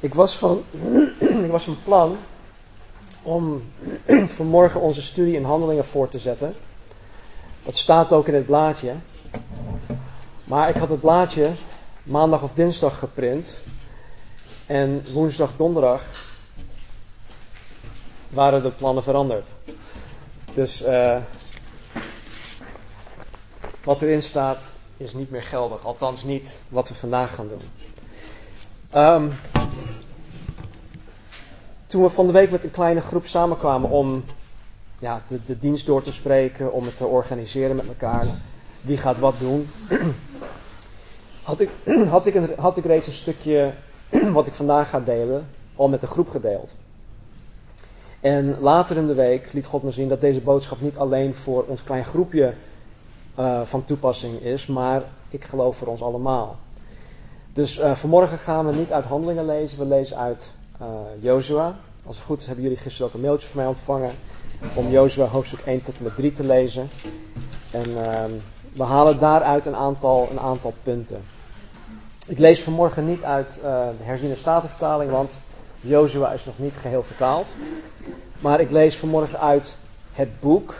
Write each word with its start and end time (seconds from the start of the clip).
Ik 0.00 0.14
was 0.14 0.36
van, 0.36 0.64
ik 1.44 1.50
was 1.50 1.64
van 1.64 1.78
plan 1.84 2.16
om 3.22 3.72
vanmorgen 4.36 4.80
onze 4.80 5.02
studie 5.02 5.34
in 5.34 5.44
handelingen 5.44 5.84
voor 5.84 6.08
te 6.08 6.18
zetten. 6.18 6.54
Dat 7.62 7.76
staat 7.76 8.12
ook 8.12 8.28
in 8.28 8.34
het 8.34 8.46
blaadje. 8.46 8.94
Maar 10.44 10.68
ik 10.68 10.76
had 10.76 10.88
het 10.88 11.00
blaadje 11.00 11.50
maandag 12.02 12.42
of 12.42 12.52
dinsdag 12.52 12.98
geprint. 12.98 13.62
En 14.66 15.04
woensdag, 15.12 15.56
donderdag 15.56 16.02
waren 18.28 18.62
de 18.62 18.70
plannen 18.70 19.02
veranderd. 19.02 19.48
Dus 20.54 20.84
uh, 20.84 21.16
wat 23.84 24.02
erin 24.02 24.22
staat 24.22 24.72
is 24.96 25.12
niet 25.12 25.30
meer 25.30 25.42
geldig. 25.42 25.84
Althans 25.84 26.22
niet 26.22 26.60
wat 26.68 26.88
we 26.88 26.94
vandaag 26.94 27.34
gaan 27.34 27.48
doen. 27.48 27.62
Um, 28.94 29.32
toen 31.90 32.02
we 32.02 32.08
van 32.08 32.26
de 32.26 32.32
week 32.32 32.50
met 32.50 32.64
een 32.64 32.70
kleine 32.70 33.00
groep 33.00 33.26
samenkwamen 33.26 33.90
om 33.90 34.24
ja, 34.98 35.22
de, 35.28 35.40
de 35.44 35.58
dienst 35.58 35.86
door 35.86 36.02
te 36.02 36.12
spreken, 36.12 36.72
om 36.72 36.84
het 36.84 36.96
te 36.96 37.06
organiseren 37.06 37.76
met 37.76 37.88
elkaar, 37.88 38.26
wie 38.80 38.96
gaat 38.96 39.18
wat 39.18 39.34
doen, 39.38 39.68
had 41.42 41.60
ik, 41.60 41.70
had 42.08 42.26
ik, 42.26 42.34
een, 42.34 42.50
had 42.56 42.76
ik 42.76 42.84
reeds 42.84 43.06
een 43.06 43.12
stukje 43.12 43.74
wat 44.32 44.46
ik 44.46 44.54
vandaag 44.54 44.88
ga 44.88 45.00
delen 45.00 45.48
al 45.76 45.88
met 45.88 46.00
de 46.00 46.06
groep 46.06 46.28
gedeeld. 46.28 46.74
En 48.20 48.60
later 48.60 48.96
in 48.96 49.06
de 49.06 49.14
week 49.14 49.52
liet 49.52 49.66
God 49.66 49.82
me 49.82 49.90
zien 49.90 50.08
dat 50.08 50.20
deze 50.20 50.40
boodschap 50.40 50.80
niet 50.80 50.96
alleen 50.96 51.34
voor 51.34 51.64
ons 51.64 51.84
klein 51.84 52.04
groepje 52.04 52.54
uh, 53.38 53.60
van 53.60 53.84
toepassing 53.84 54.40
is, 54.40 54.66
maar 54.66 55.02
ik 55.28 55.44
geloof 55.44 55.76
voor 55.76 55.88
ons 55.88 56.02
allemaal. 56.02 56.58
Dus 57.52 57.78
uh, 57.78 57.94
vanmorgen 57.94 58.38
gaan 58.38 58.66
we 58.66 58.72
niet 58.72 58.92
uit 58.92 59.04
handelingen 59.04 59.46
lezen, 59.46 59.78
we 59.78 59.84
lezen 59.84 60.16
uit 60.16 60.52
uh, 60.80 60.86
Jozua. 61.20 61.78
Als 62.06 62.16
het 62.16 62.24
goed 62.24 62.40
is 62.40 62.46
hebben 62.46 62.64
jullie 62.64 62.78
gisteren 62.78 63.06
ook 63.06 63.14
een 63.14 63.20
mailtje 63.20 63.48
van 63.48 63.56
mij 63.56 63.66
ontvangen 63.66 64.14
om 64.74 64.90
Jozua 64.90 65.26
hoofdstuk 65.26 65.60
1 65.60 65.82
tot 65.82 65.96
en 65.96 66.04
met 66.04 66.16
3 66.16 66.32
te 66.32 66.44
lezen. 66.44 66.88
En 67.70 67.88
uh, 67.88 68.24
we 68.72 68.82
halen 68.82 69.18
daaruit 69.18 69.66
een 69.66 69.76
aantal, 69.76 70.28
een 70.30 70.40
aantal 70.40 70.74
punten. 70.82 71.22
Ik 72.26 72.38
lees 72.38 72.62
vanmorgen 72.62 73.06
niet 73.06 73.22
uit 73.22 73.56
uh, 73.56 73.62
de 73.98 74.04
herziene 74.04 74.36
statenvertaling, 74.36 75.10
want 75.10 75.40
Jozua 75.80 76.32
is 76.32 76.44
nog 76.44 76.58
niet 76.58 76.74
geheel 76.74 77.02
vertaald. 77.02 77.54
Maar 78.38 78.60
ik 78.60 78.70
lees 78.70 78.96
vanmorgen 78.96 79.40
uit 79.40 79.76
het 80.12 80.40
boek. 80.40 80.74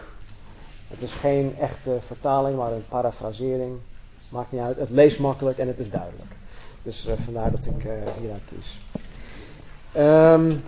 Het 0.88 1.02
is 1.02 1.12
geen 1.12 1.56
echte 1.58 1.96
vertaling, 2.06 2.56
maar 2.56 2.72
een 2.72 2.88
parafrasering. 2.88 3.78
Maakt 4.28 4.52
niet 4.52 4.60
uit. 4.60 4.76
Het 4.76 4.90
leest 4.90 5.18
makkelijk 5.18 5.58
en 5.58 5.68
het 5.68 5.78
is 5.78 5.90
duidelijk. 5.90 6.30
Dus 6.82 7.06
uh, 7.06 7.12
vandaar 7.16 7.50
dat 7.50 7.66
ik 7.66 7.84
uh, 7.84 7.92
hieruit 8.18 8.42
kies. 8.44 8.80
Um, 9.96 10.62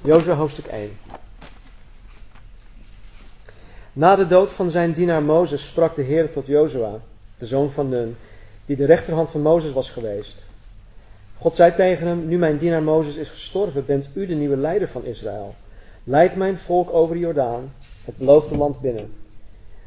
Jozua 0.00 0.34
hoofdstuk 0.34 0.66
1. 0.66 0.98
Na 3.92 4.16
de 4.16 4.26
dood 4.26 4.50
van 4.50 4.70
zijn 4.70 4.92
dienaar 4.92 5.22
Mozes 5.22 5.66
sprak 5.66 5.94
de 5.94 6.02
Heer 6.02 6.30
tot 6.30 6.46
Jozua, 6.46 7.00
de 7.38 7.46
zoon 7.46 7.70
van 7.70 7.88
Nun, 7.88 8.16
die 8.66 8.76
de 8.76 8.84
rechterhand 8.84 9.30
van 9.30 9.40
Mozes 9.40 9.72
was 9.72 9.90
geweest. 9.90 10.44
God 11.38 11.56
zei 11.56 11.74
tegen 11.74 12.06
hem, 12.06 12.28
nu 12.28 12.38
mijn 12.38 12.56
dienaar 12.56 12.82
Mozes 12.82 13.16
is 13.16 13.30
gestorven, 13.30 13.86
bent 13.86 14.10
u 14.14 14.26
de 14.26 14.34
nieuwe 14.34 14.56
leider 14.56 14.88
van 14.88 15.04
Israël. 15.04 15.54
Leid 16.04 16.36
mijn 16.36 16.58
volk 16.58 16.92
over 16.92 17.14
de 17.14 17.20
Jordaan, 17.20 17.74
het 18.04 18.16
beloofde 18.16 18.56
land 18.56 18.80
binnen. 18.80 19.12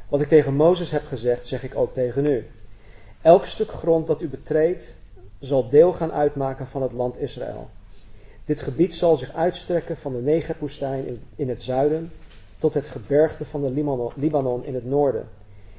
Wat 0.10 0.22
ik 0.22 0.28
tegen 0.28 0.54
Mozes 0.54 0.92
heb 0.92 1.06
gezegd, 1.06 1.48
zeg 1.48 1.64
ik 1.64 1.76
ook 1.76 1.94
tegen 1.94 2.26
u. 2.26 2.48
Elk 3.22 3.46
stuk 3.46 3.72
grond 3.72 4.08
dat 4.08 4.22
u 4.22 4.28
betreedt, 4.28 4.96
zal 5.40 5.70
deel 5.70 5.94
gaan 5.94 6.12
uitmaken 6.12 6.68
van 6.68 6.82
het 6.82 6.92
land 6.92 7.18
Israël. 7.18 7.70
Dit 8.46 8.62
gebied 8.62 8.96
zal 8.96 9.16
zich 9.16 9.34
uitstrekken 9.34 9.98
van 9.98 10.14
de 10.14 10.22
Negerwoestijn 10.22 11.22
in 11.36 11.50
het 11.50 11.62
zuiden 11.62 12.12
tot 12.58 12.74
het 12.74 12.88
gebergte 12.88 13.46
van 13.46 13.62
de 13.62 14.00
Libanon 14.16 14.66
in 14.66 14.74
het 14.74 14.86
noorden 14.86 15.28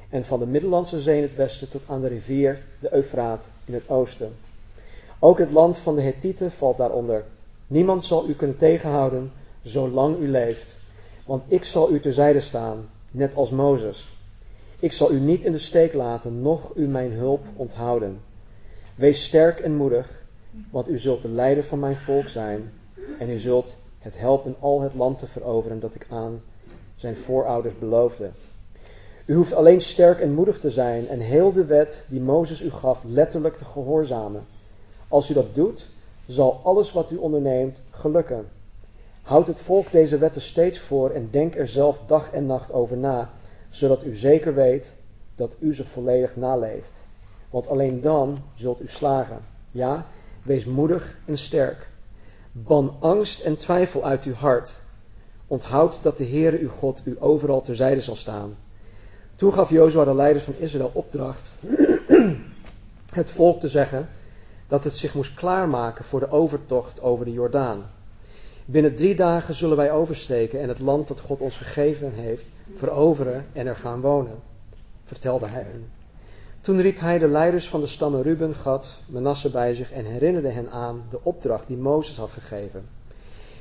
en 0.09 0.25
van 0.25 0.39
de 0.39 0.45
Middellandse 0.45 0.99
Zee 0.99 1.17
in 1.17 1.23
het 1.23 1.35
westen 1.35 1.69
tot 1.69 1.83
aan 1.87 2.01
de 2.01 2.07
rivier 2.07 2.63
de 2.79 2.93
Eufraat 2.93 3.49
in 3.65 3.73
het 3.73 3.89
oosten. 3.89 4.35
Ook 5.19 5.37
het 5.37 5.51
land 5.51 5.77
van 5.77 5.95
de 5.95 6.01
Hethieten 6.01 6.51
valt 6.51 6.77
daaronder. 6.77 7.23
Niemand 7.67 8.05
zal 8.05 8.29
u 8.29 8.33
kunnen 8.33 8.57
tegenhouden 8.57 9.31
zolang 9.61 10.19
u 10.19 10.29
leeft, 10.29 10.77
want 11.25 11.43
ik 11.47 11.63
zal 11.63 11.91
u 11.91 11.99
terzijde 11.99 12.39
staan, 12.39 12.89
net 13.11 13.35
als 13.35 13.49
Mozes. 13.49 14.15
Ik 14.79 14.91
zal 14.91 15.11
u 15.11 15.19
niet 15.19 15.43
in 15.43 15.51
de 15.51 15.59
steek 15.59 15.93
laten, 15.93 16.41
noch 16.41 16.75
u 16.75 16.87
mijn 16.87 17.11
hulp 17.11 17.45
onthouden. 17.55 18.19
Wees 18.97 19.23
sterk 19.23 19.59
en 19.59 19.75
moedig, 19.75 20.23
want 20.71 20.89
u 20.89 20.97
zult 20.97 21.21
de 21.21 21.29
leider 21.29 21.63
van 21.63 21.79
mijn 21.79 21.97
volk 21.97 22.27
zijn 22.27 22.73
en 23.19 23.29
u 23.29 23.37
zult 23.37 23.75
het 23.99 24.19
helpen 24.19 24.55
al 24.59 24.81
het 24.81 24.93
land 24.93 25.19
te 25.19 25.27
veroveren 25.27 25.79
dat 25.79 25.95
ik 25.95 26.05
aan 26.09 26.41
zijn 26.95 27.17
voorouders 27.17 27.79
beloofde. 27.79 28.29
U 29.25 29.33
hoeft 29.33 29.53
alleen 29.53 29.79
sterk 29.79 30.19
en 30.19 30.33
moedig 30.33 30.59
te 30.59 30.71
zijn 30.71 31.07
en 31.07 31.19
heel 31.19 31.51
de 31.51 31.65
wet 31.65 32.05
die 32.09 32.19
Mozes 32.19 32.61
u 32.61 32.71
gaf 32.71 33.03
letterlijk 33.03 33.55
te 33.57 33.65
gehoorzamen. 33.65 34.45
Als 35.07 35.29
u 35.29 35.33
dat 35.33 35.55
doet, 35.55 35.87
zal 36.27 36.59
alles 36.63 36.91
wat 36.91 37.11
u 37.11 37.15
onderneemt 37.17 37.81
gelukken. 37.89 38.47
Houd 39.21 39.47
het 39.47 39.61
volk 39.61 39.91
deze 39.91 40.17
wetten 40.17 40.41
steeds 40.41 40.79
voor 40.79 41.09
en 41.09 41.27
denk 41.31 41.55
er 41.55 41.67
zelf 41.67 42.01
dag 42.05 42.31
en 42.31 42.45
nacht 42.45 42.71
over 42.71 42.97
na, 42.97 43.29
zodat 43.69 44.03
u 44.03 44.15
zeker 44.15 44.53
weet 44.53 44.93
dat 45.35 45.55
u 45.59 45.73
ze 45.73 45.85
volledig 45.85 46.35
naleeft. 46.35 47.05
Want 47.49 47.67
alleen 47.67 48.01
dan 48.01 48.43
zult 48.53 48.81
u 48.81 48.87
slagen. 48.87 49.39
Ja, 49.71 50.05
wees 50.43 50.65
moedig 50.65 51.17
en 51.25 51.37
sterk. 51.37 51.87
Ban 52.51 52.95
angst 52.99 53.41
en 53.41 53.57
twijfel 53.57 54.03
uit 54.03 54.23
uw 54.23 54.33
hart. 54.33 54.77
Onthoud 55.47 55.99
dat 56.03 56.17
de 56.17 56.25
Heere 56.25 56.59
uw 56.59 56.69
God 56.69 57.01
u 57.03 57.15
overal 57.19 57.61
terzijde 57.61 58.01
zal 58.01 58.15
staan. 58.15 58.55
Toen 59.35 59.53
gaf 59.53 59.69
Jozua 59.69 60.05
de 60.05 60.15
leiders 60.15 60.43
van 60.43 60.55
Israël 60.57 60.91
opdracht 60.93 61.51
het 63.13 63.31
volk 63.31 63.59
te 63.59 63.67
zeggen 63.67 64.09
dat 64.67 64.83
het 64.83 64.97
zich 64.97 65.13
moest 65.13 65.33
klaarmaken 65.33 66.05
voor 66.05 66.19
de 66.19 66.31
overtocht 66.31 67.01
over 67.01 67.25
de 67.25 67.31
Jordaan. 67.31 67.89
Binnen 68.65 68.95
drie 68.95 69.15
dagen 69.15 69.53
zullen 69.53 69.77
wij 69.77 69.91
oversteken 69.91 70.61
en 70.61 70.67
het 70.67 70.79
land 70.79 71.07
dat 71.07 71.19
God 71.19 71.39
ons 71.39 71.57
gegeven 71.57 72.11
heeft 72.11 72.45
veroveren 72.73 73.45
en 73.53 73.67
er 73.67 73.75
gaan 73.75 74.01
wonen, 74.01 74.39
vertelde 75.03 75.47
hij 75.47 75.61
hen. 75.61 75.96
Toen 76.67 76.81
riep 76.81 76.99
hij 76.99 77.17
de 77.17 77.27
leiders 77.27 77.69
van 77.69 77.81
de 77.81 77.87
stammen 77.87 78.21
Ruben, 78.21 78.55
Gad, 78.55 78.95
Manasse 79.05 79.49
bij 79.49 79.73
zich 79.73 79.91
en 79.91 80.05
herinnerde 80.05 80.49
hen 80.49 80.71
aan 80.71 81.03
de 81.09 81.19
opdracht 81.23 81.67
die 81.67 81.77
Mozes 81.77 82.17
had 82.17 82.31
gegeven. 82.31 82.85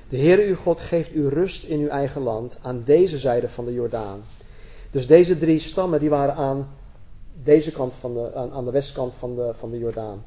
De 0.09 0.17
Heere 0.17 0.47
uw 0.47 0.55
God 0.55 0.81
geeft 0.81 1.15
u 1.15 1.29
rust 1.29 1.65
in 1.65 1.81
uw 1.81 1.89
eigen 1.89 2.23
land 2.23 2.59
aan 2.63 2.83
deze 2.85 3.19
zijde 3.19 3.49
van 3.49 3.65
de 3.65 3.73
Jordaan. 3.73 4.21
Dus 4.91 5.07
deze 5.07 5.39
drie 5.39 5.59
stammen 5.59 6.01
die 6.01 6.09
waren 6.09 6.35
aan 6.35 6.69
deze 7.43 7.73
kant 7.73 7.95
van 7.95 8.15
de, 8.15 8.35
aan, 8.35 8.65
de 8.65 8.71
westkant 8.71 9.15
van 9.15 9.35
de, 9.35 9.53
van 9.59 9.71
de 9.71 9.79
Jordaan. 9.79 10.25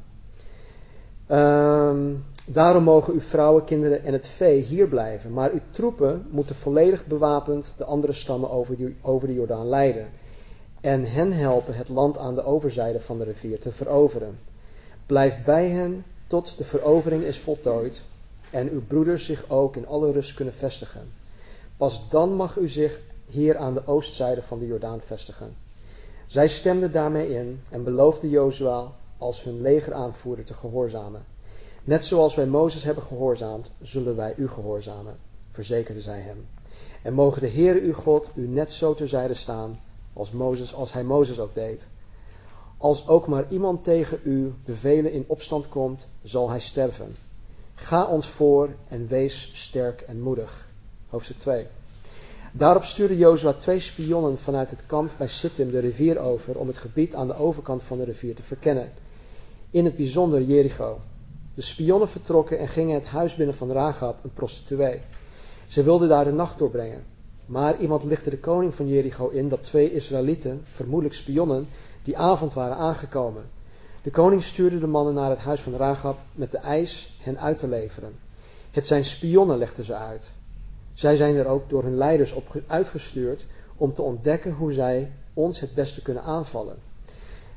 Um, 1.31 2.25
daarom 2.45 2.83
mogen 2.83 3.13
uw 3.13 3.21
vrouwen, 3.21 3.63
kinderen 3.63 4.03
en 4.03 4.13
het 4.13 4.27
vee 4.27 4.61
hier 4.61 4.87
blijven. 4.87 5.33
Maar 5.33 5.51
uw 5.51 5.61
troepen 5.71 6.25
moeten 6.29 6.55
volledig 6.55 7.05
bewapend 7.05 7.73
de 7.77 7.83
andere 7.83 8.13
stammen 8.13 8.51
over, 8.51 8.77
die, 8.77 8.95
over 9.01 9.27
de 9.27 9.33
Jordaan 9.33 9.67
leiden. 9.67 10.07
En 10.81 11.11
hen 11.11 11.31
helpen 11.31 11.75
het 11.75 11.89
land 11.89 12.17
aan 12.17 12.35
de 12.35 12.43
overzijde 12.43 13.01
van 13.01 13.17
de 13.17 13.23
rivier 13.23 13.59
te 13.59 13.71
veroveren. 13.71 14.39
Blijf 15.05 15.43
bij 15.43 15.69
hen 15.69 16.05
tot 16.27 16.57
de 16.57 16.63
verovering 16.63 17.23
is 17.23 17.39
voltooid 17.39 18.01
en 18.51 18.69
uw 18.69 18.81
broeders 18.85 19.25
zich 19.25 19.49
ook 19.49 19.75
in 19.75 19.87
alle 19.87 20.11
rust 20.11 20.33
kunnen 20.33 20.53
vestigen. 20.53 21.11
Pas 21.77 22.09
dan 22.09 22.33
mag 22.33 22.57
u 22.57 22.69
zich 22.69 23.01
hier 23.25 23.57
aan 23.57 23.73
de 23.73 23.87
oostzijde 23.87 24.41
van 24.41 24.59
de 24.59 24.67
Jordaan 24.67 25.01
vestigen. 25.01 25.55
Zij 26.25 26.47
stemden 26.47 26.91
daarmee 26.91 27.29
in 27.29 27.61
en 27.71 27.83
beloofden 27.83 28.29
Jozua 28.29 28.91
als 29.17 29.43
hun 29.43 29.61
legeraanvoerder 29.61 30.45
te 30.45 30.53
gehoorzamen. 30.53 31.25
Net 31.83 32.05
zoals 32.05 32.35
wij 32.35 32.47
Mozes 32.47 32.83
hebben 32.83 33.03
gehoorzaamd, 33.03 33.71
zullen 33.81 34.15
wij 34.15 34.33
u 34.37 34.47
gehoorzamen, 34.47 35.17
verzekerde 35.51 36.01
zij 36.01 36.19
hem. 36.19 36.47
En 37.03 37.13
mogen 37.13 37.41
de 37.41 37.49
Heere 37.49 37.81
uw 37.81 37.93
God 37.93 38.31
u 38.35 38.47
net 38.47 38.71
zo 38.71 38.93
terzijde 38.93 39.33
staan 39.33 39.79
als, 40.19 40.31
Mozes, 40.31 40.73
als 40.73 40.93
hij 40.93 41.03
Mozes 41.03 41.39
ook 41.39 41.55
deed. 41.55 41.87
Als 42.77 43.07
ook 43.07 43.27
maar 43.27 43.45
iemand 43.49 43.83
tegen 43.83 44.19
uw 44.23 44.53
bevelen 44.65 45.11
in 45.11 45.23
opstand 45.27 45.69
komt, 45.69 46.07
zal 46.23 46.49
hij 46.49 46.59
sterven. 46.59 47.15
Ga 47.75 48.05
ons 48.05 48.27
voor 48.27 48.69
en 48.87 49.07
wees 49.07 49.49
sterk 49.53 50.01
en 50.01 50.21
moedig. 50.21 50.67
Hoofdstuk 51.09 51.37
2. 51.37 51.67
Daarop 52.51 52.83
stuurde 52.83 53.17
Jozua 53.17 53.53
twee 53.53 53.79
spionnen 53.79 54.37
vanuit 54.37 54.69
het 54.69 54.85
kamp 54.85 55.11
bij 55.17 55.27
Sittim 55.27 55.71
de 55.71 55.79
rivier 55.79 56.19
over 56.19 56.57
om 56.57 56.67
het 56.67 56.77
gebied 56.77 57.15
aan 57.15 57.27
de 57.27 57.35
overkant 57.35 57.83
van 57.83 57.97
de 57.97 58.03
rivier 58.03 58.35
te 58.35 58.43
verkennen. 58.43 58.91
In 59.69 59.85
het 59.85 59.95
bijzonder 59.95 60.41
Jericho. 60.41 60.99
De 61.53 61.61
spionnen 61.61 62.09
vertrokken 62.09 62.59
en 62.59 62.67
gingen 62.67 62.93
het 62.93 63.05
huis 63.05 63.35
binnen 63.35 63.55
van 63.55 63.71
Rahab, 63.71 64.23
een 64.23 64.33
prostituee. 64.33 65.01
Ze 65.67 65.83
wilden 65.83 66.09
daar 66.09 66.23
de 66.23 66.31
nacht 66.31 66.57
doorbrengen. 66.57 67.03
Maar 67.49 67.77
iemand 67.77 68.03
lichtte 68.03 68.29
de 68.29 68.39
koning 68.39 68.73
van 68.73 68.87
Jericho 68.87 69.29
in 69.29 69.47
dat 69.47 69.63
twee 69.63 69.93
Israëlieten, 69.93 70.61
vermoedelijk 70.63 71.15
spionnen, 71.15 71.67
die 72.01 72.17
avond 72.17 72.53
waren 72.53 72.77
aangekomen. 72.77 73.43
De 74.01 74.11
koning 74.11 74.43
stuurde 74.43 74.79
de 74.79 74.87
mannen 74.87 75.13
naar 75.13 75.29
het 75.29 75.39
huis 75.39 75.61
van 75.61 75.75
Rahab 75.75 76.17
met 76.31 76.51
de 76.51 76.57
eis 76.57 77.17
hen 77.21 77.39
uit 77.39 77.59
te 77.59 77.67
leveren. 77.67 78.19
Het 78.71 78.87
zijn 78.87 79.03
spionnen, 79.03 79.57
legden 79.57 79.85
ze 79.85 79.95
uit. 79.95 80.31
Zij 80.93 81.15
zijn 81.15 81.35
er 81.35 81.47
ook 81.47 81.69
door 81.69 81.83
hun 81.83 81.97
leiders 81.97 82.31
op 82.31 82.61
uitgestuurd 82.67 83.45
om 83.75 83.93
te 83.93 84.01
ontdekken 84.01 84.53
hoe 84.53 84.73
zij 84.73 85.11
ons 85.33 85.59
het 85.59 85.73
beste 85.73 86.01
kunnen 86.01 86.23
aanvallen. 86.23 86.77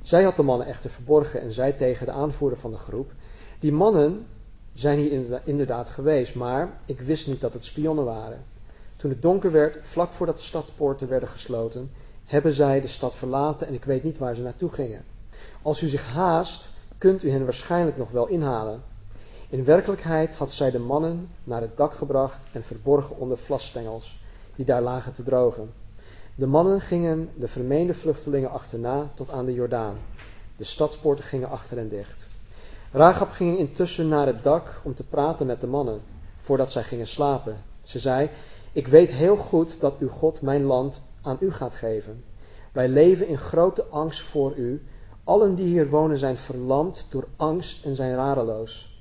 Zij 0.02 0.22
had 0.22 0.36
de 0.36 0.42
mannen 0.42 0.66
echter 0.66 0.90
verborgen 0.90 1.40
en 1.40 1.52
zei 1.52 1.74
tegen 1.74 2.06
de 2.06 2.12
aanvoerder 2.12 2.58
van 2.58 2.70
de 2.70 2.78
groep: 2.78 3.12
Die 3.58 3.72
mannen 3.72 4.26
zijn 4.74 4.98
hier 4.98 5.40
inderdaad 5.44 5.90
geweest, 5.90 6.34
maar 6.34 6.80
ik 6.84 7.00
wist 7.00 7.26
niet 7.26 7.40
dat 7.40 7.52
het 7.52 7.64
spionnen 7.64 8.04
waren. 8.04 8.44
Toen 9.02 9.10
het 9.10 9.22
donker 9.22 9.52
werd, 9.52 9.78
vlak 9.81 10.12
voordat 10.12 10.37
de 10.37 10.43
stadspoorten 10.43 11.08
werden 11.08 11.28
gesloten, 11.28 11.88
hebben 12.25 12.52
zij 12.52 12.81
de 12.81 12.88
stad 12.88 13.14
verlaten 13.14 13.66
en 13.66 13.75
ik 13.75 13.84
weet 13.84 14.02
niet 14.02 14.19
waar 14.19 14.34
ze 14.34 14.43
naartoe 14.43 14.70
gingen. 14.70 15.04
Als 15.62 15.82
u 15.82 15.88
zich 15.88 16.06
haast, 16.06 16.70
kunt 16.99 17.22
u 17.22 17.31
hen 17.31 17.44
waarschijnlijk 17.44 17.96
nog 17.96 18.10
wel 18.10 18.26
inhalen. 18.26 18.82
In 19.49 19.64
werkelijkheid 19.64 20.34
had 20.34 20.52
zij 20.52 20.70
de 20.70 20.78
mannen 20.78 21.28
naar 21.44 21.60
het 21.60 21.76
dak 21.76 21.94
gebracht 21.94 22.46
en 22.52 22.62
verborgen 22.64 23.19
onder 23.19 23.37
vlasstengels, 23.37 24.20
die 24.56 24.64
daar 24.64 24.82
lagen 24.82 25.12
te 25.12 25.22
drogen. 25.22 25.72
De 26.34 26.46
mannen 26.46 26.81
gingen 26.81 27.31
de 27.34 27.48
vermeende 27.48 27.94
vluchtelingen 27.94 28.50
achterna 28.50 29.10
tot 29.14 29.31
aan 29.31 29.46
de 29.46 29.52
Jordaan. 29.52 29.96
De 30.56 30.64
stadspoorten 30.64 31.25
gingen 31.25 31.50
achter 31.50 31.76
hen 31.76 31.88
dicht. 31.88 32.26
Rahab 32.93 33.31
ging 33.31 33.58
intussen 33.58 34.08
naar 34.08 34.26
het 34.26 34.43
dak 34.43 34.81
om 34.82 34.94
te 34.94 35.05
praten 35.05 35.46
met 35.46 35.60
de 35.60 35.66
mannen, 35.66 36.00
voordat 36.37 36.72
zij 36.72 36.82
gingen 36.82 37.08
slapen. 37.08 37.70
Ze 37.82 37.98
zei, 37.98 38.31
ik 38.72 38.86
weet 38.86 39.12
heel 39.12 39.36
goed 39.36 39.80
dat 39.80 39.98
uw 39.98 40.08
God 40.08 40.40
mijn 40.40 40.62
land 40.62 41.00
aan 41.22 41.36
u 41.40 41.50
gaat 41.50 41.74
geven. 41.74 42.24
Wij 42.72 42.88
leven 42.88 43.26
in 43.26 43.38
grote 43.38 43.84
angst 43.84 44.22
voor 44.22 44.56
u. 44.56 44.82
Allen 45.24 45.54
die 45.54 45.66
hier 45.66 45.88
wonen 45.88 46.19
zijn 46.19 46.36
verlamd 46.36 47.06
door 47.10 47.26
angst 47.36 47.84
en 47.84 47.94
zijn 47.94 48.14
radeloos. 48.14 48.92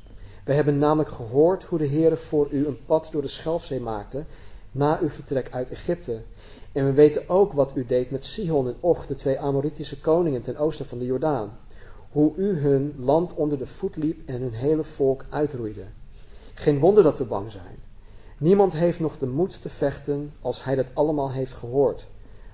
We 0.45 0.53
hebben 0.53 0.77
namelijk 0.77 1.09
gehoord 1.09 1.63
hoe 1.63 1.77
de 1.77 1.85
Heer 1.85 2.17
voor 2.17 2.47
u 2.51 2.67
een 2.67 2.85
pad 2.85 3.09
door 3.11 3.21
de 3.21 3.27
Schelfzee 3.27 3.79
maakte 3.79 4.25
na 4.71 4.99
uw 5.01 5.09
vertrek 5.09 5.47
uit 5.51 5.71
Egypte. 5.71 6.21
En 6.71 6.85
we 6.85 6.93
weten 6.93 7.29
ook 7.29 7.53
wat 7.53 7.71
u 7.75 7.85
deed 7.85 8.11
met 8.11 8.25
Sihon 8.25 8.67
en 8.67 8.75
Och, 8.79 9.05
de 9.05 9.15
twee 9.15 9.39
Amoritische 9.39 9.99
koningen 9.99 10.41
ten 10.41 10.57
oosten 10.57 10.85
van 10.85 10.99
de 10.99 11.05
Jordaan. 11.05 11.57
Hoe 12.09 12.33
u 12.35 12.59
hun 12.59 12.93
land 12.97 13.33
onder 13.33 13.57
de 13.57 13.65
voet 13.65 13.95
liep 13.95 14.27
en 14.27 14.41
hun 14.41 14.53
hele 14.53 14.83
volk 14.83 15.25
uitroeide. 15.29 15.85
Geen 16.53 16.79
wonder 16.79 17.03
dat 17.03 17.17
we 17.17 17.25
bang 17.25 17.51
zijn. 17.51 17.90
Niemand 18.41 18.73
heeft 18.73 18.99
nog 18.99 19.17
de 19.17 19.27
moed 19.27 19.61
te 19.61 19.69
vechten 19.69 20.33
als 20.39 20.63
hij 20.63 20.75
dat 20.75 20.87
allemaal 20.93 21.31
heeft 21.31 21.53
gehoord. 21.53 22.07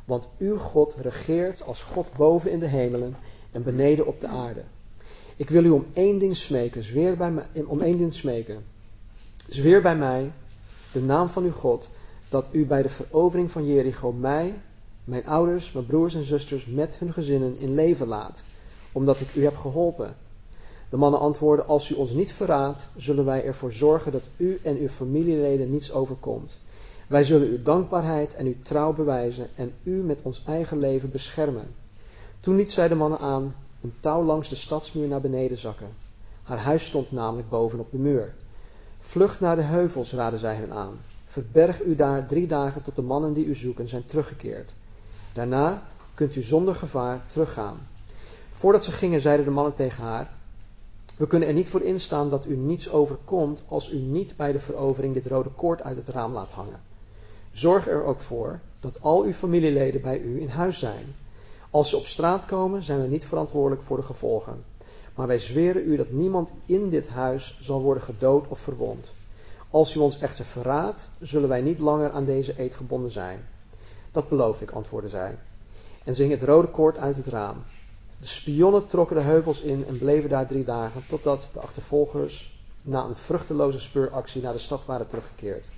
Want 0.05 0.27
uw 0.37 0.57
God 0.57 0.95
regeert 1.01 1.63
als 1.63 1.83
God 1.83 2.07
boven 2.17 2.51
in 2.51 2.59
de 2.59 2.67
hemelen 2.67 3.15
en 3.51 3.63
beneden 3.63 4.07
op 4.07 4.21
de 4.21 4.27
aarde. 4.27 4.63
Ik 5.35 5.49
wil 5.49 5.63
u 5.63 5.69
om 5.69 5.85
één 5.93 6.19
ding 6.19 6.35
smeken, 6.35 6.83
zweer 6.83 7.17
bij 7.17 7.31
mij, 7.31 7.45
om 7.65 7.81
één 7.81 7.97
ding 7.97 8.13
smeken. 8.13 8.65
Zweer 9.47 9.81
bij 9.81 9.95
mij, 9.95 10.33
de 10.91 11.01
naam 11.01 11.27
van 11.27 11.43
uw 11.43 11.51
God, 11.51 11.89
dat 12.29 12.47
u 12.51 12.65
bij 12.65 12.81
de 12.81 12.89
verovering 12.89 13.51
van 13.51 13.65
Jericho 13.65 14.11
mij, 14.11 14.61
mijn 15.03 15.25
ouders, 15.25 15.71
mijn 15.71 15.85
broers 15.85 16.15
en 16.15 16.23
zusters 16.23 16.65
met 16.65 16.99
hun 16.99 17.13
gezinnen 17.13 17.57
in 17.57 17.73
leven 17.73 18.07
laat, 18.07 18.43
omdat 18.91 19.19
ik 19.19 19.35
u 19.35 19.43
heb 19.43 19.57
geholpen. 19.57 20.15
De 20.89 20.97
mannen 20.97 21.19
antwoordden, 21.19 21.67
als 21.67 21.89
u 21.89 21.95
ons 21.95 22.11
niet 22.11 22.33
verraadt, 22.33 22.87
zullen 22.95 23.25
wij 23.25 23.43
ervoor 23.43 23.71
zorgen 23.71 24.11
dat 24.11 24.29
u 24.37 24.59
en 24.63 24.77
uw 24.77 24.87
familieleden 24.87 25.69
niets 25.69 25.91
overkomt. 25.91 26.57
Wij 27.07 27.23
zullen 27.23 27.47
uw 27.47 27.61
dankbaarheid 27.63 28.35
en 28.35 28.45
uw 28.45 28.55
trouw 28.63 28.93
bewijzen 28.93 29.47
en 29.55 29.73
u 29.83 29.91
met 29.91 30.21
ons 30.21 30.43
eigen 30.45 30.77
leven 30.77 31.11
beschermen. 31.11 31.75
Toen 32.39 32.55
liet 32.55 32.71
zij 32.71 32.87
de 32.87 32.95
mannen 32.95 33.19
aan 33.19 33.55
een 33.81 33.93
touw 33.99 34.23
langs 34.23 34.49
de 34.49 34.55
stadsmuur 34.55 35.07
naar 35.07 35.21
beneden 35.21 35.57
zakken. 35.57 35.89
Haar 36.43 36.59
huis 36.59 36.85
stond 36.85 37.11
namelijk 37.11 37.49
bovenop 37.49 37.91
de 37.91 37.97
muur. 37.97 38.33
Vlucht 38.97 39.39
naar 39.39 39.55
de 39.55 39.61
heuvels, 39.61 40.13
raden 40.13 40.39
zij 40.39 40.55
hen 40.55 40.71
aan. 40.71 40.99
Verberg 41.25 41.83
u 41.83 41.95
daar 41.95 42.27
drie 42.27 42.47
dagen 42.47 42.81
tot 42.81 42.95
de 42.95 43.01
mannen 43.01 43.33
die 43.33 43.45
u 43.45 43.55
zoeken 43.55 43.87
zijn 43.87 44.05
teruggekeerd. 44.05 44.73
Daarna 45.33 45.83
kunt 46.13 46.35
u 46.35 46.41
zonder 46.41 46.75
gevaar 46.75 47.25
teruggaan. 47.27 47.87
Voordat 48.49 48.83
ze 48.83 48.91
gingen, 48.91 49.21
zeiden 49.21 49.45
de 49.45 49.51
mannen 49.51 49.73
tegen 49.73 50.03
haar: 50.03 50.36
We 51.17 51.27
kunnen 51.27 51.47
er 51.47 51.53
niet 51.53 51.69
voor 51.69 51.81
instaan 51.81 52.29
dat 52.29 52.45
u 52.45 52.55
niets 52.55 52.89
overkomt 52.89 53.63
als 53.67 53.91
u 53.91 53.97
niet 53.97 54.35
bij 54.35 54.51
de 54.51 54.59
verovering 54.59 55.13
dit 55.13 55.25
rode 55.25 55.49
koord 55.49 55.81
uit 55.81 55.97
het 55.97 56.07
raam 56.07 56.33
laat 56.33 56.51
hangen. 56.51 56.81
Zorg 57.51 57.87
er 57.87 58.03
ook 58.03 58.19
voor 58.19 58.59
dat 58.79 59.01
al 59.01 59.23
uw 59.23 59.31
familieleden 59.31 60.01
bij 60.01 60.19
u 60.19 60.41
in 60.41 60.49
huis 60.49 60.79
zijn. 60.79 61.15
Als 61.69 61.89
ze 61.89 61.97
op 61.97 62.05
straat 62.05 62.45
komen, 62.45 62.83
zijn 62.83 63.01
we 63.01 63.07
niet 63.07 63.25
verantwoordelijk 63.25 63.81
voor 63.81 63.97
de 63.97 64.03
gevolgen. 64.03 64.63
Maar 65.15 65.27
wij 65.27 65.39
zweren 65.39 65.89
u 65.89 65.95
dat 65.95 66.11
niemand 66.11 66.51
in 66.65 66.89
dit 66.89 67.07
huis 67.07 67.57
zal 67.61 67.81
worden 67.81 68.03
gedood 68.03 68.47
of 68.47 68.59
verwond. 68.59 69.13
Als 69.69 69.95
u 69.95 69.99
ons 69.99 70.19
echter 70.19 70.45
verraadt, 70.45 71.09
zullen 71.19 71.49
wij 71.49 71.61
niet 71.61 71.79
langer 71.79 72.11
aan 72.11 72.25
deze 72.25 72.61
eed 72.61 72.75
gebonden 72.75 73.11
zijn. 73.11 73.47
Dat 74.11 74.29
beloof 74.29 74.61
ik, 74.61 74.71
antwoordde 74.71 75.09
zij. 75.09 75.37
En 76.03 76.15
ze 76.15 76.21
hing 76.21 76.33
het 76.33 76.43
rode 76.43 76.67
koord 76.67 76.97
uit 76.97 77.17
het 77.17 77.27
raam. 77.27 77.63
De 78.19 78.27
spionnen 78.27 78.85
trokken 78.85 79.15
de 79.15 79.21
heuvels 79.21 79.61
in 79.61 79.85
en 79.85 79.97
bleven 79.97 80.29
daar 80.29 80.47
drie 80.47 80.63
dagen, 80.63 81.03
totdat 81.07 81.49
de 81.53 81.59
achtervolgers 81.59 82.59
na 82.81 83.03
een 83.03 83.15
vruchteloze 83.15 83.79
speuractie 83.79 84.41
naar 84.41 84.53
de 84.53 84.59
stad 84.59 84.85
waren 84.85 85.07
teruggekeerd. 85.07 85.69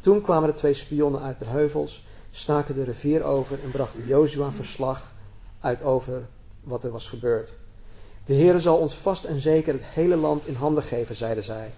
Toen 0.00 0.20
kwamen 0.20 0.48
de 0.48 0.54
twee 0.54 0.74
spionnen 0.74 1.20
uit 1.20 1.38
de 1.38 1.44
heuvels, 1.44 2.06
staken 2.30 2.74
de 2.74 2.84
rivier 2.84 3.22
over 3.22 3.58
en 3.62 3.70
brachten 3.70 4.06
Jozua 4.06 4.52
verslag 4.52 5.12
uit 5.60 5.82
over 5.82 6.26
wat 6.62 6.84
er 6.84 6.90
was 6.90 7.08
gebeurd. 7.08 7.54
De 8.24 8.34
Heere 8.34 8.60
zal 8.60 8.78
ons 8.78 8.94
vast 8.94 9.24
en 9.24 9.40
zeker 9.40 9.72
het 9.72 9.84
hele 9.84 10.16
land 10.16 10.46
in 10.46 10.54
handen 10.54 10.82
geven, 10.82 11.16
zeiden 11.16 11.44
zij, 11.44 11.72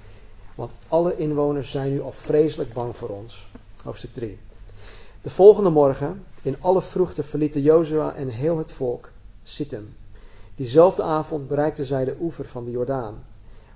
want 0.55 0.73
alle 0.89 1.17
inwoners 1.17 1.71
zijn 1.71 1.93
nu 1.93 2.03
al 2.03 2.13
vreselijk 2.13 2.73
bang 2.73 2.97
voor 2.97 3.09
ons. 3.09 3.49
Hoofdstuk 3.83 4.15
3. 4.15 4.39
De 5.23 5.31
volgende 5.31 5.71
morgen, 5.71 6.25
in 6.43 6.57
alle 6.61 6.83
vroegte, 6.83 7.23
verlieten 7.23 7.63
Jozua 7.63 8.15
en 8.15 8.29
heel 8.29 8.59
het 8.59 8.73
volk 8.73 9.11
Sittim. 9.49 9.97
Diezelfde 10.55 11.03
avond 11.03 11.49
bereikten 11.49 11.85
zij 11.85 12.05
de 12.05 12.17
oever 12.21 12.47
van 12.47 12.65
de 12.65 12.71
Jordaan, 12.71 13.25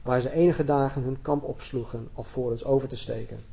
waar 0.03 0.21
ze 0.21 0.31
enige 0.31 0.65
dagen 0.65 1.03
hun 1.03 1.23
kamp 1.23 1.45
opsloegen 1.45 2.09
alvorens 2.13 2.65
over 2.65 2.89
te 2.89 2.97
steken. 2.97 3.45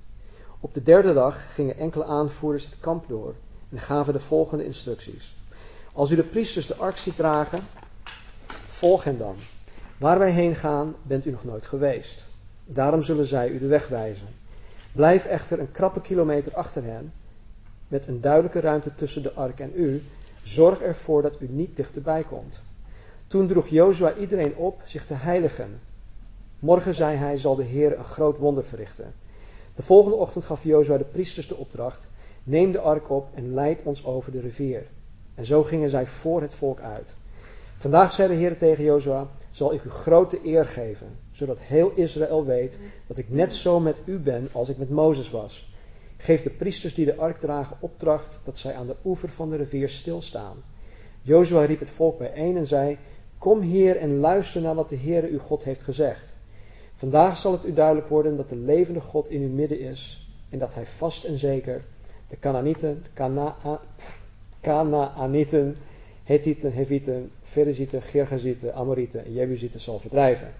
Op 0.60 0.74
de 0.74 0.84
derde 0.84 1.14
dag 1.14 1.54
gingen 1.54 1.78
enkele 1.78 2.04
aanvoerders 2.04 2.66
het 2.66 2.80
kamp 2.80 3.08
door 3.08 3.36
en 3.70 3.80
gaven 3.80 4.14
de 4.14 4.20
volgende 4.20 4.66
instructies. 4.66 5.36
Als 5.94 6.12
u 6.12 6.16
de 6.16 6.24
priesters 6.24 6.66
de 6.68 6.76
ark 6.76 6.98
ziet 6.98 7.16
dragen, 7.16 7.60
volg 8.68 9.04
hen 9.04 9.18
dan. 9.18 9.36
Waar 9.98 10.20
wij 10.20 10.32
heen 10.32 10.56
gaan, 10.56 10.96
bent 11.02 11.26
u 11.26 11.32
nog 11.32 11.44
nooit 11.44 11.66
geweest. 11.66 12.26
Daarom 12.66 13.02
zullen 13.02 13.26
zij 13.26 13.50
u 13.50 13.60
de 13.60 13.68
weg 13.68 13.88
wijzen. 13.88 14.28
Blijf 14.92 15.26
echter 15.26 15.60
een 15.60 15.72
krappe 15.72 16.02
kilometer 16.02 16.56
achter 16.56 16.84
hen, 16.84 17.14
met 17.88 18.08
een 18.08 18.22
duidelijke 18.22 18.60
ruimte 18.60 18.96
tussen 18.96 19.24
de 19.24 19.34
ark 19.34 19.60
en 19.60 19.72
u. 19.76 20.04
Zorg 20.44 20.82
ervoor 20.82 21.22
dat 21.22 21.42
u 21.42 21.48
niet 21.50 21.76
dichterbij 21.76 22.24
komt. 22.24 22.62
Toen 23.28 23.48
droeg 23.48 23.68
Jozua 23.68 24.16
iedereen 24.16 24.56
op 24.56 24.82
zich 24.84 25.06
te 25.06 25.14
heiligen. 25.14 25.82
Morgen, 26.60 26.96
zei 26.96 27.18
hij, 27.18 27.38
zal 27.38 27.56
de 27.56 27.64
Heer 27.64 27.98
een 27.98 28.04
groot 28.04 28.38
wonder 28.38 28.64
verrichten. 28.64 29.14
De 29.76 29.84
volgende 29.84 30.18
ochtend 30.18 30.44
gaf 30.44 30.64
Jozua 30.64 30.98
de 30.98 31.04
priesters 31.04 31.48
de 31.48 31.56
opdracht: 31.56 32.10
Neem 32.44 32.72
de 32.72 32.80
ark 32.80 33.10
op 33.10 33.28
en 33.34 33.54
leid 33.54 33.84
ons 33.84 34.06
over 34.06 34.32
de 34.32 34.42
rivier. 34.42 34.88
En 35.36 35.46
zo 35.46 35.64
gingen 35.64 35.90
zij 35.90 36.08
voor 36.08 36.42
het 36.42 36.54
volk 36.54 36.80
uit. 36.80 37.16
Vandaag 37.76 38.14
zei 38.14 38.28
de 38.28 38.34
Heer 38.34 38.58
tegen 38.58 38.84
Jozua: 38.84 39.28
Zal 39.52 39.74
ik 39.74 39.84
u 39.84 39.90
grote 39.90 40.40
eer 40.44 40.66
geven, 40.66 41.08
zodat 41.32 41.60
heel 41.60 41.92
Israël 41.96 42.46
weet 42.46 42.80
dat 43.08 43.18
ik 43.18 43.30
net 43.30 43.56
zo 43.56 43.80
met 43.80 44.02
u 44.06 44.18
ben 44.18 44.50
als 44.52 44.70
ik 44.70 44.78
met 44.78 44.90
Mozes 44.90 45.30
was. 45.30 45.69
Geef 46.22 46.44
de 46.44 46.50
priesters 46.50 46.94
die 46.94 47.06
de 47.06 47.16
ark 47.16 47.38
dragen 47.38 47.78
opdracht 47.80 48.40
dat 48.44 48.58
zij 48.58 48.74
aan 48.74 48.88
de 48.88 48.96
oever 49.06 49.30
van 49.30 49.50
de 49.50 49.56
rivier 49.56 49.90
stilstaan. 49.90 50.64
Jozua 51.22 51.62
riep 51.62 51.80
het 51.80 51.92
volk 51.92 52.18
bijeen 52.18 52.58
en 52.58 52.68
zei: 52.68 52.98
Kom 53.38 53.62
hier 53.62 53.96
en 53.98 54.18
luister 54.18 54.62
naar 54.62 54.76
wat 54.76 54.90
de 54.90 54.96
Heer 54.96 55.24
uw 55.24 55.40
God 55.40 55.64
heeft 55.64 55.84
gezegd. 55.84 56.38
Vandaag 56.94 57.38
zal 57.38 57.52
het 57.52 57.66
u 57.66 57.74
duidelijk 57.74 58.08
worden 58.08 58.38
dat 58.38 58.50
de 58.50 58.56
levende 58.56 59.02
God 59.02 59.30
in 59.30 59.42
uw 59.42 59.50
midden 59.50 59.80
is 59.80 60.30
en 60.50 60.60
dat 60.60 60.74
hij 60.74 60.86
vast 60.86 61.24
en 61.24 61.38
zeker 61.38 61.84
de 62.28 62.40
Canaanieten, 62.40 63.04
Canaanieten, 64.62 65.76
Hethieten, 66.24 66.72
Hevieten, 66.72 67.32
Ferezieten, 67.42 68.02
Gergazieten, 68.02 68.74
Amorieten 68.74 69.26
en 69.26 69.34
Jebusieten 69.34 69.80
zal 69.80 70.00
verdrijven. 70.00 70.54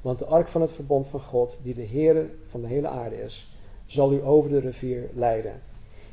Want 0.00 0.18
de 0.18 0.24
ark 0.24 0.48
van 0.48 0.60
het 0.60 0.72
verbond 0.72 1.06
van 1.06 1.20
God, 1.20 1.58
die 1.62 1.74
de 1.74 1.86
Heere 1.86 2.30
van 2.46 2.60
de 2.60 2.66
hele 2.66 2.88
aarde 2.88 3.22
is, 3.22 3.51
zal 3.86 4.12
u 4.12 4.24
over 4.24 4.50
de 4.50 4.58
rivier 4.58 5.10
leiden. 5.14 5.60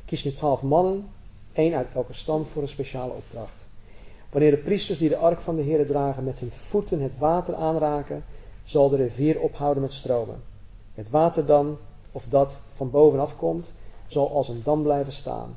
Kies 0.04 0.24
nu 0.24 0.32
twaalf 0.32 0.62
mannen, 0.62 1.08
één 1.52 1.74
uit 1.74 1.88
elke 1.94 2.12
stam 2.12 2.44
voor 2.44 2.62
een 2.62 2.68
speciale 2.68 3.12
opdracht. 3.12 3.66
Wanneer 4.30 4.50
de 4.50 4.56
priesters 4.56 4.98
die 4.98 5.08
de 5.08 5.16
ark 5.16 5.40
van 5.40 5.56
de 5.56 5.62
Heere 5.62 5.84
dragen 5.84 6.24
met 6.24 6.38
hun 6.38 6.50
voeten 6.50 7.00
het 7.00 7.18
water 7.18 7.54
aanraken, 7.54 8.24
zal 8.64 8.88
de 8.88 8.96
rivier 8.96 9.40
ophouden 9.40 9.82
met 9.82 9.92
stromen. 9.92 10.42
Het 10.94 11.10
water 11.10 11.46
dan, 11.46 11.78
of 12.12 12.26
dat 12.28 12.60
van 12.74 12.90
bovenaf 12.90 13.36
komt, 13.36 13.72
zal 14.06 14.30
als 14.30 14.48
een 14.48 14.62
dam 14.64 14.82
blijven 14.82 15.12
staan. 15.12 15.56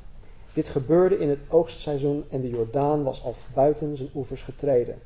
Dit 0.52 0.68
gebeurde 0.68 1.18
in 1.18 1.28
het 1.28 1.38
oogstseizoen 1.48 2.24
en 2.28 2.40
de 2.40 2.48
Jordaan 2.48 3.02
was 3.02 3.24
al 3.24 3.34
buiten 3.54 3.96
zijn 3.96 4.10
oevers 4.14 4.42
getreden. 4.42 4.98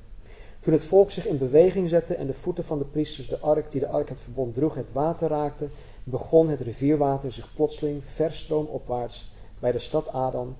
Toen 0.61 0.73
het 0.73 0.85
volk 0.85 1.11
zich 1.11 1.27
in 1.27 1.39
beweging 1.39 1.89
zette 1.89 2.15
en 2.15 2.27
de 2.27 2.35
voeten 2.35 2.65
van 2.65 2.79
de 2.79 2.85
priesters 2.85 3.29
de 3.29 3.39
ark 3.39 3.73
die 3.73 3.81
de 3.81 3.89
ark 3.89 4.09
het 4.09 4.21
verbond 4.21 4.55
droeg 4.55 4.75
het 4.75 4.93
water 4.93 5.29
raakte, 5.29 5.69
begon 6.11 6.49
het 6.49 6.61
rivierwater 6.61 7.33
zich 7.33 7.55
plotseling 7.55 8.05
verstroomopwaarts 8.05 9.31
bij 9.59 9.73
de 9.73 9.79
stad 9.79 10.09
Adam, 10.13 10.57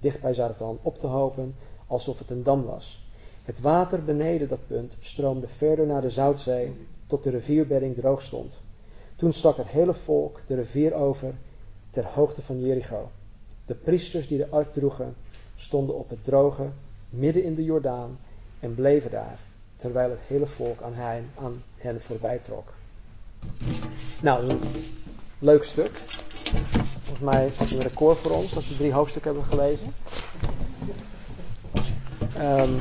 dicht 0.00 0.20
bij 0.20 0.34
Zaratan, 0.34 0.78
op 0.82 0.98
te 0.98 1.06
hopen, 1.06 1.54
alsof 1.86 2.18
het 2.18 2.30
een 2.30 2.42
dam 2.42 2.64
was. 2.64 3.10
Het 3.42 3.60
water 3.60 4.04
beneden 4.04 4.48
dat 4.48 4.66
punt 4.66 4.96
stroomde 5.00 5.46
verder 5.46 5.86
naar 5.86 6.00
de 6.00 6.10
Zoutzee, 6.10 6.76
tot 7.06 7.22
de 7.22 7.30
rivierbedding 7.30 7.94
droog 7.94 8.22
stond. 8.22 8.58
Toen 9.16 9.32
stak 9.32 9.56
het 9.56 9.66
hele 9.66 9.94
volk 9.94 10.40
de 10.46 10.54
rivier 10.54 10.94
over 10.94 11.34
ter 11.90 12.04
hoogte 12.04 12.42
van 12.42 12.60
Jericho. 12.60 13.10
De 13.66 13.74
priesters 13.74 14.26
die 14.28 14.38
de 14.38 14.48
ark 14.48 14.72
droegen, 14.72 15.14
stonden 15.56 15.94
op 15.94 16.08
het 16.08 16.24
droge, 16.24 16.70
midden 17.08 17.44
in 17.44 17.54
de 17.54 17.64
Jordaan 17.64 18.18
en 18.60 18.74
bleven 18.74 19.10
daar, 19.10 19.38
terwijl 19.76 20.10
het 20.10 20.20
hele 20.20 20.46
volk 20.46 20.82
aan 20.82 20.94
hen, 20.94 21.30
aan 21.34 21.62
hen 21.76 22.00
voorbij 22.00 22.38
trok. 22.38 22.72
Nou, 24.22 24.46
dat 24.46 24.50
is 24.50 24.66
een 24.66 24.94
leuk 25.38 25.64
stuk. 25.64 26.00
Volgens 27.02 27.20
mij 27.20 27.50
staat 27.50 27.70
er 27.70 27.76
een 27.76 27.82
record 27.82 28.18
voor 28.18 28.30
ons 28.30 28.52
dat 28.52 28.68
we 28.68 28.76
drie 28.76 28.92
hoofdstukken 28.92 29.32
hebben 29.32 29.50
gelezen. 29.50 29.94
Um. 32.38 32.80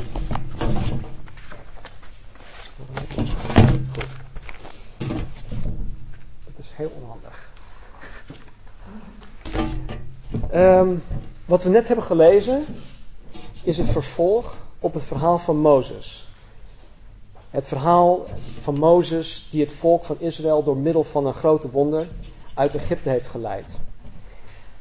Dat 6.45 6.57
is 6.57 6.69
heel 6.71 6.91
onhandig. 7.01 7.49
Um, 10.53 11.03
wat 11.45 11.63
we 11.63 11.69
net 11.69 11.87
hebben 11.87 12.05
gelezen 12.05 12.65
is 13.63 13.77
het 13.77 13.89
vervolg 13.89 14.55
op 14.79 14.93
het 14.93 15.03
verhaal 15.03 15.37
van 15.37 15.57
Mozes. 15.57 16.30
Het 17.51 17.67
verhaal 17.67 18.25
van 18.59 18.79
Mozes 18.79 19.47
die 19.49 19.61
het 19.61 19.73
volk 19.73 20.03
van 20.03 20.15
Israël 20.19 20.63
door 20.63 20.77
middel 20.77 21.03
van 21.03 21.25
een 21.25 21.33
grote 21.33 21.71
wonder 21.71 22.07
uit 22.53 22.75
Egypte 22.75 23.09
heeft 23.09 23.27
geleid. 23.27 23.77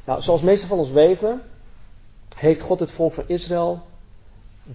Nou, 0.05 0.21
zoals 0.21 0.41
meesten 0.41 0.67
van 0.67 0.77
ons 0.77 0.91
weten, 0.91 1.41
heeft 2.35 2.61
God 2.61 2.79
het 2.79 2.91
volk 2.91 3.13
van 3.13 3.23
Israël 3.27 3.81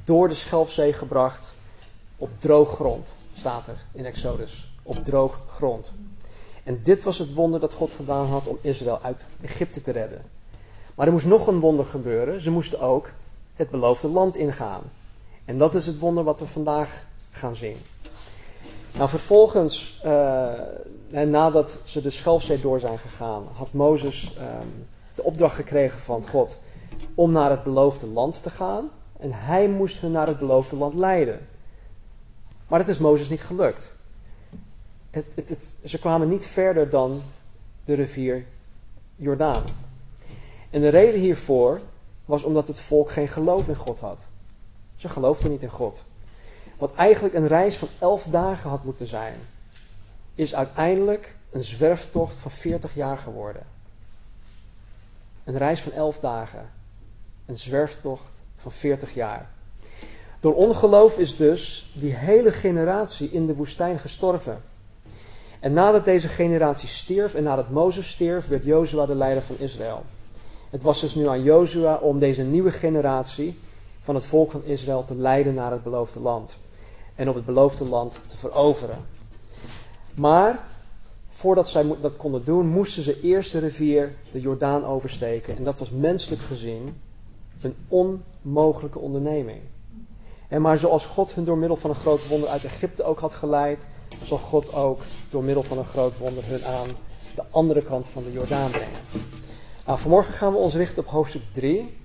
door 0.05 0.29
de 0.29 0.35
Schelfzee 0.35 0.93
gebracht 0.93 1.55
op 2.17 2.31
droog 2.39 2.75
grond, 2.75 3.15
staat 3.35 3.67
er 3.67 3.85
in 3.93 4.05
Exodus. 4.05 4.71
Op 4.83 5.05
droog 5.05 5.43
grond. 5.47 5.93
En 6.65 6.81
dit 6.83 7.03
was 7.03 7.19
het 7.19 7.35
wonder 7.35 7.61
dat 7.61 7.75
God 7.75 7.93
gedaan 7.93 8.27
had 8.27 8.47
om 8.47 8.59
Israël 8.61 9.01
uit 9.01 9.27
Egypte 9.41 9.81
te 9.81 9.93
redden. 9.93 10.23
Maar 10.95 11.07
er 11.07 11.13
moest 11.13 11.27
nog 11.27 11.47
een 11.47 11.61
wonder 11.61 11.87
gebeuren. 11.87 12.41
Ze 12.41 12.51
moesten 12.51 12.81
ook 12.81 13.13
het 13.55 13.71
beloofde 13.71 14.09
land 14.09 14.37
ingaan. 14.37 14.83
En 15.45 15.59
dat 15.59 15.75
is 15.75 15.87
het 15.87 15.99
wonder 15.99 16.25
wat 16.25 16.39
we 16.39 16.47
vandaag 16.47 17.07
gaan 17.37 17.55
zien. 17.55 17.77
Nou, 18.93 19.09
vervolgens, 19.09 20.03
uh, 20.05 20.53
nadat 21.09 21.81
ze 21.85 22.03
de 22.03 22.11
Schelfzee 22.11 22.61
door 22.61 22.81
zijn 22.81 22.99
gegaan, 22.99 23.49
had 23.53 23.73
Mozes 23.73 24.37
um, 24.39 24.87
de 25.15 25.23
opdracht 25.23 25.55
gekregen 25.55 25.99
van 25.99 26.29
God 26.29 26.59
om 27.15 27.33
naar 27.33 27.51
het 27.51 27.63
beloofde 27.63 28.07
land 28.07 28.43
te 28.43 28.51
gaan. 28.51 28.91
En 29.19 29.33
hij 29.33 29.69
moest 29.69 30.01
hen 30.01 30.11
naar 30.11 30.27
het 30.27 30.39
beloofde 30.39 30.77
land 30.77 30.95
leiden. 30.95 31.47
Maar 32.69 32.79
het 32.79 32.89
is 32.89 32.99
Mozes 32.99 33.29
niet 33.29 33.43
gelukt. 33.43 33.95
Het, 35.11 35.33
het, 35.35 35.75
ze 35.85 35.99
kwamen 35.99 36.29
niet 36.29 36.47
verder 36.47 36.91
dan 36.91 37.23
de 37.85 37.95
rivier 37.95 38.47
Jordaan. 39.17 39.65
En 40.71 40.81
de 40.81 40.89
reden 40.89 41.21
hiervoor 41.21 41.81
was 42.25 42.43
omdat 42.43 42.69
het 42.69 42.81
volk 42.81 43.11
geen 43.11 43.29
geloof 43.29 43.69
in 43.69 43.77
God 43.77 44.01
had. 44.01 44.29
Ze 44.97 45.09
geloofden 45.09 45.51
niet 45.51 45.63
in 45.63 45.71
God. 45.71 46.05
Wat 46.79 46.95
eigenlijk 46.95 47.35
een 47.35 47.47
reis 47.47 47.77
van 47.77 47.89
elf 47.99 48.27
dagen 48.31 48.71
had 48.71 48.85
moeten 48.85 49.07
zijn, 49.07 49.37
is 50.35 50.55
uiteindelijk 50.55 51.37
een 51.51 51.65
zwerftocht 51.65 52.39
van 52.39 52.51
40 52.51 52.95
jaar 52.95 53.19
geworden. 53.19 53.67
Een 55.45 55.59
reis 55.59 55.81
van 55.81 55.93
elf 55.93 56.19
dagen. 56.19 56.71
Een 57.47 57.59
zwerftocht 57.59 58.41
van 58.57 58.73
40 58.73 59.15
jaar. 59.15 59.51
Door 60.41 60.55
ongeloof 60.55 61.19
is 61.19 61.37
dus 61.37 61.93
die 61.95 62.15
hele 62.15 62.53
generatie 62.53 63.31
in 63.31 63.47
de 63.47 63.55
woestijn 63.55 63.99
gestorven. 63.99 64.63
En 65.61 65.73
nadat 65.73 66.05
deze 66.05 66.29
generatie 66.29 66.89
stierf 66.89 67.35
en 67.35 67.43
nadat 67.43 67.71
Mozes 67.71 68.09
stierf, 68.09 68.49
werd 68.49 68.65
Jozua 68.65 69.07
de 69.07 69.15
leider 69.15 69.43
van 69.43 69.57
Israël. 69.59 70.05
Het 70.71 70.83
was 70.83 71.01
dus 71.01 71.15
nu 71.15 71.29
aan 71.29 71.43
Jozua 71.43 71.97
om 71.97 72.19
deze 72.19 72.43
nieuwe 72.43 72.73
generatie 72.73 73.59
van 74.01 74.15
het 74.15 74.27
volk 74.27 74.51
van 74.51 74.65
Israël 74.65 75.05
te 75.05 75.15
leiden 75.15 75.55
naar 75.55 75.71
het 75.71 75.83
beloofde 75.83 76.21
land. 76.21 76.57
En 77.17 77.29
op 77.29 77.35
het 77.35 77.45
beloofde 77.45 77.85
land 77.85 78.19
te 78.27 78.37
veroveren. 78.37 78.99
Maar 80.15 80.65
voordat 81.29 81.69
zij 81.69 81.87
dat 82.01 82.17
konden 82.17 82.45
doen, 82.45 82.67
moesten 82.67 83.03
ze 83.03 83.21
eerst 83.21 83.53
de 83.53 83.59
rivier, 83.59 84.15
de 84.33 84.41
Jordaan, 84.41 84.85
oversteken. 84.85 85.57
En 85.57 85.65
dat 85.65 85.79
was 85.79 85.91
menselijk 85.91 86.43
gezien 86.43 87.01
een 87.61 87.75
onmogelijke 87.89 88.99
onderneming. 88.99 89.61
En 90.49 90.63
maar 90.63 90.79
zoals 90.79 91.07
God 91.07 91.33
hun 91.33 91.45
door 91.45 91.59
middel 91.59 91.77
van 91.77 91.91
een 91.91 91.97
groot 91.97 92.29
wonder 92.29 92.49
uit 92.49 92.65
Egypte 92.65 93.05
ook 93.05 93.19
had 93.19 93.35
geleid, 93.35 93.87
zal 94.23 94.39
God 94.39 94.73
ook 94.73 95.01
door 95.31 95.45
middel 95.45 95.63
van 95.63 95.79
een 95.79 95.85
groot 95.85 96.19
wonder 96.19 96.45
hun 96.47 96.65
aan 96.65 96.89
de 97.35 97.43
andere 97.51 97.83
kant 97.83 98.07
van 98.07 98.25
de 98.25 98.33
Jordaan 98.33 98.71
brengen. 98.71 99.01
Nou, 99.87 99.99
vanmorgen 99.99 100.35
gaan 100.35 100.53
we 100.53 100.59
ons 100.59 100.75
richten 100.75 101.03
op 101.03 101.09
hoofdstuk 101.09 101.43
3. 101.53 101.97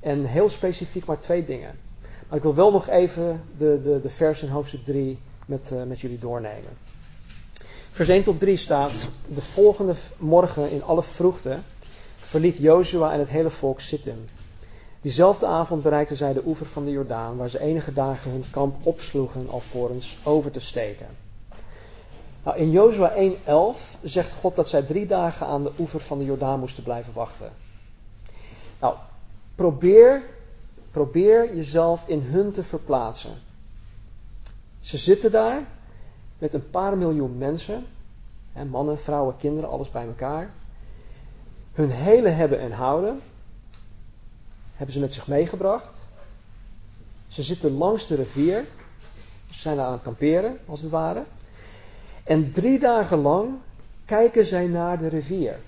En 0.00 0.24
heel 0.24 0.48
specifiek 0.48 1.04
maar 1.04 1.18
twee 1.18 1.44
dingen. 1.44 1.78
Maar 2.28 2.36
ik 2.36 2.42
wil 2.42 2.54
wel 2.54 2.72
nog 2.72 2.88
even 2.88 3.42
de, 3.56 3.80
de, 3.82 4.00
de 4.00 4.10
vers 4.10 4.42
in 4.42 4.48
hoofdstuk 4.48 4.84
3 4.84 5.20
met, 5.46 5.70
uh, 5.72 5.82
met 5.82 6.00
jullie 6.00 6.18
doornemen. 6.18 6.76
Vers 7.90 8.08
1 8.08 8.22
tot 8.22 8.38
3 8.38 8.56
staat: 8.56 9.10
De 9.26 9.42
volgende 9.42 9.94
morgen 10.18 10.70
in 10.70 10.82
alle 10.84 11.02
vroegte 11.02 11.58
verliet 12.16 12.56
Jozua 12.56 13.12
en 13.12 13.18
het 13.18 13.28
hele 13.28 13.50
volk 13.50 13.80
Sittim. 13.80 14.28
Diezelfde 15.00 15.46
avond 15.46 15.82
bereikten 15.82 16.16
zij 16.16 16.32
de 16.32 16.42
oever 16.46 16.66
van 16.66 16.84
de 16.84 16.90
Jordaan, 16.90 17.36
waar 17.36 17.48
ze 17.48 17.60
enige 17.60 17.92
dagen 17.92 18.30
hun 18.30 18.44
kamp 18.50 18.86
opsloegen 18.86 19.48
alvorens 19.48 20.18
over 20.22 20.50
te 20.50 20.60
steken. 20.60 21.06
Nou, 22.44 22.56
in 22.56 22.70
Jozua 22.70 23.12
1:11 23.14 24.00
zegt 24.02 24.32
God 24.32 24.56
dat 24.56 24.68
zij 24.68 24.82
drie 24.82 25.06
dagen 25.06 25.46
aan 25.46 25.62
de 25.62 25.72
oever 25.78 26.00
van 26.00 26.18
de 26.18 26.24
Jordaan 26.24 26.58
moesten 26.58 26.82
blijven 26.82 27.12
wachten. 27.12 27.52
Nou, 28.80 28.94
probeer, 29.54 30.22
probeer 30.92 31.56
jezelf 31.56 32.04
in 32.06 32.20
hun 32.20 32.52
te 32.52 32.62
verplaatsen. 32.62 33.32
Ze 34.78 34.96
zitten 34.96 35.30
daar 35.32 35.66
met 36.38 36.54
een 36.54 36.70
paar 36.70 36.96
miljoen 36.96 37.38
mensen, 37.38 37.86
hè, 38.52 38.64
mannen, 38.64 38.98
vrouwen, 38.98 39.36
kinderen, 39.36 39.70
alles 39.70 39.90
bij 39.90 40.06
elkaar. 40.06 40.50
Hun 41.72 41.90
hele 41.90 42.28
hebben 42.28 42.60
en 42.60 42.72
houden 42.72 43.20
hebben 44.74 44.94
ze 44.94 45.00
met 45.00 45.12
zich 45.12 45.26
meegebracht. 45.26 46.04
Ze 47.28 47.42
zitten 47.42 47.72
langs 47.72 48.06
de 48.06 48.14
rivier. 48.14 48.64
Ze 49.50 49.58
zijn 49.58 49.76
daar 49.76 49.86
aan 49.86 49.92
het 49.92 50.02
kamperen, 50.02 50.58
als 50.66 50.82
het 50.82 50.90
ware. 50.90 51.24
En 52.24 52.52
drie 52.52 52.78
dagen 52.78 53.18
lang 53.18 53.54
kijken 54.04 54.46
zij 54.46 54.66
naar 54.66 54.98
de 54.98 55.08
rivier. 55.08 55.58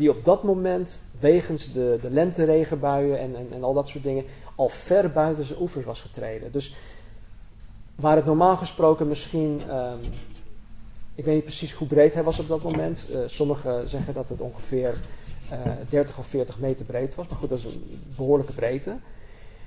Die 0.00 0.10
op 0.10 0.24
dat 0.24 0.42
moment, 0.42 1.00
wegens 1.18 1.72
de, 1.72 1.98
de 2.00 2.10
lenteregenbuien 2.10 3.18
en, 3.18 3.36
en, 3.36 3.52
en 3.52 3.62
al 3.62 3.74
dat 3.74 3.88
soort 3.88 4.04
dingen, 4.04 4.24
al 4.54 4.68
ver 4.68 5.12
buiten 5.12 5.44
zijn 5.44 5.60
oevers 5.60 5.84
was 5.84 6.00
getreden. 6.00 6.52
Dus 6.52 6.74
waar 7.94 8.16
het 8.16 8.24
normaal 8.24 8.56
gesproken 8.56 9.08
misschien, 9.08 9.62
um, 9.70 9.98
ik 11.14 11.24
weet 11.24 11.34
niet 11.34 11.44
precies 11.44 11.72
hoe 11.72 11.86
breed 11.86 12.14
hij 12.14 12.22
was 12.22 12.38
op 12.38 12.48
dat 12.48 12.62
moment. 12.62 13.08
Uh, 13.10 13.18
sommigen 13.26 13.88
zeggen 13.88 14.14
dat 14.14 14.28
het 14.28 14.40
ongeveer 14.40 15.00
uh, 15.52 15.66
eh, 15.66 15.72
30 15.88 16.18
of 16.18 16.26
40 16.26 16.58
meter 16.58 16.84
breed 16.84 17.14
was. 17.14 17.28
Maar 17.28 17.38
goed, 17.38 17.48
dat 17.48 17.58
is 17.58 17.64
een 17.64 18.02
behoorlijke 18.16 18.52
breedte. 18.52 18.98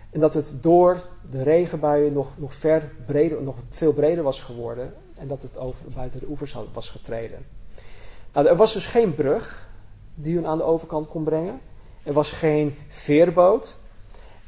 En 0.09 0.19
dat 0.19 0.33
het 0.33 0.57
door 0.61 1.07
de 1.29 1.43
regenbuien 1.43 2.13
nog, 2.13 2.37
nog, 2.37 2.53
ver 2.53 2.91
breder, 3.05 3.43
nog 3.43 3.55
veel 3.69 3.93
breder 3.93 4.23
was 4.23 4.41
geworden. 4.41 4.93
En 5.15 5.27
dat 5.27 5.41
het 5.41 5.57
over, 5.57 5.85
buiten 5.95 6.19
de 6.19 6.29
oevers 6.29 6.55
was 6.73 6.89
getreden. 6.89 7.45
Nou, 8.33 8.47
er 8.47 8.55
was 8.55 8.73
dus 8.73 8.85
geen 8.85 9.15
brug 9.15 9.71
die 10.15 10.35
hun 10.35 10.47
aan 10.47 10.57
de 10.57 10.63
overkant 10.63 11.07
kon 11.07 11.23
brengen. 11.23 11.61
Er 12.03 12.13
was 12.13 12.31
geen 12.31 12.75
veerboot. 12.87 13.75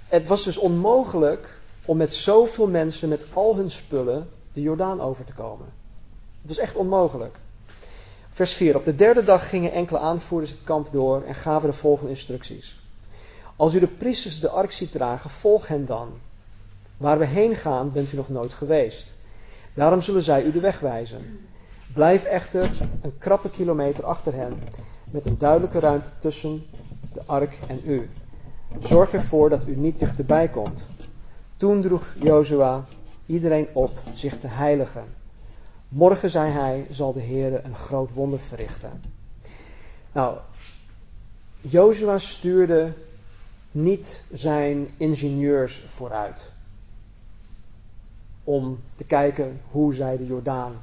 Het 0.08 0.28
was 0.28 0.44
dus 0.44 0.58
onmogelijk 0.58 1.60
om 1.86 1.98
met 1.98 2.14
zoveel 2.14 2.68
mensen, 2.68 3.10
met 3.10 3.26
al 3.34 3.56
hun 3.56 3.72
spullen, 3.72 4.30
de 4.54 4.62
Jordaan 4.62 5.02
over 5.02 5.26
te 5.26 5.34
komen. 5.34 5.66
Het 6.40 6.48
was 6.48 6.58
echt 6.58 6.76
onmogelijk. 6.76 7.38
Vers 8.30 8.54
4. 8.54 8.76
Op 8.76 8.86
de 8.86 8.96
derde 8.96 9.24
dag 9.24 9.50
gingen 9.50 9.72
enkele 9.72 10.00
aanvoerders 10.00 10.52
het 10.52 10.64
kamp 10.64 10.92
door 10.92 11.24
en 11.24 11.36
gaven 11.36 11.70
de 11.70 11.76
volgende 11.76 12.10
instructies. 12.10 12.80
Als 13.56 13.74
u 13.74 13.80
de 13.80 13.88
priesters 13.88 14.40
de 14.40 14.50
ark 14.50 14.72
ziet 14.72 14.92
dragen, 14.92 15.30
volg 15.30 15.68
hen 15.68 15.86
dan. 15.86 16.10
Waar 16.98 17.20
we 17.20 17.26
heen 17.26 17.56
gaan, 17.56 17.92
bent 17.92 18.12
u 18.12 18.16
nog 18.16 18.30
nooit 18.30 18.54
geweest. 18.54 19.14
Daarom 19.74 20.02
zullen 20.02 20.22
zij 20.22 20.44
u 20.44 20.52
de 20.52 20.60
weg 20.60 20.80
wijzen. 20.80 21.48
Blijf 21.94 22.24
echter 22.24 22.72
een 23.02 23.18
krappe 23.18 23.50
kilometer 23.50 24.06
achter 24.06 24.34
hen, 24.34 24.64
met 25.10 25.26
een 25.26 25.38
duidelijke 25.38 25.80
ruimte 25.80 26.10
tussen 26.18 26.66
de 27.12 27.26
ark 27.26 27.60
en 27.68 27.82
u. 27.86 28.10
Zorg 28.80 29.14
ervoor 29.14 29.50
dat 29.50 29.68
u 29.68 29.76
niet 29.76 30.00
dichterbij 30.00 30.50
komt. 30.50 30.90
Toen 31.58 31.82
droeg 31.82 32.14
Jozua 32.20 32.86
iedereen 33.26 33.68
op 33.74 34.00
zich 34.14 34.38
te 34.38 34.48
heiligen. 34.48 35.06
Morgen, 35.88 36.30
zei 36.30 36.52
hij, 36.52 36.88
zal 36.90 37.14
de 37.14 37.20
Heer 37.20 37.66
een 37.66 37.76
groot 37.76 38.14
wonder 38.14 38.40
verrichten. 38.40 39.02
Nou, 40.12 40.38
Jozua 41.62 42.18
stuurde 42.18 42.94
niet 43.72 44.24
zijn 44.32 44.90
ingenieurs 44.98 45.84
vooruit 45.88 46.52
om 48.44 48.80
te 48.96 49.04
kijken 49.04 49.62
hoe 49.70 49.94
zij 49.94 50.18
de 50.18 50.26
Jordaan 50.26 50.82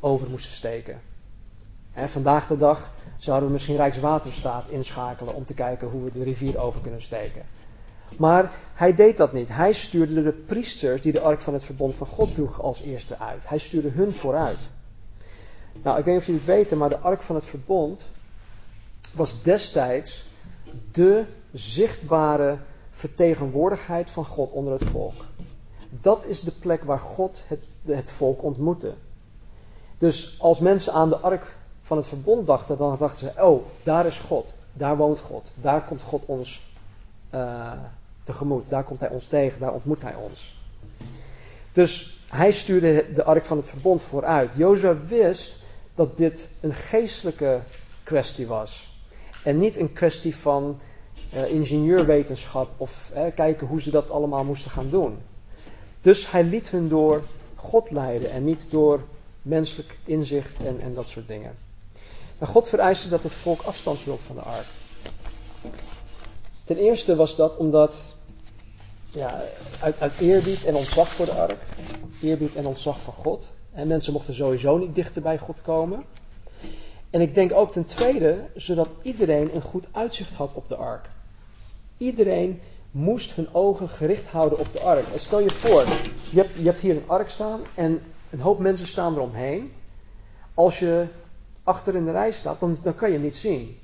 over 0.00 0.30
moesten 0.30 0.52
steken. 0.52 1.00
En 1.92 2.08
vandaag 2.08 2.46
de 2.46 2.56
dag 2.56 2.92
zouden 3.16 3.46
we 3.46 3.52
misschien 3.52 3.76
Rijkswaterstaat 3.76 4.68
inschakelen 4.68 5.34
om 5.34 5.44
te 5.44 5.54
kijken 5.54 5.88
hoe 5.88 6.04
we 6.04 6.10
de 6.10 6.22
rivier 6.22 6.58
over 6.58 6.80
kunnen 6.80 7.02
steken. 7.02 7.42
Maar 8.16 8.52
hij 8.74 8.94
deed 8.94 9.16
dat 9.16 9.32
niet. 9.32 9.48
Hij 9.48 9.72
stuurde 9.72 10.22
de 10.22 10.32
priesters 10.32 11.00
die 11.00 11.12
de 11.12 11.20
ark 11.20 11.40
van 11.40 11.52
het 11.52 11.64
verbond 11.64 11.94
van 11.94 12.06
God 12.06 12.34
droeg 12.34 12.62
als 12.62 12.80
eerste 12.80 13.18
uit. 13.18 13.48
Hij 13.48 13.58
stuurde 13.58 13.88
hun 13.88 14.12
vooruit. 14.12 14.68
Nou, 15.82 15.98
ik 15.98 16.04
weet 16.04 16.14
niet 16.14 16.22
of 16.22 16.26
jullie 16.26 16.40
het 16.40 16.50
weten, 16.50 16.78
maar 16.78 16.88
de 16.88 16.98
ark 16.98 17.22
van 17.22 17.34
het 17.34 17.46
verbond 17.46 18.08
was 19.12 19.42
destijds 19.42 20.26
de 20.92 21.26
zichtbare 21.52 22.58
vertegenwoordigheid 22.90 24.10
van 24.10 24.24
God 24.24 24.50
onder 24.50 24.72
het 24.72 24.84
volk. 24.84 25.24
Dat 25.90 26.24
is 26.24 26.40
de 26.40 26.52
plek 26.52 26.84
waar 26.84 26.98
God 26.98 27.44
het, 27.46 27.64
het 27.84 28.10
volk 28.10 28.42
ontmoette. 28.42 28.94
Dus 29.98 30.36
als 30.38 30.60
mensen 30.60 30.92
aan 30.92 31.08
de 31.08 31.18
ark 31.18 31.56
van 31.90 31.98
het 31.98 32.08
verbond 32.08 32.46
dachten, 32.46 32.76
dan 32.76 32.96
dachten 32.98 33.18
ze: 33.18 33.42
Oh, 33.42 33.66
daar 33.82 34.06
is 34.06 34.18
God. 34.18 34.52
Daar 34.72 34.96
woont 34.96 35.20
God. 35.20 35.50
Daar 35.54 35.84
komt 35.84 36.02
God 36.02 36.24
ons 36.26 36.66
uh, 37.34 37.72
tegemoet. 38.22 38.70
Daar 38.70 38.84
komt 38.84 39.00
Hij 39.00 39.08
ons 39.08 39.26
tegen. 39.26 39.60
Daar 39.60 39.72
ontmoet 39.72 40.02
Hij 40.02 40.14
ons. 40.14 40.58
Dus 41.72 42.20
hij 42.28 42.50
stuurde 42.50 43.12
de 43.12 43.24
ark 43.24 43.44
van 43.44 43.56
het 43.56 43.68
verbond 43.68 44.02
vooruit. 44.02 44.52
Jozua 44.56 44.96
wist 45.06 45.58
dat 45.94 46.16
dit 46.16 46.48
een 46.60 46.74
geestelijke 46.74 47.60
kwestie 48.02 48.46
was. 48.46 49.02
En 49.44 49.58
niet 49.58 49.76
een 49.76 49.92
kwestie 49.92 50.36
van 50.36 50.80
uh, 51.34 51.50
ingenieurwetenschap 51.50 52.68
of 52.76 53.12
uh, 53.14 53.22
kijken 53.34 53.66
hoe 53.66 53.82
ze 53.82 53.90
dat 53.90 54.10
allemaal 54.10 54.44
moesten 54.44 54.70
gaan 54.70 54.90
doen. 54.90 55.18
Dus 56.00 56.30
hij 56.30 56.44
liet 56.44 56.68
hun 56.68 56.88
door 56.88 57.22
God 57.54 57.90
leiden 57.90 58.30
en 58.30 58.44
niet 58.44 58.66
door 58.70 59.04
menselijk 59.42 59.98
inzicht 60.04 60.60
en, 60.60 60.80
en 60.80 60.94
dat 60.94 61.08
soort 61.08 61.28
dingen. 61.28 61.68
Maar 62.40 62.48
God 62.48 62.68
vereiste 62.68 63.08
dat 63.08 63.22
het 63.22 63.34
volk 63.34 63.62
afstand 63.62 63.98
hield 63.98 64.20
van 64.20 64.36
de 64.36 64.42
ark. 64.42 64.66
Ten 66.64 66.76
eerste 66.76 67.16
was 67.16 67.36
dat 67.36 67.56
omdat, 67.56 68.16
ja, 69.08 69.42
uit, 69.80 70.00
uit 70.00 70.12
eerbied 70.18 70.64
en 70.64 70.74
ontzag 70.74 71.08
voor 71.08 71.24
de 71.26 71.32
ark, 71.32 71.58
eerbied 72.22 72.54
en 72.54 72.66
ontzag 72.66 73.00
voor 73.00 73.12
God. 73.12 73.50
En 73.72 73.86
mensen 73.86 74.12
mochten 74.12 74.34
sowieso 74.34 74.78
niet 74.78 74.94
dichter 74.94 75.22
bij 75.22 75.38
God 75.38 75.62
komen. 75.62 76.04
En 77.10 77.20
ik 77.20 77.34
denk 77.34 77.52
ook 77.52 77.72
ten 77.72 77.84
tweede, 77.84 78.48
zodat 78.54 78.88
iedereen 79.02 79.54
een 79.54 79.62
goed 79.62 79.86
uitzicht 79.92 80.34
had 80.34 80.54
op 80.54 80.68
de 80.68 80.76
ark. 80.76 81.10
Iedereen 81.96 82.60
moest 82.90 83.34
hun 83.34 83.54
ogen 83.54 83.88
gericht 83.88 84.26
houden 84.26 84.58
op 84.58 84.72
de 84.72 84.80
ark. 84.80 85.06
En 85.12 85.20
stel 85.20 85.40
je 85.40 85.54
voor, 85.54 85.84
je 86.30 86.40
hebt, 86.40 86.56
je 86.56 86.64
hebt 86.64 86.78
hier 86.78 86.96
een 86.96 87.08
ark 87.08 87.30
staan 87.30 87.60
en 87.74 88.02
een 88.30 88.40
hoop 88.40 88.58
mensen 88.58 88.86
staan 88.86 89.14
eromheen. 89.14 89.72
Als 90.54 90.78
je 90.78 91.08
achter 91.70 91.94
in 91.94 92.04
de 92.04 92.10
rij 92.10 92.32
staat, 92.32 92.60
dan, 92.60 92.76
dan 92.82 92.94
kan 92.94 93.08
je 93.08 93.14
hem 93.14 93.24
niet 93.24 93.36
zien. 93.36 93.78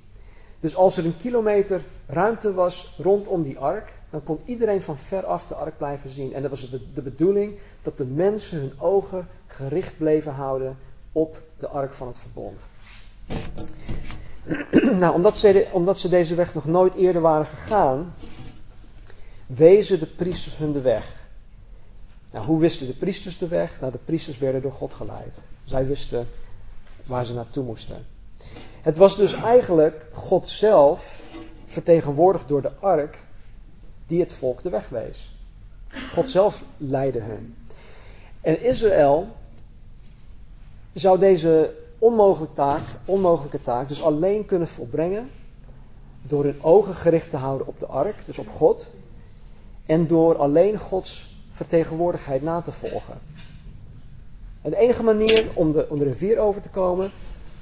Dus 0.61 0.77
als 0.77 0.97
er 0.97 1.05
een 1.05 1.17
kilometer 1.17 1.81
ruimte 2.07 2.55
was 2.55 2.95
rondom 2.99 3.43
die 3.43 3.59
ark, 3.59 3.93
dan 4.11 4.23
kon 4.23 4.41
iedereen 4.45 4.83
van 4.83 4.99
ver 4.99 5.25
af 5.25 5.47
de 5.47 5.55
ark 5.55 5.79
blijven 5.79 6.11
zien. 6.11 6.35
En 6.35 6.43
dat 6.43 6.51
was 6.51 6.71
de 6.95 7.03
bedoeling 7.03 7.59
dat 7.83 7.97
de 7.97 8.07
mensen 8.07 8.59
hun 8.59 8.73
ogen 8.79 9.29
gericht 9.47 9.99
bleven 9.99 10.33
houden 10.33 10.79
op 11.13 11.43
de 11.57 11.69
ark 11.69 11.93
van 11.93 12.07
het 12.07 12.19
verbond. 12.19 12.67
nou, 15.03 15.15
omdat 15.15 15.39
ze, 15.39 15.69
omdat 15.73 15.99
ze 15.99 16.09
deze 16.09 16.35
weg 16.35 16.55
nog 16.55 16.65
nooit 16.65 16.95
eerder 16.95 17.23
waren 17.23 17.47
gegaan, 17.47 18.15
wezen 19.47 19.99
de 19.99 20.07
priesters 20.07 20.57
hun 20.57 20.73
de 20.73 20.81
weg. 20.81 21.25
Nou, 22.33 22.47
hoe 22.47 22.61
wisten 22.61 22.87
de 22.87 22.95
priesters 22.95 23.39
de 23.39 23.49
weg? 23.49 23.81
Nou, 23.81 23.93
de 23.93 23.99
priesters 24.05 24.39
werden 24.39 24.63
door 24.63 24.73
God 24.73 24.93
geleid. 24.93 25.37
Zij 25.65 25.87
wisten 25.87 26.29
waar 27.07 27.27
ze 27.27 27.35
naartoe 27.35 27.65
moesten. 27.65 28.07
Het 28.81 28.97
was 28.97 29.17
dus 29.17 29.35
eigenlijk 29.35 30.07
God 30.13 30.49
zelf, 30.49 31.23
vertegenwoordigd 31.65 32.49
door 32.49 32.63
de 32.63 32.73
ark, 32.81 33.19
die 34.07 34.21
het 34.21 34.33
volk 34.33 34.63
de 34.63 34.71
weg 34.71 34.89
wees. 34.89 35.31
God 36.13 36.29
zelf 36.29 36.65
leidde 36.77 37.21
hen. 37.21 37.57
En 38.41 38.63
Israël 38.63 39.29
zou 40.93 41.19
deze 41.19 41.75
onmogelijke 41.99 42.55
taak, 42.55 42.83
onmogelijke 43.05 43.61
taak 43.61 43.89
dus 43.89 44.03
alleen 44.03 44.47
kunnen 44.47 44.69
volbrengen 44.69 45.31
door 46.23 46.45
hun 46.45 46.63
ogen 46.63 46.95
gericht 46.95 47.31
te 47.31 47.37
houden 47.37 47.67
op 47.67 47.79
de 47.79 47.87
ark, 47.87 48.27
dus 48.27 48.39
op 48.39 48.49
God, 48.49 48.87
en 49.87 50.07
door 50.07 50.37
alleen 50.37 50.79
Gods 50.79 51.37
vertegenwoordigheid 51.51 52.43
na 52.43 52.61
te 52.61 52.73
volgen. 52.73 53.21
En 54.67 54.73
de 54.73 54.79
enige 54.79 55.03
manier 55.03 55.47
om 55.55 55.73
de, 55.73 55.87
de 55.95 56.05
rivier 56.05 56.39
over 56.39 56.61
te 56.61 56.71
komen 56.71 57.11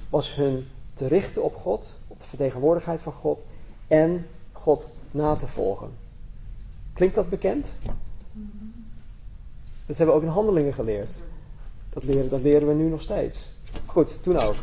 was 0.09 0.35
hun 0.35 0.69
te 0.95 1.07
richten 1.07 1.43
op 1.43 1.57
God, 1.57 1.93
op 2.09 2.21
de 2.21 2.27
vertegenwoordigheid 2.27 3.03
van 3.03 3.13
God 3.13 3.45
en 3.87 4.27
God 4.53 4.89
na 5.11 5.37
te 5.37 5.47
volgen. 5.47 5.91
Klinkt 6.95 7.15
dat 7.15 7.29
bekend? 7.29 7.67
Dat 9.87 9.97
hebben 9.97 10.07
we 10.07 10.13
ook 10.13 10.23
in 10.23 10.35
handelingen 10.35 10.75
geleerd. 10.75 11.15
Dat 11.91 12.05
leren, 12.05 12.29
dat 12.29 12.43
leren 12.43 12.69
we 12.69 12.75
nu 12.75 12.89
nog 12.89 13.03
steeds. 13.03 13.49
Goed, 13.87 14.23
toen 14.23 14.41
ook. 14.41 14.57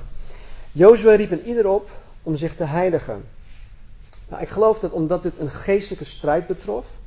Jozua 0.71 1.15
riep 1.15 1.31
een 1.31 1.45
ieder 1.45 1.67
op 1.67 1.89
om 2.23 2.35
zich 2.35 2.55
te 2.55 2.63
heiligen. 2.63 3.23
Nou, 4.29 4.41
ik 4.41 4.49
geloof 4.49 4.79
dat 4.79 4.91
omdat 4.91 5.23
dit 5.23 5.37
een 5.37 5.49
geestelijke 5.49 6.05
strijd 6.05 6.47
betrof, 6.47 6.99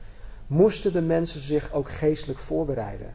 moesten 0.47 0.93
de 0.93 1.03
mensen 1.03 1.41
zich 1.41 1.73
ook 1.73 1.91
geestelijk 1.91 2.39
voorbereiden. 2.39 3.15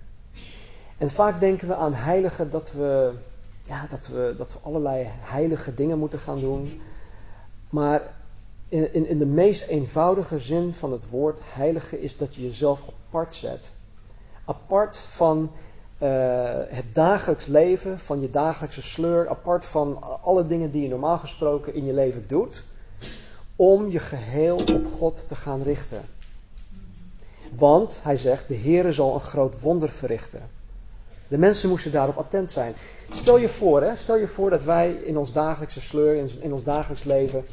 En 1.00 1.10
vaak 1.10 1.40
denken 1.40 1.68
we 1.68 1.76
aan 1.76 1.94
heiligen 1.94 2.50
dat 2.50 2.72
we, 2.72 3.12
ja, 3.62 3.88
dat 3.90 4.08
we, 4.08 4.34
dat 4.38 4.54
we 4.54 4.60
allerlei 4.62 5.08
heilige 5.08 5.74
dingen 5.74 5.98
moeten 5.98 6.20
gaan 6.20 6.40
doen. 6.40 6.82
Maar 7.70 8.14
in, 8.70 8.94
in, 8.94 9.08
in 9.08 9.20
de 9.20 9.26
meest 9.26 9.68
eenvoudige 9.68 10.40
zin 10.40 10.74
van 10.74 10.92
het 10.92 11.10
woord 11.10 11.40
heilige 11.44 12.02
is 12.02 12.18
dat 12.18 12.36
je 12.36 12.42
jezelf 12.42 12.84
apart 13.08 13.36
zet. 13.36 13.74
Apart 14.46 14.98
van 14.98 15.52
uh, 16.02 16.10
het 16.68 16.86
dagelijks 16.94 17.46
leven, 17.46 18.00
van 18.00 18.22
je 18.22 18.30
dagelijkse 18.30 18.82
sleur, 18.82 19.30
apart 19.30 19.66
van 19.66 20.22
alle 20.22 20.48
dingen 20.48 20.72
die 20.72 20.82
je 20.82 20.90
normaal 20.90 21.18
gesproken 21.18 21.74
in 21.74 21.86
je 21.86 21.94
leven 21.94 22.28
doet, 22.28 22.64
om 23.56 23.90
je 23.90 24.00
geheel 24.00 24.56
op 24.56 24.86
God 24.86 25.28
te 25.28 25.36
gaan 25.36 25.62
richten. 25.62 26.02
Want, 27.56 28.00
hij 28.04 28.16
zegt, 28.16 28.48
de 28.48 28.58
Heere 28.58 28.92
zal 28.92 29.14
een 29.14 29.20
groot 29.20 29.62
wonder 29.62 29.90
verrichten. 29.90 30.58
De 31.30 31.38
mensen 31.38 31.70
moesten 31.70 31.92
daarop 31.92 32.18
attent 32.18 32.52
zijn. 32.52 32.74
Stel 33.12 33.38
je 33.38 33.50
voor, 33.50 33.82
hè, 33.82 33.96
stel 33.96 34.18
je 34.18 34.28
voor 34.28 34.50
dat 34.50 34.64
wij 34.64 34.92
in 34.92 35.18
ons 35.18 35.34
dagelijkse 35.34 35.82
sleur, 35.82 36.16
in, 36.42 36.54
ons 36.54 36.64
dagelijks 36.64 37.04
leven, 37.04 37.46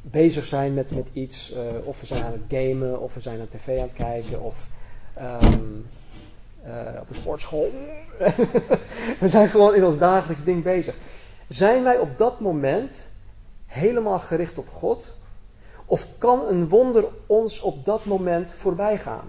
bezig 0.00 0.46
zijn 0.46 0.74
met, 0.74 0.94
met 0.94 1.10
iets. 1.12 1.52
Uh, 1.52 1.58
of 1.84 2.00
we 2.00 2.06
zijn 2.06 2.24
aan 2.24 2.32
het 2.32 2.58
gamen, 2.60 3.00
of 3.00 3.14
we 3.14 3.20
zijn 3.20 3.40
aan 3.40 3.48
tv 3.48 3.78
aan 3.78 3.88
het 3.88 3.92
kijken, 3.92 4.40
of 4.40 4.68
um, 5.18 5.86
uh, 6.66 7.00
op 7.00 7.08
de 7.08 7.14
sportschool. 7.14 7.70
we 9.20 9.28
zijn 9.28 9.48
gewoon 9.48 9.74
in 9.74 9.84
ons 9.84 9.98
dagelijks 9.98 10.44
ding 10.44 10.62
bezig. 10.62 10.94
Zijn 11.48 11.82
wij 11.82 11.98
op 11.98 12.18
dat 12.18 12.40
moment 12.40 13.04
helemaal 13.66 14.18
gericht 14.18 14.58
op 14.58 14.68
God? 14.68 15.16
Of 15.86 16.06
kan 16.18 16.46
een 16.48 16.68
wonder 16.68 17.04
ons 17.26 17.60
op 17.60 17.84
dat 17.84 18.04
moment 18.04 18.52
voorbij 18.52 18.98
gaan? 18.98 19.28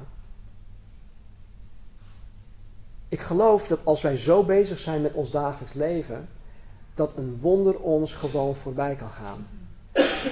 Ik 3.10 3.20
geloof 3.20 3.68
dat 3.68 3.86
als 3.86 4.02
wij 4.02 4.18
zo 4.18 4.44
bezig 4.44 4.80
zijn 4.80 5.02
met 5.02 5.16
ons 5.16 5.32
dagelijks 5.32 5.74
leven, 5.74 6.30
dat 6.94 7.18
een 7.18 7.38
wonder 7.42 7.80
ons 7.80 8.14
gewoon 8.14 8.56
voorbij 8.56 8.96
kan 8.96 9.10
gaan. 9.10 9.48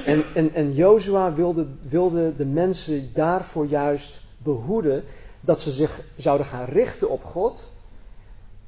En, 0.06 0.24
en, 0.34 0.54
en 0.54 0.74
Jozua 0.74 1.34
wilde, 1.34 1.68
wilde 1.82 2.36
de 2.36 2.46
mensen 2.46 3.14
daarvoor 3.14 3.66
juist 3.66 4.22
behoeden 4.38 5.04
dat 5.42 5.62
ze 5.62 5.72
zich 5.72 6.02
zouden 6.16 6.46
gaan 6.46 6.66
richten 6.66 7.10
op 7.10 7.24
God, 7.24 7.72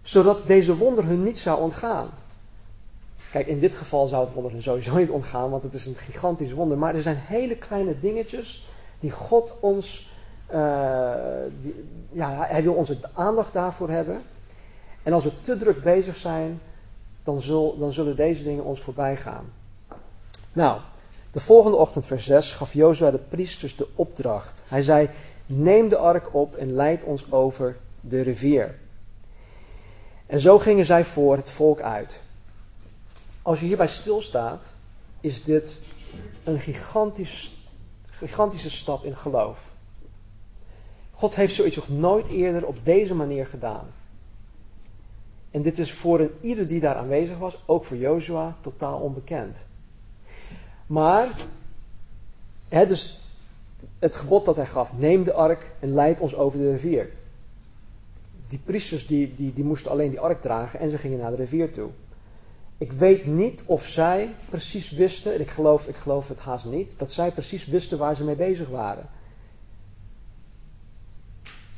zodat 0.01 0.47
deze 0.47 0.77
wonder 0.77 1.05
hun 1.05 1.23
niet 1.23 1.39
zou 1.39 1.61
ontgaan. 1.61 2.09
Kijk, 3.31 3.47
in 3.47 3.59
dit 3.59 3.75
geval 3.75 4.07
zou 4.07 4.25
het 4.25 4.33
wonder 4.33 4.51
hun 4.51 4.63
sowieso 4.63 4.97
niet 4.97 5.09
ontgaan, 5.09 5.49
want 5.49 5.63
het 5.63 5.73
is 5.73 5.85
een 5.85 5.95
gigantisch 5.95 6.51
wonder. 6.51 6.77
Maar 6.77 6.95
er 6.95 7.01
zijn 7.01 7.17
hele 7.17 7.57
kleine 7.57 7.99
dingetjes 7.99 8.67
die 8.99 9.11
God 9.11 9.53
ons 9.59 10.09
die, 11.61 11.85
ja, 12.11 12.45
hij 12.47 12.63
wil 12.63 12.73
onze 12.73 12.97
aandacht 13.13 13.53
daarvoor 13.53 13.89
hebben. 13.89 14.21
En 15.03 15.13
als 15.13 15.23
we 15.23 15.41
te 15.41 15.57
druk 15.57 15.83
bezig 15.83 16.15
zijn, 16.15 16.61
dan, 17.23 17.41
dan 17.79 17.93
zullen 17.93 18.15
deze 18.15 18.43
dingen 18.43 18.63
ons 18.63 18.81
voorbij 18.81 19.17
gaan. 19.17 19.53
Nou, 20.53 20.79
de 21.31 21.39
volgende 21.39 21.77
ochtend, 21.77 22.05
vers 22.05 22.25
6, 22.25 22.51
gaf 22.51 22.73
Jozua 22.73 23.11
de 23.11 23.17
priesters 23.17 23.75
de 23.75 23.87
opdracht. 23.95 24.63
Hij 24.67 24.81
zei: 24.81 25.09
Neem 25.45 25.89
de 25.89 25.97
ark 25.97 26.33
op 26.33 26.55
en 26.55 26.73
leid 26.73 27.03
ons 27.03 27.31
over 27.31 27.77
de 28.01 28.21
rivier. 28.21 28.79
En 30.25 30.39
zo 30.39 30.59
gingen 30.59 30.85
zij 30.85 31.05
voor 31.05 31.35
het 31.35 31.51
volk 31.51 31.81
uit. 31.81 32.21
Als 33.41 33.59
je 33.59 33.65
hierbij 33.65 33.87
stilstaat, 33.87 34.65
is 35.21 35.43
dit 35.43 35.79
een 36.43 36.59
gigantisch, 36.59 37.53
gigantische 38.05 38.69
stap 38.69 39.03
in 39.03 39.15
geloof. 39.15 39.67
God 41.19 41.35
heeft 41.35 41.53
zoiets 41.53 41.75
nog 41.75 41.89
nooit 41.89 42.27
eerder 42.27 42.65
op 42.65 42.77
deze 42.83 43.15
manier 43.15 43.45
gedaan. 43.45 43.87
En 45.51 45.61
dit 45.61 45.79
is 45.79 45.91
voor 45.91 46.19
een 46.19 46.31
ieder 46.41 46.67
die 46.67 46.79
daar 46.79 46.95
aanwezig 46.95 47.37
was, 47.37 47.63
ook 47.65 47.85
voor 47.85 47.97
Jozua, 47.97 48.57
totaal 48.61 48.99
onbekend. 48.99 49.65
Maar, 50.85 51.27
hè, 52.67 52.85
dus 52.85 53.21
het 53.99 54.15
gebod 54.15 54.45
dat 54.45 54.55
hij 54.55 54.65
gaf, 54.65 54.97
neem 54.97 55.23
de 55.23 55.33
ark 55.33 55.75
en 55.79 55.93
leid 55.93 56.19
ons 56.19 56.35
over 56.35 56.59
de 56.59 56.71
rivier. 56.71 57.09
Die 58.47 58.59
priesters 58.65 59.07
die, 59.07 59.33
die, 59.33 59.53
die 59.53 59.63
moesten 59.63 59.91
alleen 59.91 60.09
die 60.09 60.19
ark 60.19 60.41
dragen 60.41 60.79
en 60.79 60.89
ze 60.89 60.97
gingen 60.97 61.19
naar 61.19 61.31
de 61.31 61.37
rivier 61.37 61.71
toe. 61.71 61.89
Ik 62.77 62.91
weet 62.91 63.25
niet 63.25 63.63
of 63.65 63.85
zij 63.85 64.35
precies 64.49 64.91
wisten, 64.91 65.33
en 65.33 65.39
ik 65.39 65.49
geloof, 65.49 65.87
ik 65.87 65.95
geloof 65.95 66.27
het 66.27 66.39
haast 66.39 66.65
niet, 66.65 66.93
dat 66.97 67.11
zij 67.11 67.31
precies 67.31 67.65
wisten 67.65 67.97
waar 67.97 68.15
ze 68.15 68.23
mee 68.23 68.35
bezig 68.35 68.69
waren. 68.69 69.09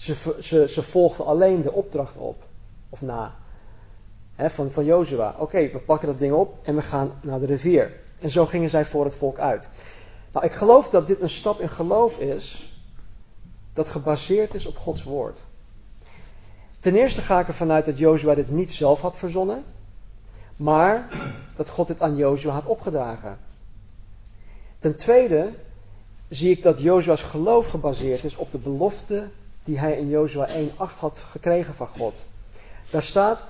Ze, 0.02 0.36
ze, 0.40 0.68
ze 0.68 0.84
volgden 0.84 1.26
alleen 1.26 1.62
de 1.62 1.72
opdracht 1.72 2.18
op, 2.18 2.44
of 2.90 3.02
na, 3.02 3.36
van, 4.38 4.72
van 4.72 4.86
Jozua. 4.86 5.36
Oké, 5.38 5.70
we 5.70 5.80
pakken 5.80 6.08
dat 6.08 6.20
ding 6.20 6.34
op 6.34 6.58
en 6.62 6.76
we 6.76 6.82
gaan 6.82 7.12
naar 7.22 7.40
de 7.40 7.46
rivier. 7.46 8.00
En 8.20 8.30
zo 8.30 8.46
gingen 8.46 8.70
zij 8.70 8.86
voor 8.86 9.04
het 9.04 9.16
volk 9.16 9.40
uit. 9.40 9.70
Nou, 10.32 10.46
ik 10.46 10.52
geloof 10.52 10.90
dat 10.90 11.08
dit 11.08 11.22
een 11.22 11.30
stap 11.30 11.60
in 11.60 11.70
geloof 11.70 12.20
is, 12.20 12.74
dat 13.74 13.90
gebaseerd 13.90 14.54
is 14.54 14.66
op 14.66 14.78
Gods 14.78 15.04
woord. 15.04 15.46
Ten 16.80 16.96
eerste 16.96 17.22
ga 17.22 17.40
ik 17.40 17.48
ervan 17.48 17.72
uit 17.72 17.86
dat 17.86 17.98
Jozua 17.98 18.36
dit 18.36 18.50
niet 18.50 18.72
zelf 18.72 19.02
had 19.02 19.18
verzonnen, 19.18 19.64
maar 20.56 21.10
dat 21.56 21.70
God 21.70 21.88
dit 21.88 22.02
aan 22.02 22.16
Jozua 22.16 22.54
had 22.54 22.66
opgedragen. 22.66 23.38
Ten 24.80 24.96
tweede 24.96 25.54
zie 26.28 26.52
ik 26.52 26.64
dat 26.64 26.82
Jozua's 26.82 27.22
geloof 27.22 27.68
gebaseerd 27.68 28.24
is 28.24 28.36
op 28.36 28.52
de 28.52 28.58
belofte 28.58 29.30
die 29.64 29.80
hij 29.80 29.98
in 29.98 30.10
Jozua 30.10 30.48
1:8 30.48 31.00
had 31.00 31.20
gekregen 31.20 31.74
van 31.74 31.88
God. 31.88 32.26
Daar 32.90 33.04
staat: 33.04 33.46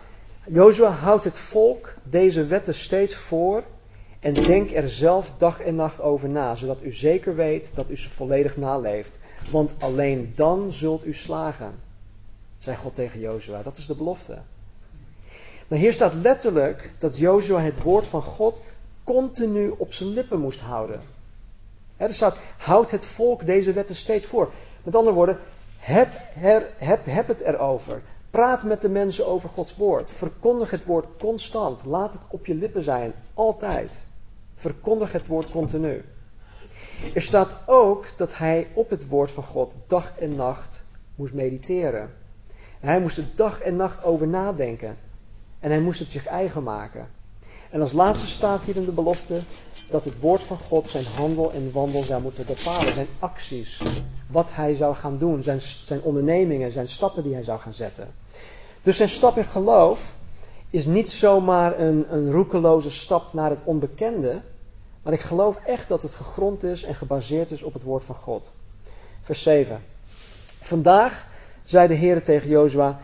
Jozua 0.46 0.90
houdt 0.90 1.24
het 1.24 1.38
volk 1.38 1.94
deze 2.04 2.46
wetten 2.46 2.76
steeds 2.76 3.16
voor 3.16 3.64
en 4.20 4.34
denk 4.34 4.72
er 4.72 4.90
zelf 4.90 5.34
dag 5.38 5.62
en 5.62 5.76
nacht 5.76 6.02
over 6.02 6.30
na, 6.30 6.56
zodat 6.56 6.84
u 6.84 6.94
zeker 6.94 7.36
weet 7.36 7.72
dat 7.74 7.90
u 7.90 7.98
ze 7.98 8.10
volledig 8.10 8.58
naleeft. 8.58 9.20
Want 9.50 9.76
alleen 9.80 10.32
dan 10.36 10.72
zult 10.72 11.06
u 11.06 11.14
slagen, 11.14 11.74
zei 12.58 12.78
God 12.78 12.96
tegen 12.96 13.20
Jozua. 13.20 13.64
Dat 13.64 13.78
is 13.78 13.86
de 13.86 13.96
belofte. 13.96 14.38
Maar 15.68 15.80
hier 15.80 15.94
staat 15.94 16.14
letterlijk 16.14 16.94
dat 16.98 17.18
Jozua 17.18 17.60
het 17.60 17.82
woord 17.82 18.08
van 18.08 18.22
God 18.22 18.62
continu 19.04 19.74
op 19.78 19.94
zijn 19.94 20.10
lippen 20.10 20.40
moest 20.40 20.60
houden. 20.60 21.02
er 21.98 22.14
staat, 22.14 22.38
houd 22.58 22.92
het 22.92 23.06
volk 23.06 23.46
deze 23.46 23.74
wetten 23.74 23.96
steeds 23.96 24.26
voor. 24.26 24.52
Met 24.84 24.96
andere 24.96 25.16
woorden, 25.16 25.40
heb, 25.82 26.10
her, 26.34 26.72
heb, 26.78 27.06
heb 27.06 27.28
het 27.28 27.42
erover. 27.42 28.02
Praat 28.30 28.64
met 28.64 28.82
de 28.82 28.90
mensen 28.90 29.28
over 29.28 29.50
Gods 29.50 29.76
woord. 29.76 30.12
Verkondig 30.12 30.72
het 30.72 30.86
woord 30.86 31.08
constant. 31.20 31.86
Laat 31.86 32.14
het 32.14 32.22
op 32.28 32.46
je 32.46 32.56
lippen 32.56 32.84
zijn, 32.84 33.14
altijd. 33.34 34.06
Verkondig 34.56 35.12
het 35.12 35.28
woord 35.28 35.52
continu. 35.52 36.04
Er 37.14 37.22
staat 37.22 37.56
ook 37.66 38.06
dat 38.18 38.38
hij 38.38 38.68
op 38.74 38.90
het 38.90 39.08
woord 39.08 39.32
van 39.32 39.44
God 39.44 39.76
dag 39.88 40.18
en 40.20 40.36
nacht 40.36 40.84
moest 41.16 41.34
mediteren. 41.34 42.14
hij 42.80 43.02
moest 43.02 43.18
er 43.18 43.26
dag 43.36 43.62
en 43.62 43.76
nacht 43.76 44.04
over 44.04 44.28
nadenken. 44.28 44.98
En 45.60 45.70
hij 45.70 45.80
moest 45.80 46.00
het 46.00 46.12
zich 46.12 46.26
eigen 46.26 46.64
maken. 46.64 47.10
En 47.72 47.82
als 47.82 47.92
laatste 47.92 48.28
staat 48.28 48.64
hier 48.64 48.76
in 48.76 48.86
de 48.86 48.92
belofte 48.92 49.42
dat 49.90 50.06
het 50.06 50.20
woord 50.20 50.44
van 50.44 50.58
God 50.58 50.90
zijn 50.90 51.06
handel 51.06 51.52
en 51.52 51.72
wandel 51.72 52.04
zou 52.04 52.22
moeten 52.22 52.46
bepalen. 52.46 52.94
Zijn 52.94 53.08
acties. 53.20 53.82
Wat 54.28 54.50
hij 54.54 54.76
zou 54.76 54.96
gaan 54.96 55.18
doen. 55.18 55.44
Zijn, 55.44 55.62
zijn 55.62 56.02
ondernemingen. 56.02 56.72
Zijn 56.72 56.88
stappen 56.88 57.24
die 57.24 57.34
hij 57.34 57.44
zou 57.44 57.60
gaan 57.60 57.74
zetten. 57.74 58.14
Dus 58.82 58.98
zijn 58.98 59.10
stap 59.10 59.38
in 59.38 59.44
geloof 59.44 60.14
is 60.70 60.86
niet 60.86 61.12
zomaar 61.12 61.80
een, 61.80 62.06
een 62.14 62.32
roekeloze 62.32 62.92
stap 62.92 63.34
naar 63.34 63.50
het 63.50 63.60
onbekende. 63.64 64.42
Maar 65.04 65.14
ik 65.14 65.20
geloof 65.20 65.56
echt 65.66 65.88
dat 65.88 66.02
het 66.02 66.14
gegrond 66.14 66.64
is 66.64 66.84
en 66.84 66.96
gebaseerd 66.96 67.52
is 67.52 67.64
op 67.64 67.74
het 67.74 67.84
woord 67.84 68.04
van 68.04 68.16
God. 68.16 68.52
Vers 69.22 69.44
7. 69.44 69.84
Vandaag 70.62 71.28
zei 71.64 71.88
de 71.88 71.94
Heer 71.94 72.24
tegen 72.24 72.50
Jozua: 72.50 73.00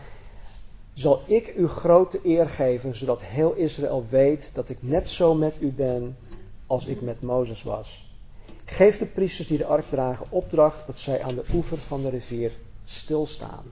Zal 0.98 1.22
ik 1.26 1.54
u 1.56 1.68
grote 1.68 2.20
eer 2.22 2.48
geven, 2.48 2.96
zodat 2.96 3.22
heel 3.22 3.54
Israël 3.54 4.06
weet 4.08 4.50
dat 4.54 4.68
ik 4.68 4.78
net 4.80 5.10
zo 5.10 5.34
met 5.34 5.56
u 5.60 5.72
ben 5.72 6.16
als 6.66 6.86
ik 6.86 7.00
met 7.00 7.22
Mozes 7.22 7.62
was. 7.62 8.12
Geef 8.64 8.98
de 8.98 9.06
priesters 9.06 9.48
die 9.48 9.58
de 9.58 9.66
ark 9.66 9.88
dragen 9.88 10.26
opdracht 10.28 10.86
dat 10.86 10.98
zij 10.98 11.22
aan 11.22 11.34
de 11.34 11.44
oever 11.54 11.78
van 11.78 12.02
de 12.02 12.08
rivier 12.08 12.52
stilstaan. 12.84 13.64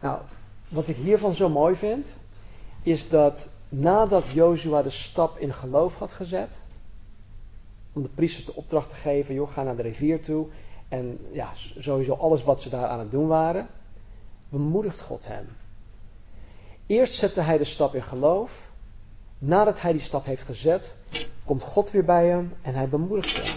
Nou, 0.00 0.20
wat 0.68 0.88
ik 0.88 0.96
hiervan 0.96 1.34
zo 1.34 1.48
mooi 1.48 1.74
vind, 1.74 2.14
is 2.82 3.08
dat 3.08 3.48
nadat 3.68 4.26
Jozua 4.26 4.82
de 4.82 4.90
stap 4.90 5.38
in 5.38 5.52
geloof 5.52 5.98
had 5.98 6.12
gezet, 6.12 6.60
om 7.92 8.02
de 8.02 8.08
priesters 8.08 8.46
de 8.46 8.54
opdracht 8.54 8.88
te 8.88 8.96
geven, 8.96 9.34
joh, 9.34 9.50
ga 9.50 9.62
naar 9.62 9.76
de 9.76 9.82
rivier 9.82 10.22
toe. 10.22 10.46
En 10.88 11.18
ja, 11.32 11.52
sowieso 11.78 12.14
alles 12.14 12.44
wat 12.44 12.62
ze 12.62 12.68
daar 12.68 12.86
aan 12.86 12.98
het 12.98 13.10
doen 13.10 13.26
waren, 13.26 13.68
bemoedigt 14.48 15.00
God 15.00 15.26
hem. 15.26 15.46
Eerst 16.92 17.14
zette 17.14 17.40
hij 17.40 17.58
de 17.58 17.64
stap 17.64 17.94
in 17.94 18.02
geloof. 18.02 18.70
Nadat 19.38 19.80
hij 19.80 19.92
die 19.92 20.00
stap 20.00 20.24
heeft 20.24 20.42
gezet, 20.42 20.96
komt 21.44 21.62
God 21.62 21.90
weer 21.90 22.04
bij 22.04 22.26
hem 22.26 22.54
en 22.62 22.74
hij 22.74 22.88
bemoedigt 22.88 23.42
hem. 23.42 23.56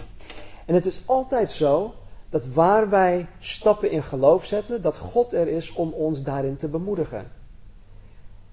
En 0.65 0.73
het 0.73 0.85
is 0.85 1.01
altijd 1.05 1.51
zo 1.51 1.93
dat 2.29 2.47
waar 2.47 2.89
wij 2.89 3.27
stappen 3.39 3.91
in 3.91 4.03
geloof 4.03 4.45
zetten, 4.45 4.81
dat 4.81 4.97
God 4.97 5.33
er 5.33 5.47
is 5.47 5.73
om 5.73 5.93
ons 5.93 6.23
daarin 6.23 6.57
te 6.57 6.67
bemoedigen. 6.67 7.31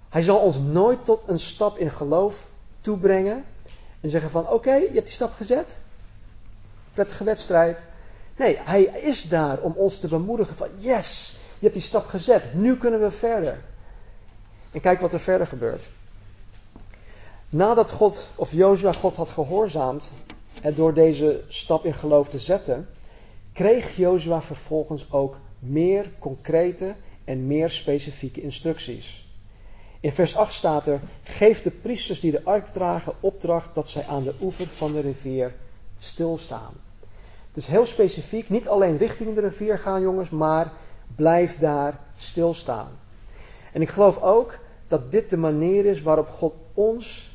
Hij 0.09 0.23
zal 0.23 0.38
ons 0.38 0.59
nooit 0.59 1.05
tot 1.05 1.29
een 1.29 1.40
stap 1.40 1.79
in 1.79 1.90
geloof 1.90 2.49
toebrengen 2.81 3.45
en 4.01 4.11
zeggen 4.11 4.31
van 4.31 4.49
oké, 4.49 4.75
je 4.75 4.90
hebt 4.92 5.07
die 5.07 5.14
stap 5.14 5.33
gezet. 5.33 5.79
Prettige 6.95 7.25
wedstrijd. 7.25 7.87
Nee, 8.37 8.59
hij 8.62 8.83
is 8.83 9.29
daar 9.29 9.61
om 9.61 9.73
ons 9.77 9.99
te 9.99 10.09
bemoedigen 10.09 10.57
van 10.57 10.68
yes, 10.77 11.37
je 11.55 11.61
hebt 11.61 11.75
die 11.75 11.83
stap 11.83 12.07
gezet. 12.07 12.55
Nu 12.55 12.77
kunnen 12.77 13.01
we 13.01 13.11
verder. 13.11 13.71
En 14.73 14.81
kijk 14.81 15.01
wat 15.01 15.13
er 15.13 15.21
verder 15.21 15.47
gebeurt. 15.47 15.89
Nadat 17.49 17.91
God 17.91 18.29
of 18.35 18.53
Jozua 18.53 18.93
God 18.93 19.17
had 19.17 19.29
gehoorzaamd 19.29 20.11
en 20.63 20.75
door 20.75 20.95
deze 20.95 21.45
stap 21.49 21.85
in 21.85 21.95
geloof 21.95 22.29
te 22.29 22.39
zetten, 22.39 22.89
kreeg 23.53 23.97
Jozua 23.97 24.43
vervolgens 24.43 25.13
ook 25.13 25.39
meer 25.59 26.11
concrete 26.19 26.95
en 27.25 27.47
meer 27.47 27.71
specifieke 27.71 28.41
instructies. 28.41 29.31
In 30.01 30.13
vers 30.13 30.37
8 30.37 30.53
staat 30.53 30.87
er: 30.87 31.01
Geef 31.23 31.63
de 31.63 31.71
priesters 31.71 32.21
die 32.21 32.31
de 32.31 32.45
ark 32.45 32.67
dragen 32.67 33.15
opdracht 33.21 33.75
dat 33.75 33.89
zij 33.89 34.07
aan 34.07 34.23
de 34.23 34.35
oever 34.41 34.69
van 34.69 34.93
de 34.93 35.01
rivier 35.01 35.55
stilstaan. 35.99 36.73
Dus 37.53 37.67
heel 37.67 37.87
specifiek, 37.87 38.49
niet 38.49 38.69
alleen 38.69 38.97
richting 38.97 39.35
de 39.35 39.41
rivier 39.41 39.79
gaan, 39.79 40.01
jongens, 40.01 40.31
maar 40.31 40.73
blijf 41.15 41.59
daar 41.59 41.99
stilstaan. 42.17 42.89
En 43.73 43.81
ik 43.81 43.89
geloof 43.89 44.23
ook 44.23 44.59
dat 44.93 45.11
dit 45.11 45.31
de 45.31 45.37
manier 45.37 45.85
is 45.85 46.03
waarop 46.03 46.29
God 46.29 46.55
ons 46.75 47.35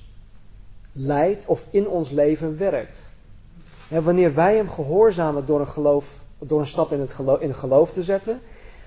leidt 0.92 1.46
of 1.46 1.66
in 1.70 1.88
ons 1.88 2.10
leven 2.10 2.58
werkt. 2.58 3.08
En 3.90 4.04
wanneer 4.04 4.34
wij 4.34 4.56
Hem 4.56 4.70
gehoorzamen 4.70 5.46
door 5.46 5.60
een, 5.60 5.68
geloof, 5.68 6.24
door 6.40 6.60
een 6.60 6.68
stap 6.68 6.92
in 6.92 7.00
het 7.00 7.14
geloof, 7.14 7.40
in 7.40 7.54
geloof 7.54 7.92
te 7.92 8.04
zetten, 8.04 8.40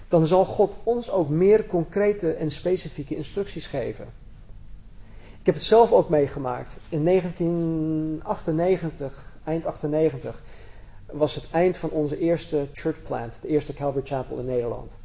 dan 0.09 0.27
zal 0.27 0.45
God 0.45 0.77
ons 0.83 1.11
ook 1.11 1.29
meer 1.29 1.67
concrete 1.67 2.33
en 2.33 2.51
specifieke 2.51 3.17
instructies 3.17 3.67
geven. 3.67 4.07
Ik 5.41 5.47
heb 5.47 5.55
het 5.55 5.65
zelf 5.65 5.93
ook 5.93 6.09
meegemaakt. 6.09 6.77
In 6.89 7.05
1998, 7.05 9.39
eind 9.45 9.67
98, 9.67 10.43
was 11.13 11.35
het 11.35 11.45
eind 11.51 11.77
van 11.77 11.91
onze 11.91 12.19
eerste 12.19 12.67
church 12.73 13.03
plant, 13.03 13.39
de 13.43 13.49
eerste 13.49 13.73
Calvary 13.73 14.07
Chapel 14.07 14.39
in 14.39 14.45
Nederland. 14.45 14.97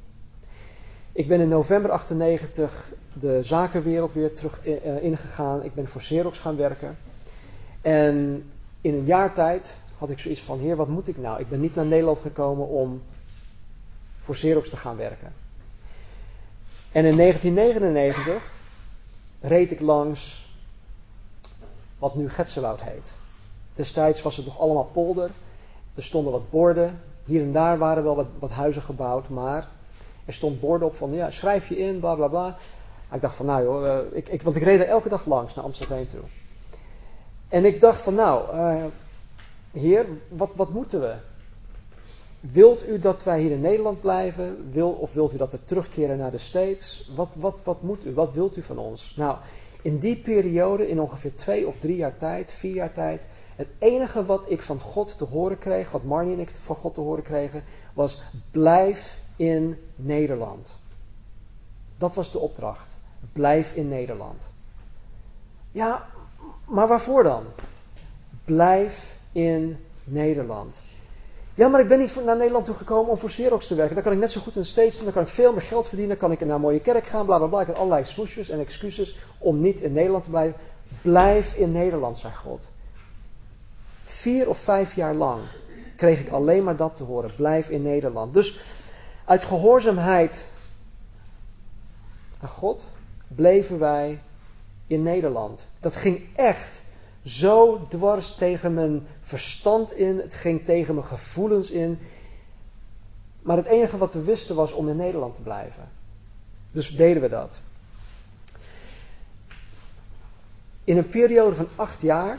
Ik 1.15 1.27
ben 1.27 1.39
in 1.39 1.47
november 1.47 1.91
98 1.91 2.93
de 3.13 3.43
zakenwereld 3.43 4.13
weer 4.13 4.33
terug 4.33 4.65
eh, 4.65 5.03
ingegaan. 5.03 5.63
Ik 5.63 5.73
ben 5.73 5.87
voor 5.87 6.01
Xerox 6.01 6.37
gaan 6.37 6.55
werken. 6.55 6.97
En 7.81 8.43
in 8.81 8.93
een 8.93 9.05
jaar 9.05 9.33
tijd 9.33 9.77
had 9.97 10.09
ik 10.09 10.19
zoiets 10.19 10.41
van: 10.41 10.59
Heer, 10.59 10.75
wat 10.75 10.87
moet 10.87 11.07
ik 11.07 11.17
nou? 11.17 11.39
Ik 11.39 11.49
ben 11.49 11.59
niet 11.59 11.75
naar 11.75 11.85
Nederland 11.85 12.17
gekomen 12.17 12.67
om 12.67 13.01
voor 14.19 14.35
Xerox 14.35 14.69
te 14.69 14.77
gaan 14.77 14.97
werken. 14.97 15.33
En 16.91 17.05
in 17.05 17.17
1999 17.17 18.51
reed 19.39 19.71
ik 19.71 19.81
langs 19.81 20.49
wat 21.97 22.15
nu 22.15 22.29
Getsenwoud 22.29 22.81
heet. 22.81 23.13
Destijds 23.73 24.21
was 24.21 24.37
het 24.37 24.45
nog 24.45 24.59
allemaal 24.59 24.89
polder. 24.93 25.31
Er 25.95 26.03
stonden 26.03 26.31
wat 26.31 26.49
borden. 26.49 27.01
Hier 27.25 27.41
en 27.41 27.51
daar 27.51 27.77
waren 27.77 28.03
wel 28.03 28.27
wat 28.39 28.51
huizen 28.51 28.81
gebouwd. 28.81 29.29
Maar 29.29 29.67
Er 30.25 30.33
stond 30.33 30.59
borden 30.59 30.87
op 30.87 30.95
van, 30.95 31.13
ja, 31.13 31.29
schrijf 31.29 31.69
je 31.69 31.77
in, 31.77 31.99
bla 31.99 32.15
bla 32.15 32.27
bla. 32.27 32.57
Ik 33.13 33.21
dacht 33.21 33.35
van, 33.35 33.45
nou 33.45 33.63
joh, 33.63 33.87
eh, 33.87 34.17
ik, 34.17 34.29
ik, 34.29 34.41
want 34.41 34.55
ik 34.55 34.63
reed 34.63 34.79
er 34.79 34.87
elke 34.87 35.09
dag 35.09 35.25
langs 35.25 35.55
naar 35.55 35.65
Amsterdam 35.65 36.05
toe. 36.05 36.19
En 37.47 37.65
ik 37.65 37.79
dacht 37.79 38.01
van, 38.01 38.13
nou, 38.13 38.55
uh, 38.55 38.85
heer, 39.71 40.05
wat, 40.27 40.51
wat 40.55 40.69
moeten 40.69 41.01
we? 41.01 41.15
Wilt 42.39 42.87
u 42.87 42.99
dat 42.99 43.23
wij 43.23 43.39
hier 43.39 43.51
in 43.51 43.61
Nederland 43.61 44.01
blijven? 44.01 44.71
Wil, 44.71 44.89
of 44.89 45.13
wilt 45.13 45.33
u 45.33 45.37
dat 45.37 45.51
we 45.51 45.63
terugkeren 45.63 46.17
naar 46.17 46.31
de 46.31 46.37
States? 46.37 47.11
Wat, 47.15 47.33
wat, 47.37 47.63
wat 47.63 47.81
moet 47.81 48.05
u? 48.05 48.13
Wat 48.13 48.33
wilt 48.33 48.57
u 48.57 48.61
van 48.61 48.77
ons? 48.77 49.13
Nou, 49.15 49.37
in 49.81 49.97
die 49.97 50.17
periode, 50.17 50.87
in 50.87 51.01
ongeveer 51.01 51.35
twee 51.35 51.67
of 51.67 51.77
drie 51.77 51.95
jaar 51.95 52.17
tijd, 52.17 52.51
vier 52.51 52.73
jaar 52.73 52.93
tijd, 52.93 53.25
het 53.55 53.67
enige 53.79 54.25
wat 54.25 54.45
ik 54.47 54.61
van 54.61 54.79
God 54.79 55.17
te 55.17 55.23
horen 55.23 55.57
kreeg, 55.57 55.91
wat 55.91 56.03
Marnie 56.03 56.33
en 56.33 56.39
ik 56.39 56.49
van 56.49 56.75
God 56.75 56.93
te 56.93 57.01
horen 57.01 57.23
kregen, 57.23 57.63
was 57.93 58.21
blijf 58.51 59.19
in 59.35 59.77
Nederland. 59.95 60.75
Dat 61.97 62.15
was 62.15 62.31
de 62.31 62.39
opdracht. 62.39 62.95
Blijf 63.33 63.73
in 63.73 63.87
Nederland. 63.87 64.43
Ja, 65.71 66.07
maar 66.65 66.87
waarvoor 66.87 67.23
dan? 67.23 67.43
Blijf 68.45 69.17
in 69.31 69.77
Nederland. 70.03 70.81
Ja, 71.53 71.67
maar 71.67 71.81
ik 71.81 71.87
ben 71.87 71.99
niet 71.99 72.25
naar 72.25 72.37
Nederland 72.37 72.65
toe 72.65 72.75
gekomen 72.75 73.11
om 73.11 73.17
voor 73.17 73.29
Xerox 73.29 73.67
te 73.67 73.75
werken. 73.75 73.95
Dan 73.95 74.03
kan 74.03 74.13
ik 74.13 74.19
net 74.19 74.31
zo 74.31 74.41
goed 74.41 74.55
een 74.55 74.65
stage 74.65 74.91
doen, 74.91 75.03
dan 75.03 75.13
kan 75.13 75.21
ik 75.21 75.27
veel 75.27 75.51
meer 75.51 75.61
geld 75.61 75.87
verdienen, 75.87 76.17
kan 76.17 76.31
ik 76.31 76.39
naar 76.39 76.55
een 76.55 76.61
mooie 76.61 76.79
kerk 76.79 77.07
gaan, 77.07 77.25
bla 77.25 77.37
bla 77.37 77.47
bla. 77.47 77.61
Ik 77.61 77.67
heb 77.67 77.75
allerlei 77.75 78.05
smoesjes 78.05 78.49
en 78.49 78.59
excuses 78.59 79.17
om 79.37 79.61
niet 79.61 79.81
in 79.81 79.93
Nederland 79.93 80.23
te 80.23 80.29
blijven. 80.29 80.59
Blijf 81.01 81.55
in 81.55 81.71
Nederland, 81.71 82.17
zei 82.17 82.33
God. 82.33 82.69
Vier 84.03 84.49
of 84.49 84.57
vijf 84.57 84.95
jaar 84.95 85.15
lang 85.15 85.41
kreeg 85.95 86.19
ik 86.19 86.29
alleen 86.29 86.63
maar 86.63 86.75
dat 86.75 86.95
te 86.95 87.03
horen. 87.03 87.35
Blijf 87.35 87.69
in 87.69 87.81
Nederland. 87.81 88.33
Dus 88.33 88.59
uit 89.25 89.43
gehoorzaamheid 89.43 90.47
aan 92.39 92.49
God 92.49 92.87
bleven 93.27 93.79
wij 93.79 94.21
in 94.87 95.01
Nederland. 95.01 95.67
Dat 95.79 95.95
ging 95.95 96.35
echt 96.35 96.83
zo 97.23 97.87
dwars 97.87 98.35
tegen 98.35 98.73
mijn 98.73 99.07
verstand 99.19 99.93
in. 99.93 100.17
Het 100.17 100.33
ging 100.33 100.65
tegen 100.65 100.95
mijn 100.95 101.07
gevoelens 101.07 101.71
in. 101.71 101.99
Maar 103.41 103.57
het 103.57 103.65
enige 103.65 103.97
wat 103.97 104.13
we 104.13 104.23
wisten 104.23 104.55
was 104.55 104.71
om 104.71 104.89
in 104.89 104.95
Nederland 104.95 105.35
te 105.35 105.41
blijven. 105.41 105.89
Dus 106.71 106.95
deden 106.95 107.21
we 107.21 107.29
dat. 107.29 107.59
In 110.83 110.97
een 110.97 111.09
periode 111.09 111.55
van 111.55 111.67
acht 111.75 112.01
jaar, 112.01 112.37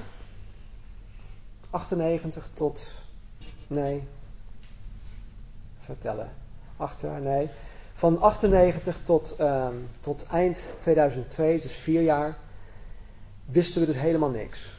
98 1.71 2.49
tot, 2.55 2.95
nee, 3.67 4.09
vertellen, 5.81 6.31
acht 6.77 7.01
jaar, 7.01 7.21
nee, 7.21 7.49
van 7.95 8.21
98 8.21 9.01
tot, 9.05 9.37
um, 9.41 9.89
tot 10.01 10.27
eind 10.27 10.77
2002, 10.81 11.61
dus 11.61 11.75
vier 11.75 12.03
jaar, 12.03 12.37
wisten 13.45 13.81
we 13.81 13.87
dus 13.87 13.97
helemaal 13.97 14.31
niks. 14.31 14.79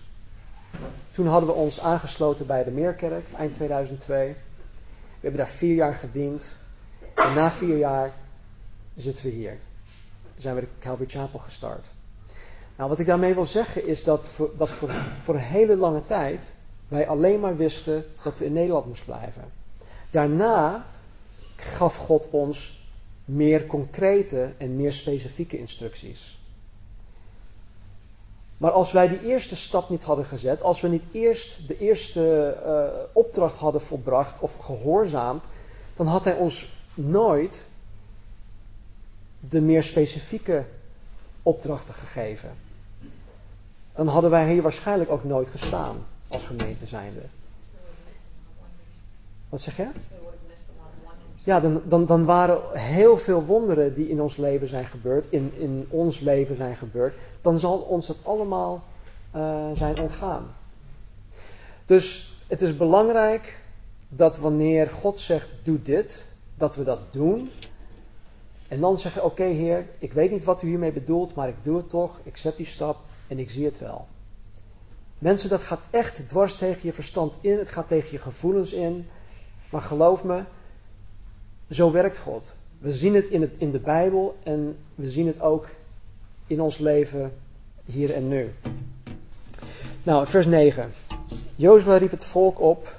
Toen 1.11 1.27
hadden 1.27 1.49
we 1.49 1.55
ons 1.55 1.79
aangesloten 1.79 2.47
bij 2.47 2.63
de 2.63 2.71
Meerkerk, 2.71 3.25
eind 3.37 3.53
2002. 3.53 4.27
We 4.27 4.35
hebben 5.19 5.39
daar 5.39 5.55
vier 5.55 5.75
jaar 5.75 5.93
gediend. 5.93 6.55
En 7.13 7.33
na 7.33 7.51
vier 7.51 7.77
jaar 7.77 8.11
zitten 8.95 9.25
we 9.25 9.31
hier. 9.31 9.57
Zijn 10.35 10.55
we 10.55 10.61
de 10.61 10.67
Calvary 10.79 11.09
Chapel 11.09 11.39
gestart. 11.39 11.91
Nou, 12.75 12.89
wat 12.89 12.99
ik 12.99 13.05
daarmee 13.05 13.33
wil 13.33 13.45
zeggen 13.45 13.87
is 13.87 14.03
dat, 14.03 14.29
voor, 14.29 14.51
dat 14.57 14.69
voor, 14.69 14.91
voor 15.21 15.35
een 15.35 15.41
hele 15.41 15.77
lange 15.77 16.05
tijd 16.05 16.53
wij 16.87 17.07
alleen 17.07 17.39
maar 17.39 17.55
wisten 17.55 18.05
dat 18.23 18.37
we 18.37 18.45
in 18.45 18.53
Nederland 18.53 18.85
moesten 18.85 19.05
blijven. 19.05 19.43
Daarna 20.09 20.85
gaf 21.61 21.95
God 21.95 22.29
ons 22.29 22.85
meer 23.25 23.65
concrete 23.65 24.53
en 24.57 24.75
meer 24.75 24.93
specifieke 24.93 25.57
instructies. 25.57 26.37
Maar 28.57 28.71
als 28.71 28.91
wij 28.91 29.07
die 29.07 29.23
eerste 29.23 29.55
stap 29.55 29.89
niet 29.89 30.03
hadden 30.03 30.25
gezet, 30.25 30.61
als 30.61 30.81
we 30.81 30.87
niet 30.87 31.03
eerst 31.11 31.67
de 31.67 31.77
eerste 31.77 32.57
uh, 32.65 33.03
opdracht 33.13 33.55
hadden 33.55 33.81
volbracht 33.81 34.39
of 34.39 34.55
gehoorzaamd, 34.57 35.47
dan 35.95 36.07
had 36.07 36.23
hij 36.23 36.35
ons 36.35 36.69
nooit 36.93 37.65
de 39.39 39.61
meer 39.61 39.83
specifieke 39.83 40.65
opdrachten 41.43 41.93
gegeven. 41.93 42.49
Dan 43.93 44.07
hadden 44.07 44.29
wij 44.29 44.51
hier 44.51 44.61
waarschijnlijk 44.61 45.09
ook 45.09 45.23
nooit 45.23 45.47
gestaan 45.47 46.05
als 46.27 46.45
gemeente 46.45 46.85
zijnde. 46.85 47.21
Wat 49.49 49.61
zeg 49.61 49.77
je? 49.77 49.87
Ja, 51.47 51.59
dan, 51.59 51.81
dan, 51.85 52.05
dan 52.05 52.25
waren 52.25 52.79
heel 52.79 53.17
veel 53.17 53.45
wonderen 53.45 53.93
die 53.93 54.09
in 54.09 54.21
ons 54.21 54.37
leven 54.37 54.67
zijn 54.67 54.85
gebeurd, 54.85 55.25
in, 55.29 55.51
in 55.57 55.87
ons 55.89 56.19
leven 56.19 56.55
zijn 56.55 56.75
gebeurd, 56.75 57.19
dan 57.41 57.59
zal 57.59 57.77
ons 57.77 58.07
het 58.07 58.17
allemaal 58.23 58.83
uh, 59.35 59.71
zijn 59.73 59.99
ontgaan. 59.99 60.55
Dus 61.85 62.35
het 62.47 62.61
is 62.61 62.77
belangrijk 62.77 63.59
dat 64.09 64.37
wanneer 64.37 64.89
God 64.89 65.19
zegt, 65.19 65.53
doe 65.63 65.81
dit, 65.81 66.25
dat 66.55 66.75
we 66.75 66.83
dat 66.83 67.13
doen. 67.13 67.51
En 68.67 68.79
dan 68.79 68.97
zeggen, 68.97 69.23
oké 69.23 69.43
Heer, 69.43 69.87
ik 69.99 70.13
weet 70.13 70.31
niet 70.31 70.43
wat 70.43 70.61
u 70.61 70.67
hiermee 70.67 70.91
bedoelt, 70.91 71.35
maar 71.35 71.47
ik 71.47 71.63
doe 71.63 71.77
het 71.77 71.89
toch, 71.89 72.19
ik 72.23 72.37
zet 72.37 72.57
die 72.57 72.65
stap 72.65 72.97
en 73.27 73.39
ik 73.39 73.49
zie 73.49 73.65
het 73.65 73.79
wel. 73.79 74.07
Mensen, 75.17 75.49
dat 75.49 75.61
gaat 75.61 75.81
echt 75.89 76.29
dwars 76.29 76.57
tegen 76.57 76.81
je 76.83 76.93
verstand 76.93 77.37
in, 77.41 77.57
het 77.57 77.69
gaat 77.69 77.87
tegen 77.87 78.11
je 78.11 78.17
gevoelens 78.17 78.73
in. 78.73 79.07
Maar 79.69 79.81
geloof 79.81 80.23
me, 80.23 80.43
zo 81.69 81.91
werkt 81.91 82.17
God. 82.17 82.55
We 82.77 82.93
zien 82.93 83.15
het 83.15 83.27
in, 83.27 83.41
het 83.41 83.55
in 83.57 83.71
de 83.71 83.79
Bijbel 83.79 84.37
en 84.43 84.77
we 84.95 85.09
zien 85.09 85.27
het 85.27 85.41
ook 85.41 85.67
in 86.47 86.61
ons 86.61 86.77
leven 86.77 87.31
hier 87.85 88.13
en 88.13 88.27
nu. 88.27 88.53
Nou, 90.03 90.27
vers 90.27 90.45
9. 90.45 90.91
Jozua 91.55 91.97
riep 91.97 92.11
het 92.11 92.25
volk 92.25 92.59
op, 92.59 92.95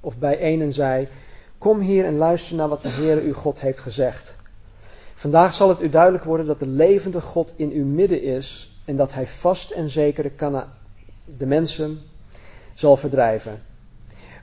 of 0.00 0.18
bijeen 0.18 0.60
en 0.60 0.72
zei: 0.72 1.08
Kom 1.58 1.80
hier 1.80 2.04
en 2.04 2.16
luister 2.16 2.56
naar 2.56 2.68
wat 2.68 2.82
de 2.82 2.88
Heer 2.88 3.22
uw 3.22 3.34
God 3.34 3.60
heeft 3.60 3.80
gezegd. 3.80 4.34
Vandaag 5.14 5.54
zal 5.54 5.68
het 5.68 5.82
u 5.82 5.88
duidelijk 5.88 6.24
worden 6.24 6.46
dat 6.46 6.58
de 6.58 6.66
levende 6.66 7.20
God 7.20 7.52
in 7.56 7.70
uw 7.70 7.84
midden 7.84 8.22
is 8.22 8.78
en 8.84 8.96
dat 8.96 9.12
hij 9.14 9.26
vast 9.26 9.70
en 9.70 9.90
zeker 9.90 10.22
de, 10.22 10.64
de 11.36 11.46
mensen 11.46 12.00
zal 12.74 12.96
verdrijven. 12.96 13.62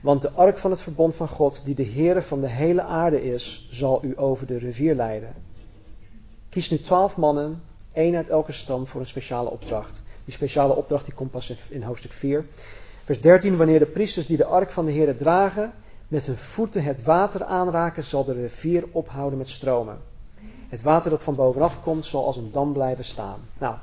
Want 0.02 0.22
de 0.22 0.32
ark 0.32 0.58
van 0.58 0.72
het 0.72 0.82
verbond 0.82 1.16
van 1.16 1.28
God, 1.28 1.62
die 1.66 1.76
de 1.76 1.86
Heere 1.86 2.22
van 2.22 2.42
de 2.42 2.48
hele 2.48 2.84
aarde 2.84 3.24
is, 3.24 3.68
zal 3.72 4.04
u 4.04 4.14
over 4.20 4.48
de 4.48 4.58
rivier 4.58 4.96
leiden. 4.96 5.34
Kies 6.50 6.70
nu 6.70 6.80
twaalf 6.80 7.18
mannen, 7.18 7.64
één 7.94 8.16
uit 8.16 8.30
elke 8.30 8.52
stam, 8.52 8.88
voor 8.88 9.00
een 9.00 9.08
speciale 9.08 9.50
opdracht. 9.50 10.02
Die 10.26 10.34
speciale 10.34 10.76
opdracht 10.76 11.06
die 11.06 11.14
komt 11.14 11.32
pas 11.32 11.54
in 11.70 11.84
hoofdstuk 11.84 12.14
4. 12.14 12.46
Vers 13.04 13.22
13, 13.22 13.58
wanneer 13.58 13.80
de 13.80 13.86
priesters 13.86 14.26
die 14.26 14.38
de 14.38 14.46
ark 14.46 14.72
van 14.72 14.86
de 14.86 14.92
Heere 14.92 15.16
dragen, 15.16 15.74
met 16.08 16.26
hun 16.26 16.38
voeten 16.38 16.84
het 16.84 17.04
water 17.04 17.44
aanraken, 17.44 18.04
zal 18.04 18.26
de 18.26 18.34
rivier 18.34 18.84
ophouden 18.92 19.38
met 19.38 19.50
stromen. 19.50 19.98
Het 20.68 20.82
water 20.82 21.10
dat 21.10 21.24
van 21.24 21.36
bovenaf 21.36 21.82
komt, 21.82 22.06
zal 22.06 22.26
als 22.26 22.38
een 22.38 22.52
dam 22.52 22.74
blijven 22.74 23.06
staan. 23.06 23.40
Nou, 23.58 23.76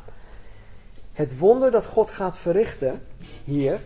het 1.12 1.38
wonder 1.38 1.70
dat 1.70 1.86
God 1.86 2.10
gaat 2.10 2.36
verrichten 2.36 3.02
hier 3.44 3.80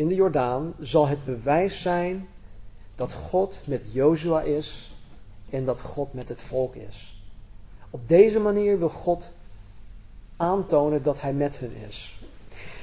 in 0.00 0.08
de 0.08 0.14
Jordaan 0.14 0.74
zal 0.78 1.08
het 1.08 1.24
bewijs 1.24 1.80
zijn 1.80 2.28
dat 2.94 3.12
God 3.12 3.60
met 3.64 3.92
Jozua 3.92 4.42
is 4.42 4.92
en 5.50 5.64
dat 5.64 5.80
God 5.80 6.12
met 6.12 6.28
het 6.28 6.42
volk 6.42 6.74
is. 6.74 7.22
Op 7.90 8.08
deze 8.08 8.38
manier 8.38 8.78
wil 8.78 8.88
God 8.88 9.30
aantonen 10.36 11.02
dat 11.02 11.20
hij 11.20 11.32
met 11.32 11.58
hun 11.58 11.72
is. 11.88 12.20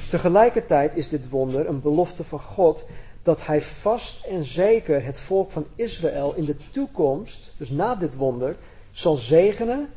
Tegelijkertijd 0.10 0.96
is 0.96 1.10
dit 1.10 1.30
wonder 1.30 1.68
een 1.68 1.82
belofte 1.82 2.24
van 2.24 2.40
God 2.40 2.86
dat 3.22 3.46
hij 3.46 3.62
vast 3.62 4.26
en 4.26 4.44
zeker 4.44 5.04
het 5.04 5.20
volk 5.20 5.52
van 5.52 5.66
Israël 5.76 6.34
in 6.34 6.46
de 6.46 6.58
toekomst, 6.70 7.54
dus 7.58 7.70
na 7.70 7.96
dit 7.96 8.16
wonder, 8.16 8.56
zal 8.92 9.16
zegenen 9.16 9.90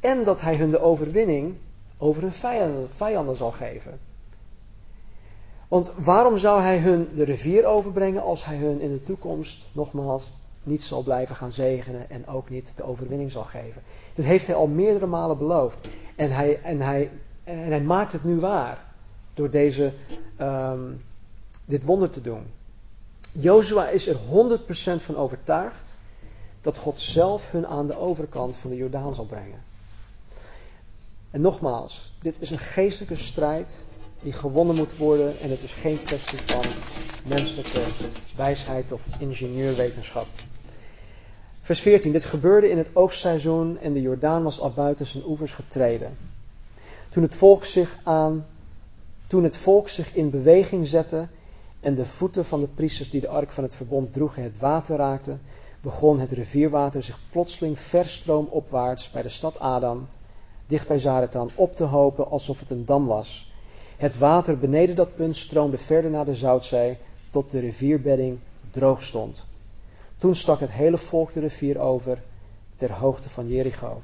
en 0.00 0.24
dat 0.24 0.40
hij 0.40 0.56
hun 0.56 0.70
de 0.70 0.80
overwinning 0.80 1.56
over 1.98 2.22
hun 2.22 2.32
vijanden, 2.32 2.90
vijanden 2.90 3.36
zal 3.36 3.52
geven. 3.52 3.98
Want 5.68 5.92
waarom 5.96 6.38
zou 6.38 6.60
hij 6.60 6.78
hun 6.78 7.08
de 7.14 7.24
rivier 7.24 7.64
overbrengen 7.64 8.22
als 8.22 8.44
hij 8.44 8.56
hun 8.56 8.80
in 8.80 8.92
de 8.92 9.02
toekomst 9.02 9.66
nogmaals 9.72 10.32
niet 10.62 10.84
zal 10.84 11.02
blijven 11.02 11.36
gaan 11.36 11.52
zegenen 11.52 12.10
en 12.10 12.26
ook 12.26 12.50
niet 12.50 12.76
de 12.76 12.84
overwinning 12.84 13.30
zal 13.30 13.44
geven? 13.44 13.82
Dat 14.14 14.24
heeft 14.24 14.46
hij 14.46 14.54
al 14.54 14.66
meerdere 14.66 15.06
malen 15.06 15.38
beloofd. 15.38 15.88
En 16.16 16.30
hij, 16.30 16.62
en 16.62 16.80
hij, 16.80 17.10
en 17.44 17.70
hij 17.70 17.82
maakt 17.82 18.12
het 18.12 18.24
nu 18.24 18.40
waar 18.40 18.84
door 19.34 19.50
deze, 19.50 19.92
um, 20.40 21.04
dit 21.64 21.84
wonder 21.84 22.10
te 22.10 22.20
doen. 22.20 22.46
Jozua 23.32 23.88
is 23.88 24.06
er 24.08 24.16
100% 24.16 25.02
van 25.02 25.16
overtuigd 25.16 25.94
dat 26.60 26.78
God 26.78 27.00
zelf 27.00 27.50
hun 27.50 27.66
aan 27.66 27.86
de 27.86 27.98
overkant 27.98 28.56
van 28.56 28.70
de 28.70 28.76
Jordaan 28.76 29.14
zal 29.14 29.26
brengen. 29.26 29.62
En 31.30 31.40
nogmaals, 31.40 32.14
dit 32.18 32.36
is 32.40 32.50
een 32.50 32.58
geestelijke 32.58 33.16
strijd 33.16 33.84
die 34.24 34.32
gewonnen 34.32 34.76
moet 34.76 34.96
worden. 34.96 35.40
En 35.40 35.50
het 35.50 35.62
is 35.62 35.72
geen 35.72 36.02
kwestie 36.02 36.38
van 36.38 36.64
menselijke 37.26 37.80
wijsheid 38.36 38.92
of 38.92 39.02
ingenieurwetenschap. 39.18 40.26
Vers 41.60 41.80
14. 41.80 42.12
Dit 42.12 42.24
gebeurde 42.24 42.70
in 42.70 42.78
het 42.78 42.88
oogstseizoen 42.92 43.78
en 43.78 43.92
de 43.92 44.00
Jordaan 44.00 44.42
was 44.42 44.60
al 44.60 44.72
buiten 44.72 45.06
zijn 45.06 45.24
oevers 45.26 45.52
getreden. 45.52 46.16
Toen 47.10 47.22
het 47.22 47.34
volk 47.34 47.64
zich 47.64 47.98
aan, 48.02 48.46
toen 49.26 49.44
het 49.44 49.56
volk 49.56 49.88
zich 49.88 50.14
in 50.14 50.30
beweging 50.30 50.86
zette 50.86 51.28
en 51.80 51.94
de 51.94 52.06
voeten 52.06 52.44
van 52.44 52.60
de 52.60 52.68
priesters 52.68 53.10
die 53.10 53.20
de 53.20 53.28
ark 53.28 53.50
van 53.50 53.64
het 53.64 53.74
verbond 53.74 54.12
droegen 54.12 54.42
het 54.42 54.58
water 54.58 54.96
raakten, 54.96 55.40
begon 55.80 56.18
het 56.20 56.32
rivierwater 56.32 57.02
zich 57.02 57.18
plotseling 57.30 57.78
verstroomopwaarts 57.78 59.10
bij 59.10 59.22
de 59.22 59.28
stad 59.28 59.58
Adam, 59.58 60.08
dicht 60.66 60.88
bij 60.88 60.98
Zaretan, 60.98 61.50
op 61.54 61.74
te 61.74 61.84
hopen 61.84 62.30
alsof 62.30 62.60
het 62.60 62.70
een 62.70 62.84
dam 62.84 63.06
was. 63.06 63.52
Het 63.96 64.18
water 64.18 64.58
beneden 64.58 64.96
dat 64.96 65.14
punt 65.14 65.36
stroomde 65.36 65.78
verder 65.78 66.10
naar 66.10 66.24
de 66.24 66.34
Zoutzee, 66.34 66.98
tot 67.30 67.50
de 67.50 67.60
rivierbedding 67.60 68.38
droog 68.70 69.02
stond. 69.02 69.46
Toen 70.16 70.34
stak 70.34 70.60
het 70.60 70.72
hele 70.72 70.98
volk 70.98 71.32
de 71.32 71.40
rivier 71.40 71.78
over 71.78 72.22
ter 72.74 72.92
hoogte 72.92 73.28
van 73.30 73.48
Jericho. 73.48 74.02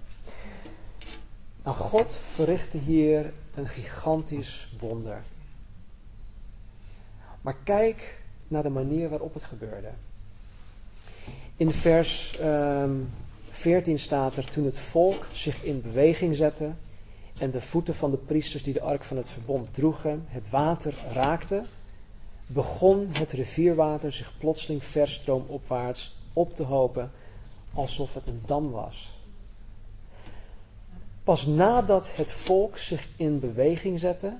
Nou, 1.63 1.77
God 1.77 2.11
verrichtte 2.11 2.79
hier 2.79 3.33
een 3.55 3.69
gigantisch 3.69 4.73
wonder. 4.79 5.23
Maar 7.41 7.57
kijk 7.65 8.19
naar 8.49 8.63
de 8.63 8.69
manier 8.69 9.09
waarop 9.09 9.35
het 9.35 9.45
gebeurde. 9.45 9.91
In 11.57 11.73
vers 11.73 12.39
um, 12.41 12.47
ehm, 12.47 12.91
14 13.51 13.99
staat 13.99 14.37
er: 14.37 14.51
Toen 14.51 14.65
het 14.65 14.79
volk 14.79 15.27
zich 15.33 15.63
in 15.63 15.83
beweging 15.83 16.37
zette 16.37 16.73
en 17.41 17.51
de 17.51 17.61
voeten 17.61 17.95
van 17.95 18.11
de 18.11 18.17
priesters 18.17 18.63
die 18.63 18.73
de 18.73 18.81
ark 18.81 19.05
van 19.05 19.17
het 19.17 19.29
verbond 19.29 19.75
droegen 19.75 20.25
het 20.29 20.51
water 20.51 20.95
raakten, 21.13 21.67
begon 22.47 23.09
het 23.13 23.33
rivierwater 23.33 24.13
zich 24.13 24.33
plotseling 24.39 24.85
verstroomopwaarts 24.85 26.17
op 26.33 26.55
te 26.55 26.63
hopen 26.63 27.11
alsof 27.73 28.15
het 28.15 28.27
een 28.27 28.43
dam 28.47 28.71
was. 28.71 29.13
Pas 31.23 31.47
nadat 31.47 32.17
het 32.17 32.33
volk 32.33 32.79
zich 32.79 33.09
in 33.17 33.41
beweging 33.41 33.99
zette, 33.99 34.39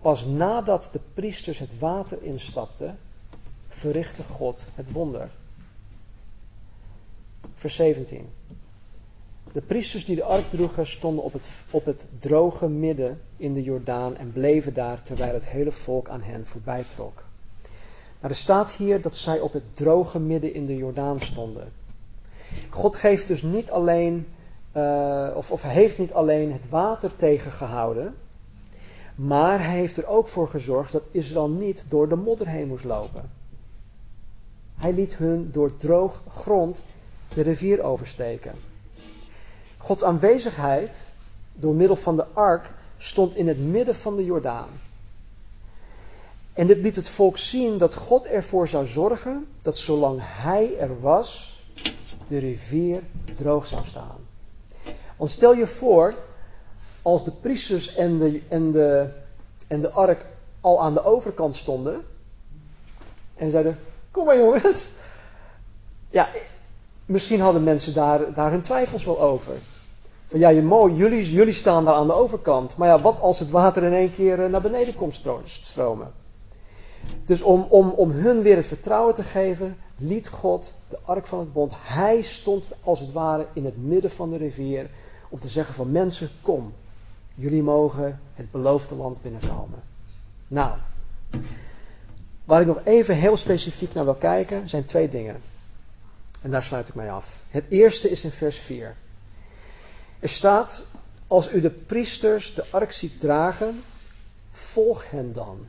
pas 0.00 0.24
nadat 0.24 0.88
de 0.92 1.00
priesters 1.14 1.58
het 1.58 1.78
water 1.78 2.22
instapten, 2.22 2.98
verrichtte 3.68 4.22
God 4.22 4.66
het 4.74 4.92
wonder. 4.92 5.30
Vers 7.54 7.74
17. 7.74 8.28
De 9.52 9.62
priesters 9.62 10.04
die 10.04 10.16
de 10.16 10.24
ark 10.24 10.50
droegen 10.50 10.86
stonden 10.86 11.24
op 11.24 11.32
het, 11.32 11.50
op 11.70 11.84
het 11.84 12.06
droge 12.18 12.68
midden 12.68 13.20
in 13.36 13.54
de 13.54 13.62
Jordaan 13.62 14.16
en 14.16 14.32
bleven 14.32 14.74
daar 14.74 15.02
terwijl 15.02 15.34
het 15.34 15.48
hele 15.48 15.72
volk 15.72 16.08
aan 16.08 16.22
hen 16.22 16.46
voorbij 16.46 16.84
trok. 16.94 17.22
Nou, 18.20 18.32
er 18.32 18.38
staat 18.38 18.72
hier 18.72 19.00
dat 19.00 19.16
zij 19.16 19.40
op 19.40 19.52
het 19.52 19.76
droge 19.76 20.18
midden 20.18 20.54
in 20.54 20.66
de 20.66 20.76
Jordaan 20.76 21.20
stonden. 21.20 21.72
God 22.70 22.96
geeft 22.96 23.28
dus 23.28 23.42
niet 23.42 23.70
alleen, 23.70 24.26
uh, 24.76 25.30
of, 25.34 25.50
of 25.50 25.62
heeft 25.62 25.98
niet 25.98 26.12
alleen 26.12 26.52
het 26.52 26.68
water 26.68 27.16
tegengehouden, 27.16 28.14
maar 29.14 29.64
hij 29.64 29.76
heeft 29.76 29.96
er 29.96 30.06
ook 30.06 30.28
voor 30.28 30.48
gezorgd 30.48 30.92
dat 30.92 31.02
Israël 31.10 31.50
niet 31.50 31.84
door 31.88 32.08
de 32.08 32.16
modder 32.16 32.48
heen 32.48 32.68
moest 32.68 32.84
lopen. 32.84 33.30
Hij 34.76 34.92
liet 34.92 35.16
hun 35.16 35.50
door 35.52 35.76
droog 35.76 36.22
grond 36.28 36.82
de 37.34 37.42
rivier 37.42 37.82
oversteken. 37.82 38.69
Gods 39.82 40.04
aanwezigheid 40.04 41.00
door 41.52 41.74
middel 41.74 41.96
van 41.96 42.16
de 42.16 42.26
ark 42.32 42.70
stond 42.98 43.36
in 43.36 43.48
het 43.48 43.58
midden 43.58 43.94
van 43.94 44.16
de 44.16 44.24
Jordaan. 44.24 44.68
En 46.52 46.66
dit 46.66 46.78
liet 46.78 46.96
het 46.96 47.08
volk 47.08 47.38
zien 47.38 47.78
dat 47.78 47.94
God 47.94 48.26
ervoor 48.26 48.68
zou 48.68 48.86
zorgen 48.86 49.46
dat 49.62 49.78
zolang 49.78 50.20
hij 50.22 50.78
er 50.78 51.00
was, 51.00 51.60
de 52.28 52.38
rivier 52.38 53.02
droog 53.36 53.66
zou 53.66 53.84
staan. 53.86 54.18
Want 55.16 55.30
stel 55.30 55.54
je 55.54 55.66
voor, 55.66 56.14
als 57.02 57.24
de 57.24 57.30
priesters 57.30 57.94
en 57.94 58.18
de, 58.18 58.42
en 58.48 58.72
de, 58.72 59.10
en 59.66 59.80
de 59.80 59.90
ark 59.90 60.26
al 60.60 60.82
aan 60.82 60.94
de 60.94 61.04
overkant 61.04 61.56
stonden 61.56 62.04
en 63.34 63.50
zeiden: 63.50 63.78
Kom 64.10 64.24
maar 64.24 64.38
jongens. 64.38 64.88
Ja, 66.10 66.28
misschien 67.06 67.40
hadden 67.40 67.62
mensen 67.64 67.94
daar, 67.94 68.34
daar 68.34 68.50
hun 68.50 68.62
twijfels 68.62 69.04
wel 69.04 69.20
over. 69.20 69.54
Van 70.30 70.38
ja, 70.38 70.48
je 70.48 70.62
mooi, 70.62 70.94
jullie, 70.94 71.32
jullie 71.32 71.52
staan 71.52 71.84
daar 71.84 71.94
aan 71.94 72.06
de 72.06 72.12
overkant. 72.12 72.76
Maar 72.76 72.88
ja, 72.88 73.00
wat 73.00 73.20
als 73.20 73.38
het 73.38 73.50
water 73.50 73.82
in 73.82 73.92
één 73.92 74.12
keer 74.12 74.44
eh, 74.44 74.50
naar 74.50 74.60
beneden 74.60 74.94
komt 74.94 75.22
stromen? 75.44 76.12
Dus 77.24 77.42
om, 77.42 77.66
om, 77.68 77.90
om 77.90 78.10
hun 78.10 78.42
weer 78.42 78.56
het 78.56 78.66
vertrouwen 78.66 79.14
te 79.14 79.22
geven, 79.22 79.76
liet 79.96 80.28
God 80.28 80.74
de 80.88 80.98
ark 81.04 81.26
van 81.26 81.38
het 81.38 81.52
bond. 81.52 81.72
Hij 81.76 82.22
stond 82.22 82.72
als 82.82 83.00
het 83.00 83.12
ware 83.12 83.46
in 83.52 83.64
het 83.64 83.84
midden 83.84 84.10
van 84.10 84.30
de 84.30 84.36
rivier 84.36 84.90
om 85.28 85.40
te 85.40 85.48
zeggen 85.48 85.74
van 85.74 85.90
mensen, 85.90 86.30
kom, 86.42 86.72
jullie 87.34 87.62
mogen 87.62 88.20
het 88.34 88.50
beloofde 88.50 88.94
land 88.94 89.22
binnenkomen. 89.22 89.82
Nou, 90.48 90.76
waar 92.44 92.60
ik 92.60 92.66
nog 92.66 92.80
even 92.84 93.16
heel 93.16 93.36
specifiek 93.36 93.94
naar 93.94 94.04
wil 94.04 94.14
kijken, 94.14 94.68
zijn 94.68 94.84
twee 94.84 95.08
dingen. 95.08 95.40
En 96.42 96.50
daar 96.50 96.62
sluit 96.62 96.88
ik 96.88 96.94
mij 96.94 97.10
af. 97.10 97.42
Het 97.48 97.64
eerste 97.68 98.10
is 98.10 98.24
in 98.24 98.30
vers 98.30 98.58
4. 98.58 98.96
Er 100.20 100.28
staat, 100.28 100.82
als 101.26 101.52
u 101.52 101.60
de 101.60 101.70
priesters 101.70 102.54
de 102.54 102.64
ark 102.70 102.92
ziet 102.92 103.20
dragen, 103.20 103.82
volg 104.50 105.10
hen 105.10 105.32
dan. 105.32 105.66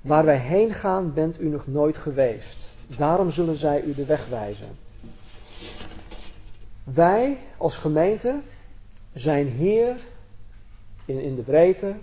Waar 0.00 0.24
wij 0.24 0.38
heen 0.38 0.74
gaan 0.74 1.12
bent 1.12 1.40
u 1.40 1.48
nog 1.48 1.66
nooit 1.66 1.96
geweest. 1.96 2.70
Daarom 2.86 3.30
zullen 3.30 3.56
zij 3.56 3.82
u 3.82 3.94
de 3.94 4.04
weg 4.04 4.26
wijzen. 4.26 4.78
Wij 6.84 7.38
als 7.56 7.76
gemeente 7.76 8.40
zijn 9.12 9.48
hier 9.48 9.96
in, 11.04 11.20
in 11.20 11.34
de 11.34 11.42
breedte 11.42 11.96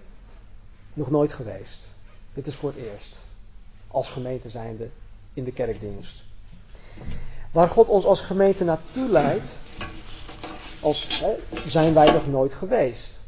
nog 0.93 1.09
nooit 1.09 1.33
geweest. 1.33 1.87
Dit 2.33 2.47
is 2.47 2.55
voor 2.55 2.69
het 2.69 2.79
eerst. 2.79 3.19
Als 3.87 4.09
gemeente 4.09 4.49
zijnde 4.49 4.89
in 5.33 5.43
de 5.43 5.51
kerkdienst. 5.51 6.23
Waar 7.51 7.67
God 7.67 7.87
ons 7.87 8.05
als 8.05 8.21
gemeente 8.21 8.63
naartoe 8.63 9.09
leidt, 9.09 9.55
als, 10.81 11.23
zijn 11.67 11.93
wij 11.93 12.11
nog 12.11 12.27
nooit 12.27 12.53
geweest. 12.53 13.19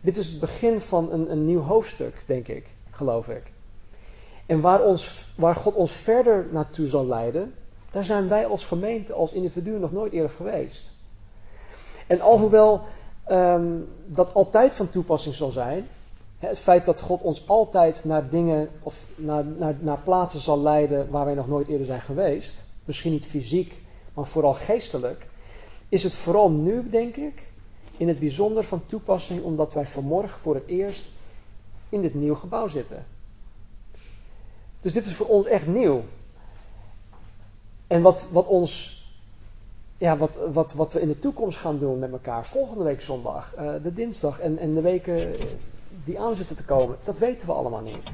Dit 0.00 0.16
is 0.16 0.26
het 0.26 0.40
begin 0.40 0.80
van 0.80 1.12
een, 1.12 1.30
een 1.30 1.44
nieuw 1.44 1.60
hoofdstuk, 1.60 2.22
denk 2.26 2.48
ik, 2.48 2.66
geloof 2.90 3.28
ik. 3.28 3.52
En 4.46 4.60
waar, 4.60 4.84
ons, 4.84 5.32
waar 5.34 5.54
God 5.54 5.74
ons 5.74 5.92
verder 5.92 6.46
naartoe 6.50 6.86
zal 6.86 7.06
leiden, 7.06 7.54
daar 7.90 8.04
zijn 8.04 8.28
wij 8.28 8.46
als 8.46 8.64
gemeente, 8.64 9.12
als 9.12 9.32
individu 9.32 9.78
nog 9.78 9.92
nooit 9.92 10.12
eerder 10.12 10.30
geweest. 10.30 10.90
En 12.06 12.20
alhoewel 12.20 12.80
um, 13.30 13.88
dat 14.06 14.34
altijd 14.34 14.72
van 14.72 14.90
toepassing 14.90 15.34
zal 15.34 15.50
zijn, 15.50 15.88
het 16.38 16.58
feit 16.58 16.84
dat 16.84 17.00
God 17.00 17.22
ons 17.22 17.48
altijd 17.48 18.04
naar 18.04 18.28
dingen 18.28 18.68
of 18.82 19.04
naar, 19.14 19.44
naar, 19.44 19.76
naar 19.80 19.98
plaatsen 19.98 20.40
zal 20.40 20.60
leiden 20.60 21.10
waar 21.10 21.24
wij 21.24 21.34
nog 21.34 21.48
nooit 21.48 21.68
eerder 21.68 21.86
zijn 21.86 22.00
geweest, 22.00 22.64
misschien 22.84 23.12
niet 23.12 23.26
fysiek, 23.26 23.74
maar 24.14 24.26
vooral 24.26 24.54
geestelijk, 24.54 25.26
is 25.90 26.02
het 26.02 26.14
vooral 26.14 26.50
nu, 26.50 26.88
denk 26.88 27.16
ik, 27.16 27.46
in 27.96 28.08
het 28.08 28.18
bijzonder 28.18 28.64
van 28.64 28.86
toepassing 28.86 29.42
omdat 29.42 29.72
wij 29.72 29.86
vanmorgen 29.86 30.40
voor 30.40 30.54
het 30.54 30.66
eerst 30.66 31.10
in 31.88 32.00
dit 32.00 32.14
nieuw 32.14 32.34
gebouw 32.34 32.68
zitten. 32.68 33.06
Dus 34.80 34.92
dit 34.92 35.06
is 35.06 35.14
voor 35.14 35.26
ons 35.26 35.46
echt 35.46 35.66
nieuw. 35.66 36.02
En 37.86 38.02
wat, 38.02 38.26
wat 38.30 38.46
ons, 38.46 39.02
ja, 39.98 40.16
wat, 40.16 40.38
wat, 40.52 40.72
wat 40.72 40.92
we 40.92 41.00
in 41.00 41.08
de 41.08 41.18
toekomst 41.18 41.58
gaan 41.58 41.78
doen 41.78 41.98
met 41.98 42.12
elkaar, 42.12 42.46
volgende 42.46 42.84
week 42.84 43.00
zondag, 43.00 43.54
uh, 43.58 43.74
de 43.82 43.92
dinsdag 43.92 44.40
en, 44.40 44.58
en 44.58 44.74
de 44.74 44.80
weken 44.80 45.34
die 46.04 46.20
aan 46.20 46.34
zitten 46.34 46.56
te 46.56 46.64
komen, 46.64 46.96
dat 47.04 47.18
weten 47.18 47.46
we 47.46 47.52
allemaal 47.52 47.82
niet. 47.82 48.10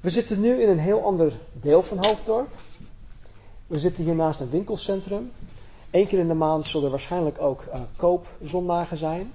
We 0.00 0.10
zitten 0.10 0.40
nu 0.40 0.62
in 0.62 0.68
een 0.68 0.78
heel 0.78 1.04
ander 1.04 1.32
deel 1.52 1.82
van 1.82 2.06
Hoofddorp. 2.06 2.48
We 3.66 3.78
zitten 3.78 4.04
hier 4.04 4.14
naast 4.14 4.40
een 4.40 4.50
winkelcentrum. 4.50 5.32
Eén 5.90 6.06
keer 6.06 6.18
in 6.18 6.28
de 6.28 6.34
maand 6.34 6.66
zullen 6.66 6.84
er 6.84 6.90
waarschijnlijk 6.90 7.40
ook 7.40 7.64
uh, 7.68 7.80
koopzondagen 7.96 8.96
zijn. 8.96 9.32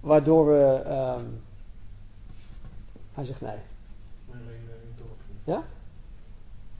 Waardoor 0.00 0.46
we. 0.46 0.82
Uh, 0.86 1.14
hij 3.12 3.24
zegt 3.24 3.40
nee. 3.40 3.58
Ja? 5.44 5.62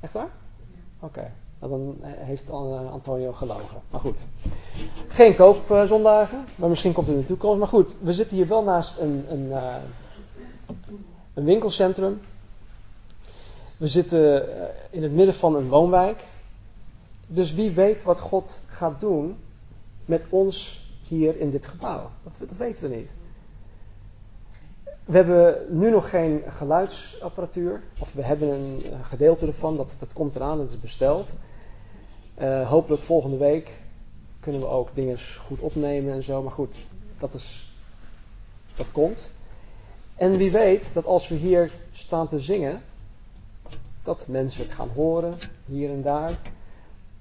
Echt 0.00 0.12
waar? 0.12 0.30
Oké. 1.00 1.32
Nou, 1.60 1.72
dan 1.72 1.96
heeft 2.02 2.48
eh, 2.48 2.92
Antonio 2.92 3.32
gelogen. 3.32 3.80
Maar 3.90 4.00
goed. 4.00 4.20
Geen 5.08 5.34
koopzondagen, 5.34 6.44
maar 6.56 6.68
misschien 6.68 6.92
komt 6.92 7.06
het 7.06 7.16
in 7.16 7.22
de 7.22 7.28
toekomst. 7.28 7.58
Maar 7.58 7.68
goed, 7.68 7.96
we 8.00 8.12
zitten 8.12 8.36
hier 8.36 8.48
wel 8.48 8.62
naast 8.62 8.98
een, 8.98 9.24
een, 9.28 9.44
uh, 9.46 9.74
een 11.34 11.44
winkelcentrum. 11.44 12.20
We 13.80 13.88
zitten 13.88 14.48
uh, 14.48 14.64
in 14.90 15.02
het 15.02 15.12
midden 15.12 15.34
van 15.34 15.56
een 15.56 15.68
woonwijk. 15.68 16.24
Dus 17.26 17.54
wie 17.54 17.70
weet 17.70 18.02
wat 18.02 18.20
God 18.20 18.58
gaat 18.66 19.00
doen 19.00 19.36
met 20.04 20.24
ons 20.28 20.86
hier 21.02 21.36
in 21.36 21.50
dit 21.50 21.66
gebouw. 21.66 22.10
Dat, 22.22 22.48
dat 22.48 22.56
weten 22.56 22.90
we 22.90 22.96
niet. 22.96 23.10
we 25.04 25.16
hebben 25.16 25.66
nu 25.68 25.90
nog 25.90 26.10
geen 26.10 26.42
geluidsapparatuur. 26.48 27.82
Of 27.98 28.12
we 28.12 28.22
hebben 28.22 28.48
een 28.48 28.82
gedeelte 29.02 29.46
ervan. 29.46 29.76
Dat, 29.76 29.96
dat 29.98 30.12
komt 30.12 30.34
eraan, 30.34 30.58
dat 30.58 30.68
is 30.68 30.80
besteld. 30.80 31.34
Uh, 32.40 32.68
hopelijk 32.68 33.02
volgende 33.02 33.36
week 33.36 33.72
kunnen 34.40 34.60
we 34.60 34.66
ook 34.66 34.94
dingen 34.94 35.18
goed 35.46 35.60
opnemen 35.60 36.12
en 36.12 36.22
zo. 36.22 36.42
Maar 36.42 36.52
goed, 36.52 36.76
dat, 37.18 37.34
is, 37.34 37.72
dat 38.74 38.92
komt. 38.92 39.30
En 40.14 40.36
wie 40.36 40.50
weet 40.50 40.94
dat 40.94 41.04
als 41.04 41.28
we 41.28 41.34
hier 41.34 41.70
staan 41.92 42.28
te 42.28 42.40
zingen, 42.40 42.82
dat 44.02 44.26
mensen 44.28 44.62
het 44.62 44.72
gaan 44.72 44.90
horen, 44.94 45.38
hier 45.66 45.90
en 45.90 46.02
daar. 46.02 46.38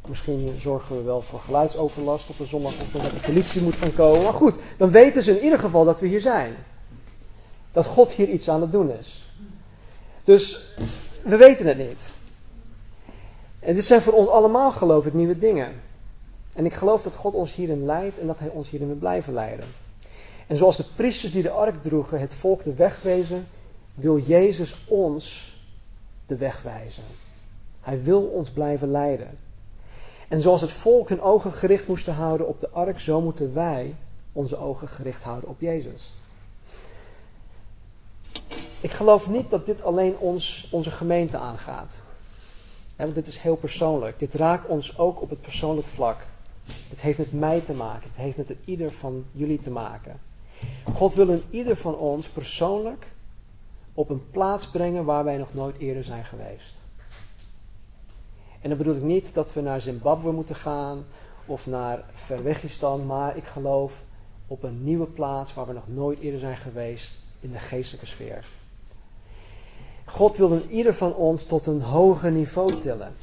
Misschien 0.08 0.56
zorgen 0.60 0.96
we 0.96 1.02
wel 1.02 1.22
voor 1.22 1.40
geluidsoverlast 1.40 2.30
op 2.30 2.38
de 2.38 2.46
zondagochtend 2.46 3.04
dat 3.04 3.12
de 3.12 3.20
politie 3.20 3.62
moet 3.62 3.76
gaan 3.76 3.94
komen. 3.94 4.24
Maar 4.24 4.34
goed, 4.34 4.56
dan 4.78 4.92
weten 4.92 5.24
ze 5.24 5.38
in 5.38 5.44
ieder 5.44 5.60
geval 5.60 5.86
dat 5.86 6.00
we 6.00 6.08
hier 6.08 6.22
zijn. 6.22 6.56
Dat 7.72 7.86
God 7.86 8.12
hier 8.12 8.30
iets 8.30 8.50
aan 8.50 8.62
het 8.62 8.72
doen 8.72 8.92
is. 8.92 9.34
Dus 10.24 10.60
we 11.24 11.38
weten 11.38 11.68
het 11.68 11.78
niet. 11.78 12.10
En 13.60 13.74
dit 13.74 13.86
zijn 13.86 14.02
voor 14.02 14.14
ons 14.14 14.28
allemaal, 14.28 14.72
geloof 14.72 15.06
ik, 15.06 15.14
nieuwe 15.14 15.38
dingen. 15.38 15.82
En 16.54 16.66
ik 16.66 16.74
geloof 16.74 17.04
dat 17.04 17.16
God 17.16 17.34
ons 17.34 17.56
hierin 17.56 17.86
leidt 17.86 18.20
en 18.20 18.28
dat 18.28 18.40
Hij 18.40 18.50
ons 18.50 18.70
hierin 18.70 18.88
wil 18.88 18.98
blijven 18.98 19.34
leiden. 19.34 19.66
En 20.48 20.58
zoals 20.58 20.78
de 20.78 20.86
priesters 20.96 21.32
die 21.32 21.44
de 21.44 21.50
ark 21.50 21.82
droegen 21.82 22.20
het 22.20 22.34
volk 22.34 22.64
de 22.64 22.74
weg 22.74 23.02
wezen, 23.02 23.48
wil 23.94 24.18
Jezus 24.18 24.76
ons 24.88 25.54
de 26.30 26.38
weg 26.38 26.62
wijzen. 26.62 27.04
Hij 27.82 28.04
wil 28.04 28.22
ons 28.22 28.50
blijven 28.50 28.92
leiden. 28.92 29.38
En 30.28 30.42
zoals 30.42 30.62
het 30.62 30.72
volk 30.72 31.10
hun 31.10 31.22
ogen 31.22 31.52
gericht 31.52 31.88
moesten 31.88 32.14
houden 32.14 32.48
op 32.48 32.60
de 32.60 32.70
ark, 32.70 33.00
zo 33.00 33.22
moeten 33.22 33.54
wij 33.54 33.96
onze 34.32 34.58
ogen 34.58 34.88
gericht 34.88 35.24
houden 35.24 35.50
op 35.50 35.62
Jezus. 35.62 36.14
Ik 38.82 38.92
geloof 38.92 39.28
niet 39.28 39.50
dat 39.50 39.66
dit 39.66 39.84
alleen 39.84 40.18
ons, 40.18 40.68
onze 40.72 40.92
gemeente 40.92 41.38
aangaat. 41.38 42.02
want 42.96 43.16
dit 43.16 43.28
is 43.28 43.38
heel 43.38 43.56
persoonlijk. 43.56 44.20
Dit 44.20 44.34
raakt 44.34 44.68
ons 44.68 44.98
ook 44.98 45.22
op 45.22 45.30
het 45.30 45.42
persoonlijk 45.42 45.88
vlak. 45.88 46.26
Dit 46.90 47.02
heeft 47.02 47.18
met 47.18 47.34
mij 47.34 47.62
te 47.62 47.74
maken. 47.74 48.10
Het 48.10 48.22
heeft 48.22 48.38
met 48.38 48.54
ieder 48.66 48.92
van 48.92 49.26
jullie 49.32 49.60
te 49.60 49.72
maken. 49.72 50.20
God 50.94 51.14
wil 51.14 51.30
in 51.30 51.44
ieder 51.50 51.76
van 51.76 51.96
ons 51.96 52.28
persoonlijk 52.28 53.08
op 54.00 54.10
een 54.10 54.30
plaats 54.32 54.70
brengen 54.70 55.06
waar 55.06 55.24
wij 55.24 55.38
nog 55.38 55.54
nooit 55.54 55.78
eerder 55.78 56.04
zijn 56.04 56.26
geweest. 56.26 56.74
En 58.62 58.70
dan 58.70 58.78
bedoel 58.78 58.96
ik 58.96 59.02
niet 59.02 59.34
dat 59.34 59.54
we 59.54 59.62
naar 59.62 59.82
Zimbabwe 59.82 60.32
moeten 60.32 60.56
gaan 60.56 61.06
of 61.46 61.68
naar 61.68 62.04
Verwegistan, 62.14 63.06
maar 63.06 63.38
ik 63.38 63.46
geloof 63.46 64.04
op 64.48 64.64
een 64.64 64.84
nieuwe 64.84 65.06
plaats 65.06 65.54
waar 65.54 65.68
we 65.68 65.74
nog 65.74 65.88
nooit 65.88 66.20
eerder 66.20 66.40
zijn 66.40 66.58
geweest 66.58 67.20
in 67.40 67.52
de 67.52 67.58
geestelijke 67.58 68.06
sfeer. 68.06 68.48
God 70.06 70.38
wil 70.38 70.62
ieder 70.70 70.94
van 70.94 71.16
ons 71.16 71.44
tot 71.44 71.66
een 71.66 71.82
hoger 71.82 72.32
niveau 72.32 72.80
tillen. 72.80 73.14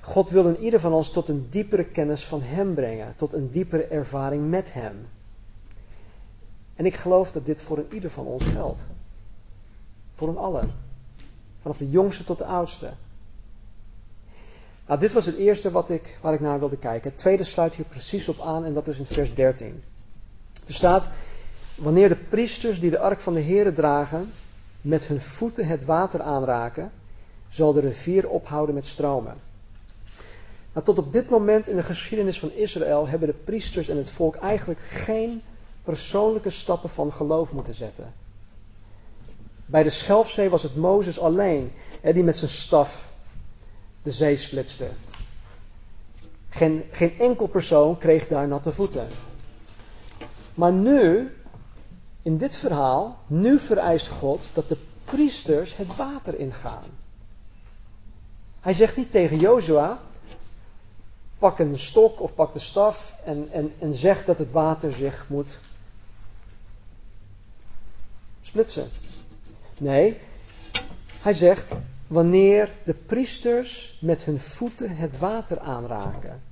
God 0.00 0.30
wil 0.30 0.54
ieder 0.54 0.80
van 0.80 0.92
ons 0.92 1.10
tot 1.10 1.28
een 1.28 1.46
diepere 1.50 1.84
kennis 1.84 2.24
van 2.24 2.42
Hem 2.42 2.74
brengen, 2.74 3.16
tot 3.16 3.32
een 3.32 3.50
diepere 3.50 3.84
ervaring 3.84 4.48
met 4.48 4.72
Hem. 4.72 5.08
En 6.82 6.88
ik 6.88 6.94
geloof 6.94 7.32
dat 7.32 7.46
dit 7.46 7.60
voor 7.60 7.78
een 7.78 7.92
ieder 7.92 8.10
van 8.10 8.26
ons 8.26 8.44
geldt. 8.44 8.80
Voor 10.12 10.28
een 10.28 10.36
allen. 10.36 10.72
Vanaf 11.60 11.78
de 11.78 11.90
jongste 11.90 12.24
tot 12.24 12.38
de 12.38 12.44
oudste. 12.44 12.92
Nou, 14.86 15.00
dit 15.00 15.12
was 15.12 15.26
het 15.26 15.36
eerste 15.36 15.70
wat 15.70 15.90
ik, 15.90 16.18
waar 16.20 16.34
ik 16.34 16.40
naar 16.40 16.58
wilde 16.58 16.76
kijken. 16.76 17.10
Het 17.10 17.18
tweede 17.18 17.44
sluit 17.44 17.74
hier 17.74 17.84
precies 17.84 18.28
op 18.28 18.40
aan 18.40 18.64
en 18.64 18.74
dat 18.74 18.88
is 18.88 18.98
in 18.98 19.06
vers 19.06 19.34
13. 19.34 19.82
Er 20.66 20.74
staat, 20.74 21.08
wanneer 21.74 22.08
de 22.08 22.16
priesters 22.16 22.80
die 22.80 22.90
de 22.90 22.98
ark 22.98 23.20
van 23.20 23.34
de 23.34 23.42
Here 23.42 23.72
dragen, 23.72 24.32
met 24.80 25.06
hun 25.06 25.20
voeten 25.20 25.66
het 25.66 25.84
water 25.84 26.22
aanraken, 26.22 26.92
zal 27.48 27.72
de 27.72 27.80
rivier 27.80 28.28
ophouden 28.28 28.74
met 28.74 28.86
stromen. 28.86 29.34
Nou, 30.72 30.84
tot 30.84 30.98
op 30.98 31.12
dit 31.12 31.30
moment 31.30 31.68
in 31.68 31.76
de 31.76 31.82
geschiedenis 31.82 32.38
van 32.38 32.52
Israël 32.52 33.08
hebben 33.08 33.28
de 33.28 33.34
priesters 33.44 33.88
en 33.88 33.96
het 33.96 34.10
volk 34.10 34.36
eigenlijk 34.36 34.80
geen 34.80 35.42
persoonlijke 35.82 36.50
stappen 36.50 36.90
van 36.90 37.12
geloof 37.12 37.52
moeten 37.52 37.74
zetten. 37.74 38.14
Bij 39.66 39.82
de 39.82 39.90
Schelfzee 39.90 40.50
was 40.50 40.62
het 40.62 40.76
Mozes 40.76 41.20
alleen 41.20 41.72
hè, 42.00 42.12
die 42.12 42.24
met 42.24 42.38
zijn 42.38 42.50
staf 42.50 43.12
de 44.02 44.10
zee 44.10 44.36
splitste. 44.36 44.88
Geen, 46.48 46.84
geen 46.90 47.18
enkel 47.18 47.46
persoon 47.46 47.98
kreeg 47.98 48.28
daar 48.28 48.48
natte 48.48 48.72
voeten. 48.72 49.08
Maar 50.54 50.72
nu, 50.72 51.32
in 52.22 52.38
dit 52.38 52.56
verhaal, 52.56 53.18
nu 53.26 53.58
vereist 53.58 54.08
God 54.08 54.50
dat 54.52 54.68
de 54.68 54.76
priesters 55.04 55.76
het 55.76 55.96
water 55.96 56.38
ingaan. 56.38 56.84
Hij 58.60 58.74
zegt 58.74 58.96
niet 58.96 59.10
tegen 59.10 59.38
Jozua, 59.38 60.00
pak 61.38 61.58
een 61.58 61.78
stok 61.78 62.20
of 62.20 62.34
pak 62.34 62.52
de 62.52 62.58
staf 62.58 63.14
en, 63.24 63.48
en, 63.52 63.72
en 63.78 63.94
zeg 63.94 64.24
dat 64.24 64.38
het 64.38 64.52
water 64.52 64.94
zich 64.94 65.26
moet 65.28 65.58
splitsen. 68.42 68.90
Nee, 69.78 70.20
hij 71.20 71.32
zegt 71.32 71.74
wanneer 72.06 72.70
de 72.84 72.94
priesters 72.94 73.98
met 74.00 74.24
hun 74.24 74.40
voeten 74.40 74.96
het 74.96 75.18
water 75.18 75.58
aanraken. 75.58 76.42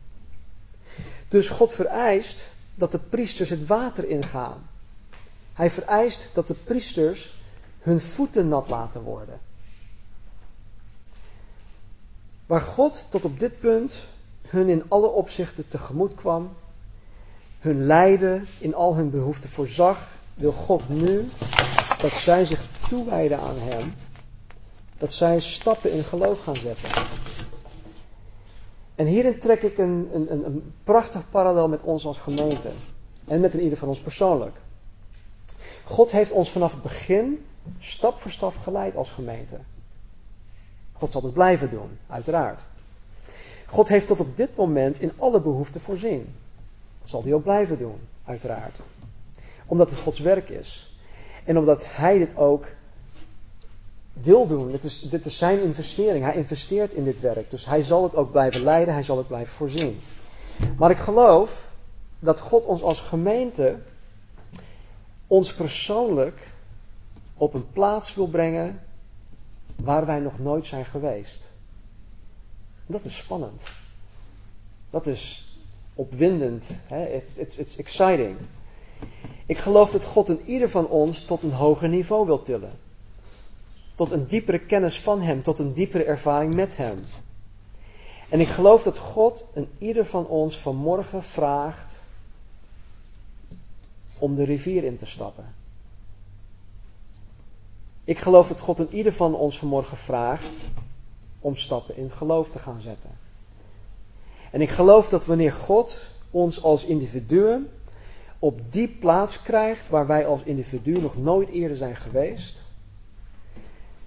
Dus 1.28 1.48
God 1.48 1.72
vereist 1.72 2.48
dat 2.74 2.92
de 2.92 2.98
priesters 2.98 3.50
het 3.50 3.66
water 3.66 4.08
ingaan. 4.08 4.68
Hij 5.52 5.70
vereist 5.70 6.30
dat 6.34 6.46
de 6.46 6.54
priesters 6.54 7.34
hun 7.80 8.00
voeten 8.00 8.48
nat 8.48 8.68
laten 8.68 9.02
worden. 9.02 9.40
Waar 12.46 12.60
God 12.60 13.06
tot 13.10 13.24
op 13.24 13.38
dit 13.38 13.60
punt 13.60 14.02
hun 14.42 14.68
in 14.68 14.84
alle 14.88 15.08
opzichten 15.08 15.68
tegemoet 15.68 16.14
kwam, 16.14 16.56
hun 17.58 17.86
lijden 17.86 18.46
in 18.58 18.74
al 18.74 18.96
hun 18.96 19.10
behoeften 19.10 19.50
voorzag, 19.50 20.08
wil 20.34 20.52
God 20.52 20.88
nu 20.88 21.28
dat 22.00 22.12
zij 22.12 22.44
zich 22.44 22.66
toewijden 22.88 23.40
aan 23.40 23.58
Hem, 23.58 23.94
dat 24.98 25.14
zij 25.14 25.40
stappen 25.40 25.92
in 25.92 26.04
geloof 26.04 26.40
gaan 26.40 26.56
zetten. 26.56 26.88
En 28.94 29.06
hierin 29.06 29.38
trek 29.38 29.62
ik 29.62 29.78
een, 29.78 30.08
een, 30.12 30.44
een 30.44 30.72
prachtig 30.84 31.28
parallel 31.30 31.68
met 31.68 31.82
ons 31.82 32.06
als 32.06 32.18
gemeente 32.18 32.72
en 33.26 33.40
met 33.40 33.54
een 33.54 33.62
ieder 33.62 33.78
van 33.78 33.88
ons 33.88 34.00
persoonlijk. 34.00 34.56
God 35.84 36.10
heeft 36.10 36.32
ons 36.32 36.50
vanaf 36.50 36.72
het 36.72 36.82
begin 36.82 37.46
stap 37.78 38.18
voor 38.18 38.30
stap 38.30 38.56
geleid 38.56 38.96
als 38.96 39.10
gemeente. 39.10 39.56
God 40.92 41.12
zal 41.12 41.22
het 41.22 41.32
blijven 41.32 41.70
doen, 41.70 41.98
uiteraard. 42.06 42.66
God 43.66 43.88
heeft 43.88 44.06
tot 44.06 44.20
op 44.20 44.36
dit 44.36 44.56
moment 44.56 45.00
in 45.00 45.12
alle 45.16 45.40
behoeften 45.40 45.80
voorzien. 45.80 46.34
Dat 47.00 47.08
zal 47.08 47.22
hij 47.22 47.34
ook 47.34 47.42
blijven 47.42 47.78
doen, 47.78 48.00
uiteraard. 48.24 48.80
Omdat 49.66 49.90
het 49.90 49.98
Gods 49.98 50.18
werk 50.18 50.48
is. 50.48 50.89
En 51.44 51.58
omdat 51.58 51.86
Hij 51.88 52.18
dit 52.18 52.36
ook 52.36 52.66
wil 54.12 54.46
doen. 54.46 54.70
Dit 54.70 54.84
is, 54.84 55.00
dit 55.00 55.26
is 55.26 55.38
zijn 55.38 55.62
investering. 55.62 56.24
Hij 56.24 56.34
investeert 56.34 56.92
in 56.92 57.04
dit 57.04 57.20
werk. 57.20 57.50
Dus 57.50 57.64
Hij 57.64 57.82
zal 57.82 58.02
het 58.02 58.14
ook 58.14 58.30
blijven 58.30 58.62
leiden. 58.62 58.94
Hij 58.94 59.02
zal 59.02 59.16
het 59.16 59.26
blijven 59.26 59.54
voorzien. 59.54 60.00
Maar 60.78 60.90
ik 60.90 60.96
geloof 60.96 61.72
dat 62.18 62.40
God 62.40 62.64
ons 62.64 62.82
als 62.82 63.00
gemeente, 63.00 63.78
ons 65.26 65.54
persoonlijk, 65.54 66.46
op 67.34 67.54
een 67.54 67.70
plaats 67.72 68.14
wil 68.14 68.26
brengen 68.28 68.80
waar 69.76 70.06
wij 70.06 70.20
nog 70.20 70.38
nooit 70.38 70.66
zijn 70.66 70.84
geweest. 70.84 71.50
Dat 72.86 73.04
is 73.04 73.16
spannend. 73.16 73.62
Dat 74.90 75.06
is 75.06 75.54
opwindend. 75.94 76.80
It's, 77.12 77.36
it's 77.36 77.76
exciting. 77.76 78.36
Ik 79.50 79.58
geloof 79.58 79.90
dat 79.90 80.04
God 80.04 80.28
in 80.28 80.40
ieder 80.44 80.70
van 80.70 80.86
ons 80.86 81.20
tot 81.20 81.42
een 81.42 81.52
hoger 81.52 81.88
niveau 81.88 82.26
wil 82.26 82.38
tillen. 82.38 82.78
Tot 83.94 84.10
een 84.10 84.26
diepere 84.26 84.58
kennis 84.58 85.00
van 85.00 85.20
Hem, 85.20 85.42
tot 85.42 85.58
een 85.58 85.72
diepere 85.72 86.04
ervaring 86.04 86.54
met 86.54 86.76
Hem. 86.76 87.04
En 88.28 88.40
ik 88.40 88.48
geloof 88.48 88.82
dat 88.82 88.98
God 88.98 89.44
in 89.54 89.68
ieder 89.78 90.06
van 90.06 90.26
ons 90.26 90.58
vanmorgen 90.58 91.22
vraagt 91.22 92.00
om 94.18 94.34
de 94.34 94.44
rivier 94.44 94.84
in 94.84 94.96
te 94.96 95.06
stappen. 95.06 95.54
Ik 98.04 98.18
geloof 98.18 98.48
dat 98.48 98.60
God 98.60 98.78
in 98.78 98.94
ieder 98.94 99.12
van 99.12 99.34
ons 99.34 99.58
vanmorgen 99.58 99.96
vraagt 99.96 100.60
om 101.40 101.56
stappen 101.56 101.96
in 101.96 102.10
geloof 102.10 102.50
te 102.50 102.58
gaan 102.58 102.80
zetten. 102.80 103.10
En 104.50 104.60
ik 104.60 104.70
geloof 104.70 105.08
dat 105.08 105.26
wanneer 105.26 105.52
God 105.52 106.10
ons 106.30 106.62
als 106.62 106.84
individuen 106.84 107.68
op 108.40 108.72
die 108.72 108.88
plaats 108.88 109.42
krijgt 109.42 109.88
waar 109.88 110.06
wij 110.06 110.26
als 110.26 110.42
individu 110.42 111.00
nog 111.00 111.16
nooit 111.16 111.48
eerder 111.48 111.76
zijn 111.76 111.96
geweest, 111.96 112.64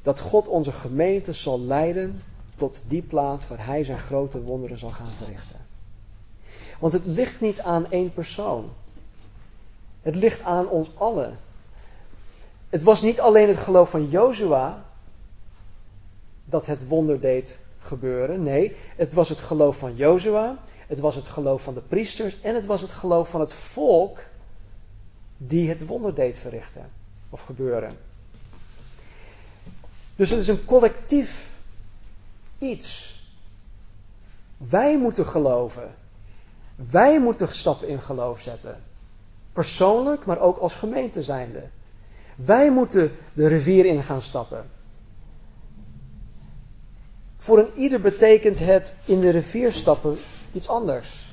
dat 0.01 0.19
God 0.19 0.47
onze 0.47 0.71
gemeente 0.71 1.33
zal 1.33 1.59
leiden 1.59 2.23
tot 2.55 2.83
die 2.87 3.01
plaats 3.01 3.47
waar 3.47 3.65
Hij 3.65 3.83
zijn 3.83 3.99
grote 3.99 4.41
wonderen 4.41 4.77
zal 4.77 4.89
gaan 4.89 5.11
verrichten. 5.17 5.65
Want 6.79 6.93
het 6.93 7.05
ligt 7.05 7.41
niet 7.41 7.59
aan 7.59 7.91
één 7.91 8.13
persoon. 8.13 8.69
Het 10.01 10.15
ligt 10.15 10.41
aan 10.41 10.67
ons 10.67 10.89
allen. 10.97 11.39
Het 12.69 12.83
was 12.83 13.01
niet 13.01 13.19
alleen 13.19 13.47
het 13.47 13.57
geloof 13.57 13.89
van 13.89 14.09
Jozua 14.09 14.85
dat 16.45 16.65
het 16.65 16.87
wonder 16.87 17.19
deed 17.19 17.59
gebeuren. 17.79 18.43
Nee, 18.43 18.75
het 18.95 19.13
was 19.13 19.29
het 19.29 19.39
geloof 19.39 19.77
van 19.77 19.95
Jozua, 19.95 20.57
het 20.93 21.01
was 21.01 21.15
het 21.15 21.27
geloof 21.27 21.61
van 21.61 21.73
de 21.73 21.81
priesters 21.81 22.41
en 22.41 22.55
het 22.55 22.65
was 22.65 22.81
het 22.81 22.91
geloof 22.91 23.29
van 23.29 23.39
het 23.39 23.53
volk 23.53 24.19
die 25.37 25.69
het 25.69 25.85
wonder 25.85 26.15
deed 26.15 26.37
verrichten 26.37 26.91
of 27.29 27.41
gebeuren. 27.41 27.97
Dus 30.15 30.29
het 30.29 30.39
is 30.39 30.47
een 30.47 30.65
collectief 30.65 31.49
iets. 32.57 33.21
Wij 34.57 34.99
moeten 34.99 35.25
geloven. 35.25 35.95
Wij 36.75 37.19
moeten 37.21 37.53
stappen 37.53 37.87
in 37.87 38.01
geloof 38.01 38.41
zetten. 38.41 38.83
Persoonlijk, 39.53 40.25
maar 40.25 40.39
ook 40.39 40.57
als 40.57 40.73
gemeente 40.73 41.23
zijnde. 41.23 41.69
Wij 42.35 42.71
moeten 42.71 43.11
de 43.33 43.47
rivier 43.47 43.85
in 43.85 44.03
gaan 44.03 44.21
stappen. 44.21 44.69
Voor 47.37 47.59
een 47.59 47.73
ieder 47.75 48.01
betekent 48.01 48.59
het 48.59 48.95
in 49.05 49.19
de 49.19 49.29
rivier 49.29 49.71
stappen 49.71 50.17
iets 50.53 50.69
anders. 50.69 51.31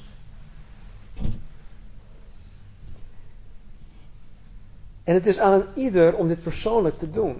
En 5.04 5.14
het 5.14 5.26
is 5.26 5.38
aan 5.38 5.52
een 5.52 5.66
ieder 5.74 6.16
om 6.16 6.28
dit 6.28 6.42
persoonlijk 6.42 6.98
te 6.98 7.10
doen. 7.10 7.36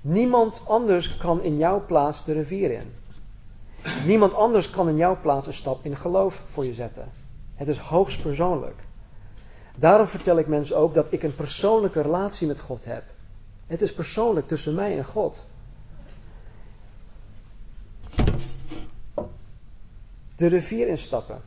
Niemand 0.00 0.62
anders 0.66 1.16
kan 1.16 1.42
in 1.42 1.56
jouw 1.56 1.84
plaats 1.84 2.24
de 2.24 2.32
rivier 2.32 2.70
in. 2.70 2.94
Niemand 4.06 4.34
anders 4.34 4.70
kan 4.70 4.88
in 4.88 4.96
jouw 4.96 5.20
plaats 5.20 5.46
een 5.46 5.54
stap 5.54 5.84
in 5.84 5.96
geloof 5.96 6.42
voor 6.50 6.64
je 6.64 6.74
zetten. 6.74 7.12
Het 7.54 7.68
is 7.68 7.78
hoogst 7.78 8.22
persoonlijk. 8.22 8.82
Daarom 9.76 10.06
vertel 10.06 10.38
ik 10.38 10.46
mensen 10.46 10.76
ook 10.76 10.94
dat 10.94 11.12
ik 11.12 11.22
een 11.22 11.34
persoonlijke 11.34 12.00
relatie 12.00 12.46
met 12.46 12.60
God 12.60 12.84
heb. 12.84 13.04
Het 13.66 13.82
is 13.82 13.94
persoonlijk 13.94 14.48
tussen 14.48 14.74
mij 14.74 14.98
en 14.98 15.04
God. 15.04 15.44
De 20.40 20.46
rivier 20.46 20.88
instappen. 20.88 21.42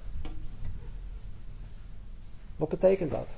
Wat 2.55 2.69
betekent 2.69 3.11
dat? 3.11 3.37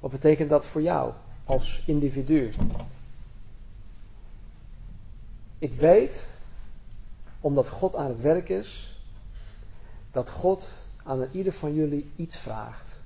Wat 0.00 0.10
betekent 0.10 0.50
dat 0.50 0.66
voor 0.66 0.82
jou 0.82 1.12
als 1.44 1.82
individu? 1.86 2.52
Ik 5.58 5.72
weet, 5.72 6.26
omdat 7.40 7.68
God 7.68 7.96
aan 7.96 8.08
het 8.08 8.20
werk 8.20 8.48
is, 8.48 9.00
dat 10.10 10.30
God 10.30 10.74
aan 11.02 11.28
ieder 11.32 11.52
van 11.52 11.74
jullie 11.74 12.10
iets 12.16 12.36
vraagt. 12.36 13.00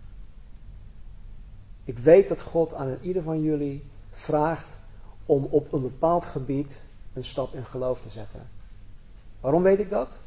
Ik 1.85 1.99
weet 1.99 2.29
dat 2.29 2.41
God 2.41 2.75
aan 2.75 2.99
ieder 3.01 3.23
van 3.23 3.43
jullie 3.43 3.85
vraagt 4.11 4.79
om 5.27 5.45
op 5.45 5.73
een 5.73 5.83
bepaald 5.83 6.25
gebied 6.25 6.83
een 7.13 7.25
stap 7.25 7.55
in 7.55 7.65
geloof 7.65 8.01
te 8.01 8.11
zetten. 8.11 8.49
Waarom 9.41 9.63
weet 9.63 9.81
ik 9.81 9.91
dat? 9.91 10.21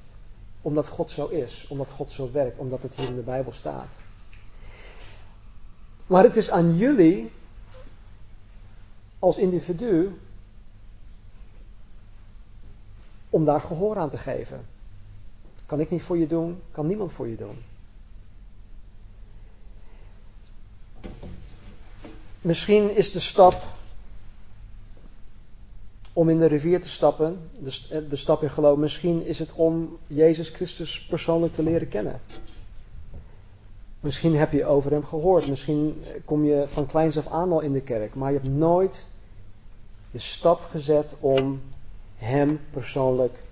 Omdat 0.66 0.88
God 0.88 1.09
zo 1.09 1.28
is, 1.28 1.66
omdat 1.70 1.91
God 1.91 2.11
zo 2.11 2.32
werkt, 2.32 2.57
omdat 2.57 2.84
het 2.84 2.95
hier 2.95 3.07
in 3.07 3.16
de 3.16 3.22
Bijbel 3.22 3.51
staat. 3.51 3.95
Maar 6.07 6.24
het 6.24 6.36
is 6.36 6.51
aan 6.51 6.76
jullie 6.76 7.32
als 9.20 9.38
individu 9.38 10.20
om 13.30 13.45
daar 13.45 13.61
gehoor 13.61 13.97
aan 13.97 14.09
te 14.09 14.18
geven. 14.18 14.66
Kan 15.66 15.80
ik 15.80 15.89
niet 15.89 16.01
voor 16.01 16.18
je 16.18 16.28
doen, 16.28 16.61
kan 16.72 16.88
niemand 16.88 17.11
voor 17.11 17.28
je 17.28 17.36
doen. 17.36 17.63
Misschien 22.41 22.95
is 22.95 23.11
de 23.11 23.20
stap 23.20 23.63
om 26.16 26.30
in 26.30 26.39
de 26.39 26.45
rivier 26.45 26.82
te 26.82 26.89
stappen, 26.89 27.49
de, 27.59 27.80
eh, 27.89 28.09
de 28.09 28.16
stap 28.16 28.43
in 28.43 28.49
geloof, 28.49 28.78
misschien 28.78 29.26
is 29.26 29.39
het 29.39 29.53
om 29.53 29.97
Jezus 30.07 30.49
Christus 30.49 31.05
persoonlijk 31.05 31.53
te 31.53 31.63
leren 31.63 31.88
kennen. 31.88 32.22
Misschien 33.99 34.36
heb 34.36 34.51
je 34.51 34.66
over 34.66 34.91
hem 34.91 35.05
gehoord, 35.05 35.47
misschien 35.47 36.03
kom 36.26 36.43
je 36.43 36.63
van 36.68 36.86
kleins 36.86 37.18
af 37.18 37.28
aan 37.28 37.51
al 37.51 37.61
in 37.61 37.74
de 37.74 37.82
kerk, 37.82 38.16
maar 38.16 38.32
je 38.32 38.39
hebt 38.39 38.53
nooit 38.53 39.05
de 40.11 40.20
stap 40.20 40.61
gezet 40.61 41.16
om 41.20 41.61
hem 42.16 42.59
persoonlijk 42.72 43.43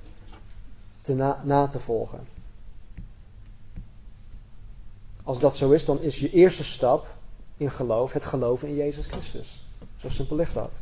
te 1.02 1.14
na, 1.14 1.42
na 1.44 1.68
te 1.68 1.80
volgen. 1.80 2.28
Als 5.24 5.40
dat 5.40 5.58
zo 5.58 5.72
is, 5.72 5.86
dan 5.86 6.02
is 6.02 6.20
je 6.20 6.32
eerste 6.32 6.64
stap 6.64 7.16
in 7.58 7.72
geloof 7.72 8.14
het 8.14 8.26
geloven 8.26 8.68
in 8.68 8.76
Jezus 8.76 9.06
Christus. 9.06 9.66
Zo 9.98 10.10
simpel 10.10 10.36
ligt 10.36 10.54
dat. 10.54 10.82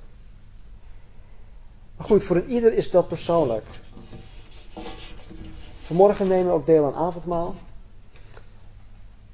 Maar 2.02 2.10
goed, 2.10 2.24
voor 2.24 2.36
een 2.36 2.50
ieder 2.50 2.74
is 2.74 2.92
dat 2.92 3.08
persoonlijk. 3.08 3.66
Vanmorgen 5.82 6.28
nemen 6.28 6.46
we 6.46 6.52
ook 6.52 6.66
deel 6.66 6.86
aan 6.86 7.06
avondmaal. 7.06 7.56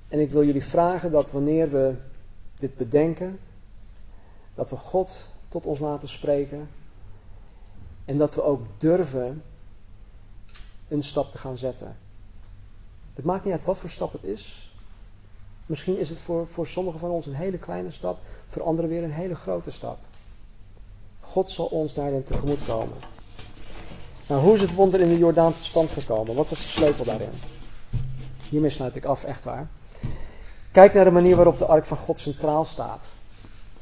En 0.07 0.19
ik 0.19 0.31
wil 0.31 0.43
jullie 0.43 0.63
vragen 0.63 1.11
dat 1.11 1.31
wanneer 1.31 1.69
we 1.69 1.95
dit 2.55 2.77
bedenken, 2.77 3.39
dat 4.55 4.69
we 4.69 4.75
God 4.75 5.25
tot 5.47 5.65
ons 5.65 5.79
laten 5.79 6.07
spreken. 6.09 6.69
En 8.05 8.17
dat 8.17 8.35
we 8.35 8.43
ook 8.43 8.65
durven 8.77 9.43
een 10.87 11.03
stap 11.03 11.31
te 11.31 11.37
gaan 11.37 11.57
zetten. 11.57 11.97
Het 13.13 13.25
maakt 13.25 13.43
niet 13.43 13.53
uit 13.53 13.65
wat 13.65 13.79
voor 13.79 13.89
stap 13.89 14.11
het 14.11 14.23
is. 14.23 14.73
Misschien 15.65 15.97
is 15.97 16.09
het 16.09 16.19
voor, 16.19 16.47
voor 16.47 16.67
sommigen 16.67 16.99
van 16.99 17.09
ons 17.09 17.25
een 17.25 17.33
hele 17.33 17.57
kleine 17.57 17.91
stap, 17.91 18.19
voor 18.47 18.63
anderen 18.63 18.89
weer 18.89 19.03
een 19.03 19.11
hele 19.11 19.35
grote 19.35 19.71
stap. 19.71 19.99
God 21.37 21.51
zal 21.51 21.65
ons 21.65 21.93
daarin 21.93 22.23
tegemoet 22.23 22.65
komen. 22.65 22.97
Nou, 24.27 24.41
hoe 24.41 24.53
is 24.53 24.61
het 24.61 24.73
wonder 24.73 24.99
in 24.99 25.09
de 25.09 25.17
Jordaan 25.17 25.53
tot 25.53 25.63
stand 25.63 25.89
gekomen? 25.89 26.35
Wat 26.35 26.49
was 26.49 26.59
de 26.59 26.65
sleutel 26.65 27.05
daarin? 27.05 27.29
Hiermee 28.49 28.69
sluit 28.69 28.95
ik 28.95 29.05
af, 29.05 29.23
echt 29.23 29.43
waar. 29.43 29.67
Kijk 30.71 30.93
naar 30.93 31.03
de 31.03 31.11
manier 31.11 31.35
waarop 31.35 31.57
de 31.57 31.65
ark 31.65 31.85
van 31.85 31.97
God 31.97 32.19
centraal 32.19 32.65
staat. 32.65 33.05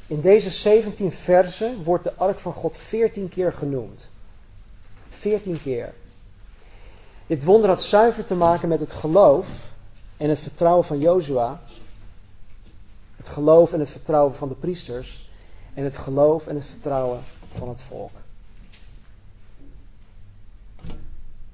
In 0.06 0.20
deze 0.20 0.50
17 0.50 1.12
versen 1.12 1.82
wordt 1.82 2.04
de 2.04 2.14
ark 2.14 2.38
van 2.38 2.52
God 2.52 2.76
14 2.76 3.28
keer 3.28 3.52
genoemd. 3.52 4.08
14 5.08 5.62
keer. 5.62 5.94
Dit 7.26 7.44
wonder 7.44 7.68
had 7.68 7.82
zuiver 7.82 8.24
te 8.24 8.34
maken 8.34 8.68
met 8.68 8.80
het 8.80 8.92
geloof 8.92 9.48
en 10.16 10.28
het 10.28 10.38
vertrouwen 10.38 10.84
van 10.84 10.98
Jozua. 10.98 11.60
Het 13.16 13.28
geloof 13.28 13.72
en 13.72 13.80
het 13.80 13.90
vertrouwen 13.90 14.34
van 14.34 14.48
de 14.48 14.54
priesters. 14.54 15.30
En 15.74 15.84
het 15.84 15.96
geloof 15.96 16.46
en 16.46 16.54
het 16.54 16.64
vertrouwen 16.64 17.20
van 17.52 17.68
het 17.68 17.82
volk. 17.82 18.10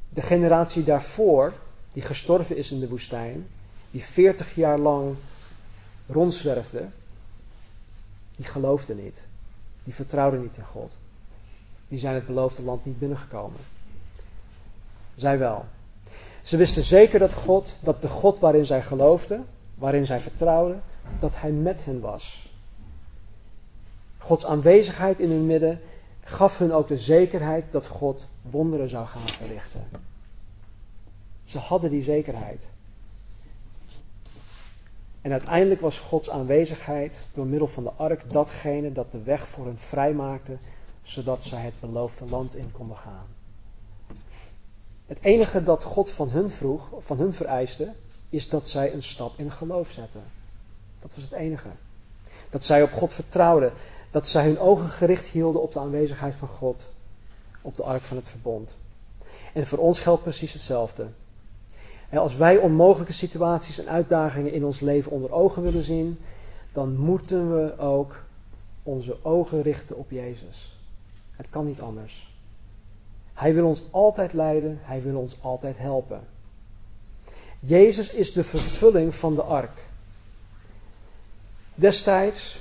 De 0.08 0.22
generatie 0.22 0.84
daarvoor, 0.84 1.52
die 1.92 2.02
gestorven 2.02 2.56
is 2.56 2.72
in 2.72 2.80
de 2.80 2.88
woestijn, 2.88 3.46
die 3.90 4.02
40 4.02 4.54
jaar 4.54 4.78
lang 4.78 5.16
rondzwerfde, 6.06 6.88
die 8.36 8.46
geloofde 8.46 8.94
niet. 8.94 9.26
Die 9.84 9.94
vertrouwde 9.94 10.38
niet 10.38 10.56
in 10.56 10.64
God. 10.64 10.96
Die 11.88 11.98
zijn 11.98 12.14
het 12.14 12.26
beloofde 12.26 12.62
land 12.62 12.84
niet 12.84 12.98
binnengekomen. 12.98 13.60
Zij 15.14 15.38
wel. 15.38 15.64
Ze 16.42 16.56
wisten 16.56 16.84
zeker 16.84 17.18
dat 17.18 17.32
God, 17.32 17.78
dat 17.82 18.02
de 18.02 18.08
God 18.08 18.38
waarin 18.38 18.64
zij 18.64 18.82
geloofden, 18.82 19.46
waarin 19.74 20.06
zij 20.06 20.20
vertrouwden, 20.20 20.82
dat 21.18 21.32
Hij 21.36 21.50
met 21.50 21.84
hen 21.84 22.00
was. 22.00 22.41
Gods 24.22 24.46
aanwezigheid 24.46 25.20
in 25.20 25.30
hun 25.30 25.46
midden 25.46 25.80
gaf 26.20 26.58
hun 26.58 26.72
ook 26.72 26.88
de 26.88 26.98
zekerheid 26.98 27.72
dat 27.72 27.86
God 27.86 28.28
wonderen 28.42 28.88
zou 28.88 29.06
gaan 29.06 29.28
verrichten. 29.28 29.88
Ze 31.44 31.58
hadden 31.58 31.90
die 31.90 32.02
zekerheid. 32.02 32.70
En 35.20 35.32
uiteindelijk 35.32 35.80
was 35.80 35.98
Gods 35.98 36.30
aanwezigheid 36.30 37.22
door 37.32 37.46
middel 37.46 37.68
van 37.68 37.84
de 37.84 37.92
ark 37.92 38.32
datgene 38.32 38.92
dat 38.92 39.12
de 39.12 39.22
weg 39.22 39.48
voor 39.48 39.64
hen 39.64 39.78
vrijmaakte, 39.78 40.58
zodat 41.02 41.44
zij 41.44 41.60
het 41.60 41.80
beloofde 41.80 42.26
land 42.26 42.56
in 42.56 42.72
konden 42.72 42.96
gaan. 42.96 43.26
Het 45.06 45.18
enige 45.22 45.62
dat 45.62 45.82
God 45.82 46.10
van 46.10 46.30
hun 46.30 46.50
vroeg, 46.50 46.92
van 46.98 47.18
hun 47.18 47.32
vereiste, 47.32 47.92
is 48.28 48.48
dat 48.48 48.68
zij 48.68 48.92
een 48.92 49.02
stap 49.02 49.32
in 49.36 49.50
geloof 49.50 49.90
zetten. 49.90 50.22
Dat 51.00 51.14
was 51.14 51.24
het 51.24 51.32
enige. 51.32 51.68
Dat 52.50 52.64
zij 52.64 52.82
op 52.82 52.92
God 52.92 53.12
vertrouwden. 53.12 53.72
Dat 54.12 54.28
zij 54.28 54.44
hun 54.44 54.58
ogen 54.58 54.88
gericht 54.88 55.26
hielden 55.26 55.62
op 55.62 55.72
de 55.72 55.78
aanwezigheid 55.78 56.34
van 56.34 56.48
God. 56.48 56.88
Op 57.62 57.76
de 57.76 57.82
ark 57.82 58.02
van 58.02 58.16
het 58.16 58.28
verbond. 58.28 58.76
En 59.52 59.66
voor 59.66 59.78
ons 59.78 60.00
geldt 60.00 60.22
precies 60.22 60.52
hetzelfde. 60.52 61.06
Als 62.12 62.36
wij 62.36 62.56
onmogelijke 62.56 63.12
situaties 63.12 63.78
en 63.78 63.88
uitdagingen 63.88 64.52
in 64.52 64.64
ons 64.64 64.80
leven 64.80 65.12
onder 65.12 65.32
ogen 65.32 65.62
willen 65.62 65.82
zien, 65.82 66.18
dan 66.72 66.96
moeten 66.96 67.54
we 67.54 67.78
ook 67.78 68.22
onze 68.82 69.16
ogen 69.22 69.62
richten 69.62 69.96
op 69.96 70.10
Jezus. 70.10 70.76
Het 71.30 71.46
kan 71.50 71.66
niet 71.66 71.80
anders. 71.80 72.30
Hij 73.32 73.54
wil 73.54 73.66
ons 73.66 73.82
altijd 73.90 74.32
leiden, 74.32 74.78
hij 74.82 75.02
wil 75.02 75.18
ons 75.18 75.36
altijd 75.40 75.78
helpen. 75.78 76.20
Jezus 77.60 78.12
is 78.12 78.32
de 78.32 78.44
vervulling 78.44 79.14
van 79.14 79.34
de 79.34 79.42
ark. 79.42 79.78
Destijds 81.74 82.60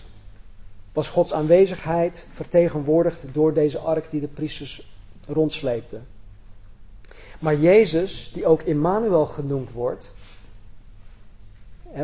was 0.94 1.10
Gods 1.10 1.34
aanwezigheid 1.34 2.26
vertegenwoordigd 2.32 3.26
door 3.32 3.54
deze 3.54 3.80
ark 3.80 4.10
die 4.10 4.22
de 4.22 4.28
priesters 4.28 4.92
rondsleepten. 5.28 6.08
Maar 7.40 7.56
Jezus, 7.56 8.32
die 8.34 8.46
ook 8.46 8.62
Immanuel 8.62 9.26
genoemd 9.26 9.72
wordt, 9.72 10.14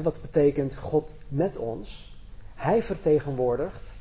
wat 0.03 0.21
betekent 0.21 0.75
God 0.75 1.13
met 1.27 1.57
ons, 1.57 2.15
hij 2.55 2.83
vertegenwoordigt 2.83 3.91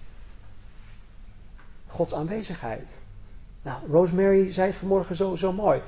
Gods 1.86 2.14
aanwezigheid. 2.14 2.88
Nou, 3.62 3.90
Rosemary 3.90 4.52
zei 4.52 4.66
het 4.66 4.76
vanmorgen 4.76 5.16
zo, 5.16 5.36
zo 5.36 5.52
mooi. 5.52 5.82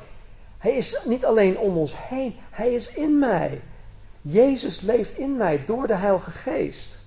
Hij 0.59 0.76
is 0.76 1.01
niet 1.05 1.24
alleen 1.24 1.59
om 1.59 1.76
ons 1.76 1.92
heen, 1.96 2.34
hij 2.51 2.72
is 2.72 2.88
in 2.88 3.18
mij. 3.18 3.62
Jezus 4.20 4.80
leeft 4.80 5.18
in 5.18 5.36
mij 5.36 5.64
door 5.64 5.86
de 5.86 5.94
Heilige 5.94 6.30
Geest. 6.30 7.01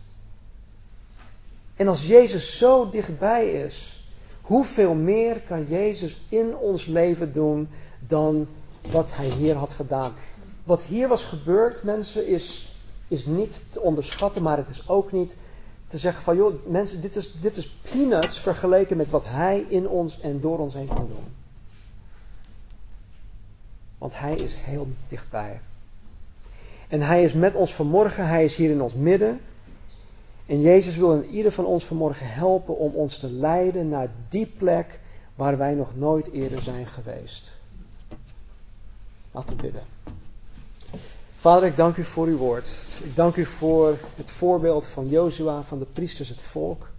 En 1.76 1.88
als 1.88 2.06
Jezus 2.06 2.58
zo 2.58 2.90
dichtbij 2.90 3.52
is, 3.52 4.06
hoeveel 4.42 4.94
meer 4.94 5.42
kan 5.42 5.66
Jezus 5.68 6.26
in 6.30 6.56
ons 6.56 6.86
leven 6.86 7.32
doen 7.32 7.70
dan 8.08 8.48
wat 8.92 9.16
hij 9.16 9.30
hier 9.30 9.56
had 9.56 9.72
gedaan? 9.72 10.14
Wat 10.64 10.84
hier 10.84 11.08
was 11.08 11.24
gebeurd, 11.24 11.84
mensen, 11.84 12.28
is, 12.28 12.76
is 13.08 13.26
niet 13.26 13.62
te 13.70 13.82
onderschatten, 13.82 14.42
maar 14.42 14.58
het 14.58 14.70
is 14.70 14.90
ook 14.90 15.12
niet 15.12 15.36
te 15.88 15.98
zeggen 15.98 16.24
van, 16.24 16.36
joh, 16.36 16.66
mensen, 16.66 17.02
dit 17.02 17.16
is, 17.16 17.34
dit 17.42 17.58
is 17.58 17.70
peanuts 17.92 18.40
vergeleken 18.40 18.98
met 18.98 19.10
wat 19.10 19.26
hij 19.26 19.66
in 19.70 19.88
ons 19.88 20.20
en 20.20 20.40
door 20.40 20.60
ons 20.60 20.74
heen 20.74 20.88
kan 20.88 21.08
doen. 21.08 21.36
Want 23.98 24.20
hij 24.20 24.36
is 24.36 24.56
heel 24.56 24.88
dichtbij. 25.08 25.62
En 26.88 27.02
hij 27.02 27.24
is 27.24 27.34
met 27.34 27.56
ons 27.56 27.74
vanmorgen, 27.74 28.28
hij 28.28 28.44
is 28.44 28.56
hier 28.56 28.72
in 28.72 28.82
ons 28.82 28.94
midden. 28.94 29.40
En 30.52 30.62
Jezus 30.62 30.96
wil 30.96 31.14
in 31.14 31.30
ieder 31.30 31.52
van 31.52 31.66
ons 31.66 31.86
vanmorgen 31.86 32.34
helpen 32.34 32.78
om 32.78 32.94
ons 32.94 33.18
te 33.18 33.32
leiden 33.32 33.90
naar 33.90 34.12
die 34.30 34.46
plek 34.46 35.00
waar 35.36 35.58
wij 35.58 35.74
nog 35.74 35.96
nooit 35.96 36.32
eerder 36.32 36.62
zijn 36.62 36.88
geweest. 36.88 37.60
Laten 39.32 39.56
we 39.56 39.62
bidden. 39.62 39.84
Vader, 41.36 41.68
ik 41.68 41.76
dank 41.76 41.98
u 41.98 42.04
voor 42.04 42.28
uw 42.28 42.38
woord. 42.38 43.00
Ik 43.04 43.16
dank 43.16 43.36
u 43.36 43.46
voor 43.46 43.98
het 44.16 44.30
voorbeeld 44.30 44.88
van 44.88 45.10
Jozua, 45.10 45.64
van 45.64 45.80
de 45.80 45.86
priesters, 45.86 46.30
het 46.30 46.42
volk. 46.42 46.90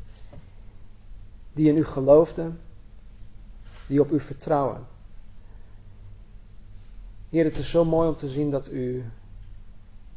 Die 1.52 1.68
in 1.68 1.76
u 1.76 1.84
geloofden, 1.84 2.60
die 3.86 4.00
op 4.00 4.10
u 4.10 4.20
vertrouwen. 4.20 4.86
Heer, 7.30 7.44
het 7.44 7.58
is 7.58 7.70
zo 7.70 7.84
mooi 7.84 8.08
om 8.08 8.16
te 8.16 8.28
zien 8.28 8.50
dat 8.50 8.70
u 8.70 9.04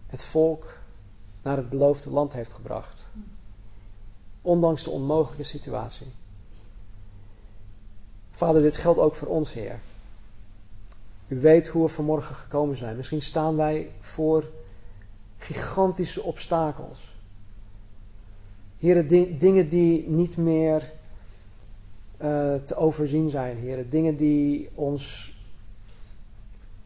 het 0.07 0.23
volk 0.23 0.74
naar 1.45 1.57
het 1.57 1.69
beloofde 1.69 2.09
land 2.09 2.33
heeft 2.33 2.51
gebracht. 2.51 3.09
Ondanks 4.41 4.83
de 4.83 4.89
onmogelijke 4.89 5.43
situatie. 5.43 6.07
Vader, 8.31 8.61
dit 8.61 8.77
geldt 8.77 8.99
ook 8.99 9.15
voor 9.15 9.27
ons, 9.27 9.53
Heer. 9.53 9.79
U 11.27 11.39
weet 11.39 11.67
hoe 11.67 11.83
we 11.83 11.89
vanmorgen 11.89 12.35
gekomen 12.35 12.77
zijn. 12.77 12.95
Misschien 12.95 13.21
staan 13.21 13.55
wij 13.55 13.91
voor 13.99 14.49
gigantische 15.37 16.23
obstakels. 16.23 17.15
Heren, 18.77 19.07
dingen 19.37 19.69
die 19.69 20.09
niet 20.09 20.37
meer 20.37 20.93
uh, 22.21 22.55
te 22.55 22.75
overzien 22.75 23.29
zijn, 23.29 23.57
heren. 23.57 23.89
Dingen 23.89 24.15
die 24.15 24.69
ons 24.73 25.33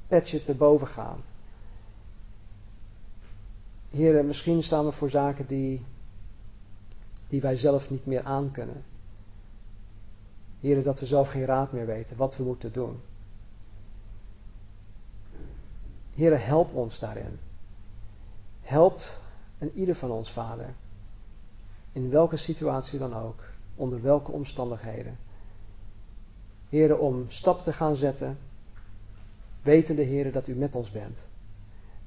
petje 0.07 0.41
te 0.41 0.53
boven 0.53 0.87
gaan. 0.87 1.23
Heren, 3.89 4.25
misschien 4.25 4.63
staan 4.63 4.85
we 4.85 4.91
voor 4.91 5.09
zaken 5.09 5.47
die, 5.47 5.85
die 7.27 7.41
wij 7.41 7.55
zelf 7.55 7.89
niet 7.89 8.05
meer 8.05 8.23
aankunnen. 8.23 8.83
Heren, 10.59 10.83
dat 10.83 10.99
we 10.99 11.05
zelf 11.05 11.29
geen 11.29 11.45
raad 11.45 11.71
meer 11.71 11.85
weten 11.85 12.17
wat 12.17 12.37
we 12.37 12.43
moeten 12.43 12.73
doen. 12.73 12.99
Heren, 16.15 16.45
help 16.45 16.73
ons 16.73 16.99
daarin. 16.99 17.39
Help 18.61 19.01
en 19.57 19.71
ieder 19.75 19.95
van 19.95 20.11
ons, 20.11 20.31
Vader. 20.31 20.73
In 21.91 22.09
welke 22.09 22.37
situatie 22.37 22.99
dan 22.99 23.13
ook. 23.13 23.43
Onder 23.75 24.01
welke 24.01 24.31
omstandigheden. 24.31 25.17
Heren, 26.69 26.99
om 26.99 27.25
stappen 27.27 27.63
te 27.63 27.73
gaan 27.73 27.95
zetten. 27.95 28.37
Wetende, 29.61 30.01
Heren, 30.01 30.33
dat 30.33 30.47
u 30.47 30.55
met 30.55 30.75
ons 30.75 30.91
bent. 30.91 31.19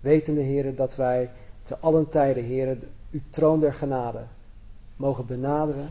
Wetende, 0.00 0.40
Heren, 0.40 0.76
dat 0.76 0.96
wij 0.96 1.30
te 1.64 1.78
allen 1.78 2.08
tijden, 2.08 2.44
Heren, 2.44 2.80
uw 3.10 3.20
troon 3.30 3.60
der 3.60 3.74
genade 3.74 4.24
mogen 4.96 5.26
benaderen. 5.26 5.90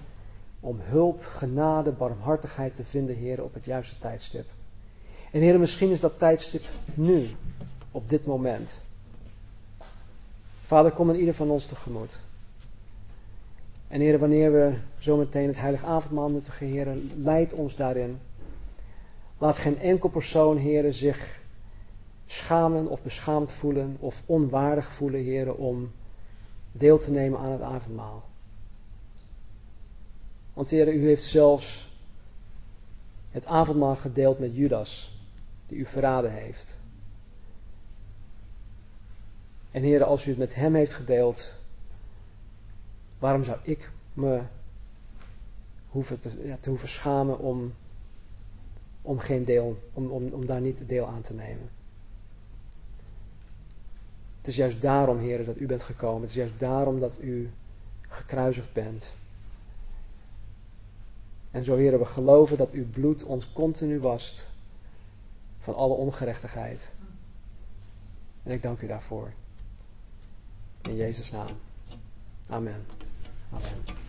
Om 0.59 0.79
hulp, 0.79 1.25
genade, 1.25 1.91
barmhartigheid 1.91 2.75
te 2.75 2.83
vinden, 2.83 3.15
Heren, 3.15 3.43
op 3.43 3.53
het 3.53 3.65
juiste 3.65 3.97
tijdstip. 3.97 4.45
En 5.31 5.41
Heren, 5.41 5.59
misschien 5.59 5.89
is 5.89 5.99
dat 5.99 6.19
tijdstip 6.19 6.63
nu 6.93 7.29
op 7.91 8.09
dit 8.09 8.25
moment. 8.25 8.75
Vader, 10.65 10.91
kom 10.91 11.09
in 11.09 11.19
ieder 11.19 11.33
van 11.33 11.49
ons 11.49 11.65
tegemoet. 11.65 12.19
En 13.87 14.01
Heer, 14.01 14.19
wanneer 14.19 14.51
we 14.51 14.73
zometeen 14.97 15.47
het 15.47 15.59
heilige 15.59 15.85
avondmaal 15.85 16.29
nuttigen, 16.29 16.67
Heer, 16.67 16.97
leid 17.15 17.53
ons 17.53 17.75
daarin. 17.75 18.19
Laat 19.37 19.57
geen 19.57 19.79
enkel 19.79 20.09
persoon, 20.09 20.57
Heer, 20.57 20.93
zich 20.93 21.40
schamen 22.31 22.87
of 22.87 23.01
beschaamd 23.01 23.51
voelen 23.51 23.97
of 23.99 24.23
onwaardig 24.25 24.85
voelen, 24.85 25.21
Heer, 25.21 25.55
om 25.55 25.91
deel 26.71 26.97
te 26.97 27.11
nemen 27.11 27.39
aan 27.39 27.51
het 27.51 27.61
avondmaal. 27.61 28.23
Want 30.53 30.69
Heer, 30.69 30.93
u 30.93 31.07
heeft 31.07 31.23
zelfs 31.23 31.91
het 33.29 33.45
avondmaal 33.45 33.95
gedeeld 33.95 34.39
met 34.39 34.55
Judas, 34.55 35.19
die 35.67 35.77
u 35.77 35.85
verraden 35.85 36.33
heeft. 36.33 36.77
En 39.71 39.83
Heer, 39.83 40.03
als 40.03 40.25
u 40.25 40.29
het 40.29 40.39
met 40.39 40.55
hem 40.55 40.75
heeft 40.75 40.93
gedeeld, 40.93 41.53
waarom 43.19 43.43
zou 43.43 43.57
ik 43.61 43.91
me 44.13 44.43
hoeven 45.89 46.17
ja, 46.43 46.57
te 46.57 46.69
hoeven 46.69 46.89
schamen 46.89 47.39
om, 47.39 47.73
om 49.01 49.19
geen 49.19 49.45
deel, 49.45 49.79
om, 49.93 50.11
om, 50.11 50.27
om 50.27 50.45
daar 50.45 50.61
niet 50.61 50.89
deel 50.89 51.07
aan 51.07 51.21
te 51.21 51.33
nemen? 51.33 51.79
Het 54.41 54.49
is 54.49 54.55
juist 54.55 54.81
daarom, 54.81 55.17
Heer, 55.17 55.45
dat 55.45 55.57
u 55.57 55.65
bent 55.65 55.83
gekomen. 55.83 56.21
Het 56.21 56.29
is 56.29 56.35
juist 56.35 56.59
daarom 56.59 56.99
dat 56.99 57.19
u 57.21 57.51
gekruisigd 58.01 58.73
bent. 58.73 59.13
En 61.51 61.63
zo, 61.63 61.75
Heer, 61.75 61.99
we 61.99 62.05
geloven 62.05 62.57
dat 62.57 62.71
uw 62.71 62.89
bloed 62.89 63.23
ons 63.23 63.51
continu 63.53 63.99
wast 63.99 64.49
van 65.59 65.75
alle 65.75 65.93
ongerechtigheid. 65.93 66.93
En 68.43 68.51
ik 68.51 68.61
dank 68.61 68.81
u 68.81 68.87
daarvoor. 68.87 69.33
In 70.81 70.95
Jezus' 70.95 71.31
naam. 71.31 71.49
Amen. 72.49 72.85
Amen. 73.51 74.00